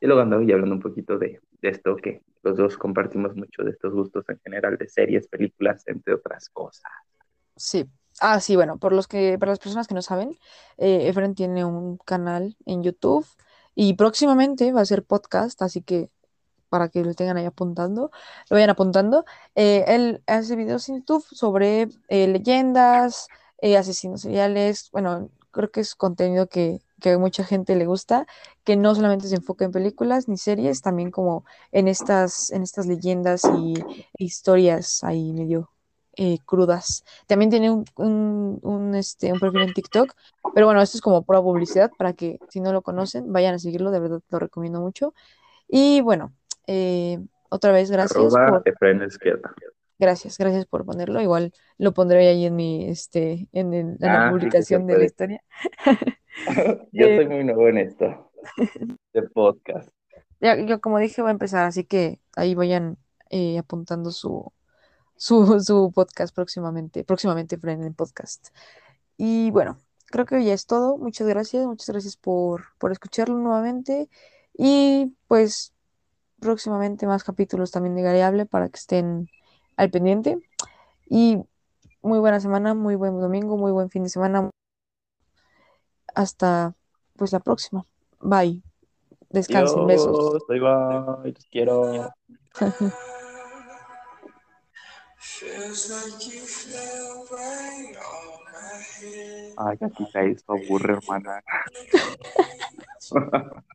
dialogando 0.00 0.40
y 0.42 0.52
hablando 0.52 0.76
un 0.76 0.80
poquito 0.80 1.18
de, 1.18 1.40
de 1.60 1.68
esto 1.68 1.96
que 1.96 2.22
los 2.42 2.56
dos 2.56 2.76
compartimos 2.76 3.34
mucho, 3.34 3.64
de 3.64 3.70
estos 3.70 3.92
gustos 3.92 4.28
en 4.28 4.38
general, 4.40 4.78
de 4.78 4.88
series, 4.88 5.26
películas, 5.26 5.82
entre 5.86 6.14
otras 6.14 6.48
cosas. 6.50 6.90
Sí. 7.56 7.86
Ah, 8.20 8.40
sí, 8.40 8.56
bueno, 8.56 8.78
por 8.78 8.92
los 8.92 9.06
que, 9.06 9.38
para 9.38 9.52
las 9.52 9.60
personas 9.60 9.86
que 9.86 9.94
no 9.94 10.02
saben, 10.02 10.36
eh, 10.76 11.08
Efren 11.08 11.34
tiene 11.34 11.64
un 11.64 11.98
canal 11.98 12.56
en 12.66 12.82
YouTube 12.82 13.26
y 13.76 13.94
próximamente 13.94 14.72
va 14.72 14.80
a 14.80 14.84
ser 14.84 15.04
podcast, 15.04 15.62
así 15.62 15.82
que 15.82 16.10
para 16.68 16.88
que 16.88 17.02
lo 17.04 17.14
tengan 17.14 17.36
ahí 17.36 17.44
apuntando, 17.46 18.10
lo 18.50 18.54
vayan 18.54 18.70
apuntando. 18.70 19.24
Eh, 19.54 19.84
él 19.88 20.22
hace 20.26 20.56
videos 20.56 20.88
en 20.88 20.96
YouTube 20.98 21.24
sobre 21.30 21.88
eh, 22.08 22.28
leyendas, 22.28 23.28
eh, 23.60 23.76
asesinos 23.76 24.22
seriales. 24.22 24.90
Bueno, 24.92 25.30
creo 25.50 25.70
que 25.70 25.80
es 25.80 25.94
contenido 25.94 26.48
que, 26.48 26.80
que 27.00 27.16
mucha 27.16 27.44
gente 27.44 27.74
le 27.76 27.86
gusta, 27.86 28.26
que 28.64 28.76
no 28.76 28.94
solamente 28.94 29.28
se 29.28 29.36
enfoca 29.36 29.64
en 29.64 29.72
películas 29.72 30.28
ni 30.28 30.36
series, 30.36 30.82
también 30.82 31.10
como 31.10 31.44
en 31.72 31.88
estas, 31.88 32.50
en 32.50 32.62
estas 32.62 32.86
leyendas 32.86 33.42
y 33.58 33.74
historias 34.18 35.02
ahí 35.04 35.32
medio 35.32 35.70
eh, 36.16 36.38
crudas. 36.44 37.04
También 37.26 37.50
tiene 37.50 37.70
un, 37.70 37.84
un, 37.96 38.58
un, 38.62 38.94
este, 38.94 39.32
un 39.32 39.38
perfil 39.40 39.62
en 39.62 39.72
TikTok, 39.74 40.12
pero 40.54 40.66
bueno, 40.66 40.82
esto 40.82 40.96
es 40.98 41.02
como 41.02 41.22
pura 41.22 41.40
publicidad 41.42 41.90
para 41.96 42.12
que 42.12 42.38
si 42.48 42.60
no 42.60 42.72
lo 42.72 42.82
conocen, 42.82 43.32
vayan 43.32 43.54
a 43.54 43.58
seguirlo, 43.58 43.90
de 43.90 44.00
verdad 44.00 44.20
lo 44.30 44.38
recomiendo 44.38 44.80
mucho. 44.80 45.14
Y 45.68 46.00
bueno, 46.02 46.34
eh, 46.68 47.18
otra 47.50 47.72
vez, 47.72 47.90
gracias 47.90 48.36
Arroba 48.36 48.60
por, 48.60 48.68
Efraín 48.68 49.02
Izquierda. 49.02 49.54
gracias, 49.98 50.38
gracias 50.38 50.66
por 50.66 50.84
ponerlo. 50.86 51.20
Igual 51.20 51.52
lo 51.78 51.92
pondré 51.94 52.28
ahí 52.28 52.46
en 52.46 52.56
mi, 52.56 52.88
este, 52.88 53.48
en, 53.52 53.74
el- 53.74 53.96
en 54.00 54.12
la 54.14 54.28
Ah, 54.28 54.32
sí 54.32 54.32
publicación 54.32 54.86
de 54.86 54.98
la 54.98 55.04
historia. 55.04 55.42
Yo 56.92 57.06
Eh, 57.06 57.16
soy 57.16 57.26
muy 57.28 57.44
nuevo 57.44 57.68
en 57.68 57.78
esto, 57.78 58.30
de 59.12 59.22
podcast. 59.22 59.88
ya, 60.40 60.56
yo 60.64 60.80
como 60.80 60.98
dije, 60.98 61.20
voy 61.22 61.30
a 61.30 61.32
empezar, 61.32 61.64
así 61.66 61.84
que 61.84 62.20
ahí 62.36 62.54
vayan 62.54 62.96
eh, 63.30 63.58
apuntando 63.58 64.10
su, 64.12 64.52
su, 65.16 65.60
su 65.60 65.92
podcast 65.94 66.34
próximamente, 66.34 67.04
próximamente, 67.04 67.58
Fren, 67.58 67.82
el 67.84 67.94
podcast. 67.94 68.48
Y 69.16 69.50
bueno, 69.50 69.78
creo 70.06 70.26
que 70.26 70.44
ya 70.44 70.54
es 70.54 70.66
todo. 70.66 70.96
Muchas 70.98 71.26
gracias, 71.26 71.66
muchas 71.66 71.88
gracias 71.90 72.16
por, 72.16 72.66
por 72.78 72.92
escucharlo 72.92 73.36
nuevamente. 73.36 74.08
Y 74.56 75.16
pues 75.28 75.74
próximamente 76.40 77.06
más 77.06 77.24
capítulos 77.24 77.70
también 77.70 77.94
de 77.94 78.02
Variable 78.02 78.46
para 78.46 78.68
que 78.68 78.76
estén 78.76 79.28
al 79.76 79.90
pendiente. 79.90 80.38
Y 81.08 81.38
muy 82.02 82.18
buena 82.18 82.40
semana, 82.40 82.74
muy 82.74 82.94
buen 82.94 83.18
domingo, 83.20 83.56
muy 83.56 83.72
buen 83.72 83.90
fin 83.90 84.04
de 84.04 84.08
semana. 84.08 84.50
Hasta 86.14 86.74
pues 87.16 87.32
la 87.32 87.40
próxima. 87.40 87.84
Bye. 88.20 88.62
Descansen, 89.30 89.86
besos. 89.86 90.42
Bye 90.48 90.60
bye, 90.60 91.32
los 91.32 91.46
quiero. 91.50 92.12
Ay, 99.56 99.78
aquí 99.80 100.06
cae 100.12 100.30
esto 100.30 100.52
aburre, 100.54 100.94
hermana. 100.94 101.42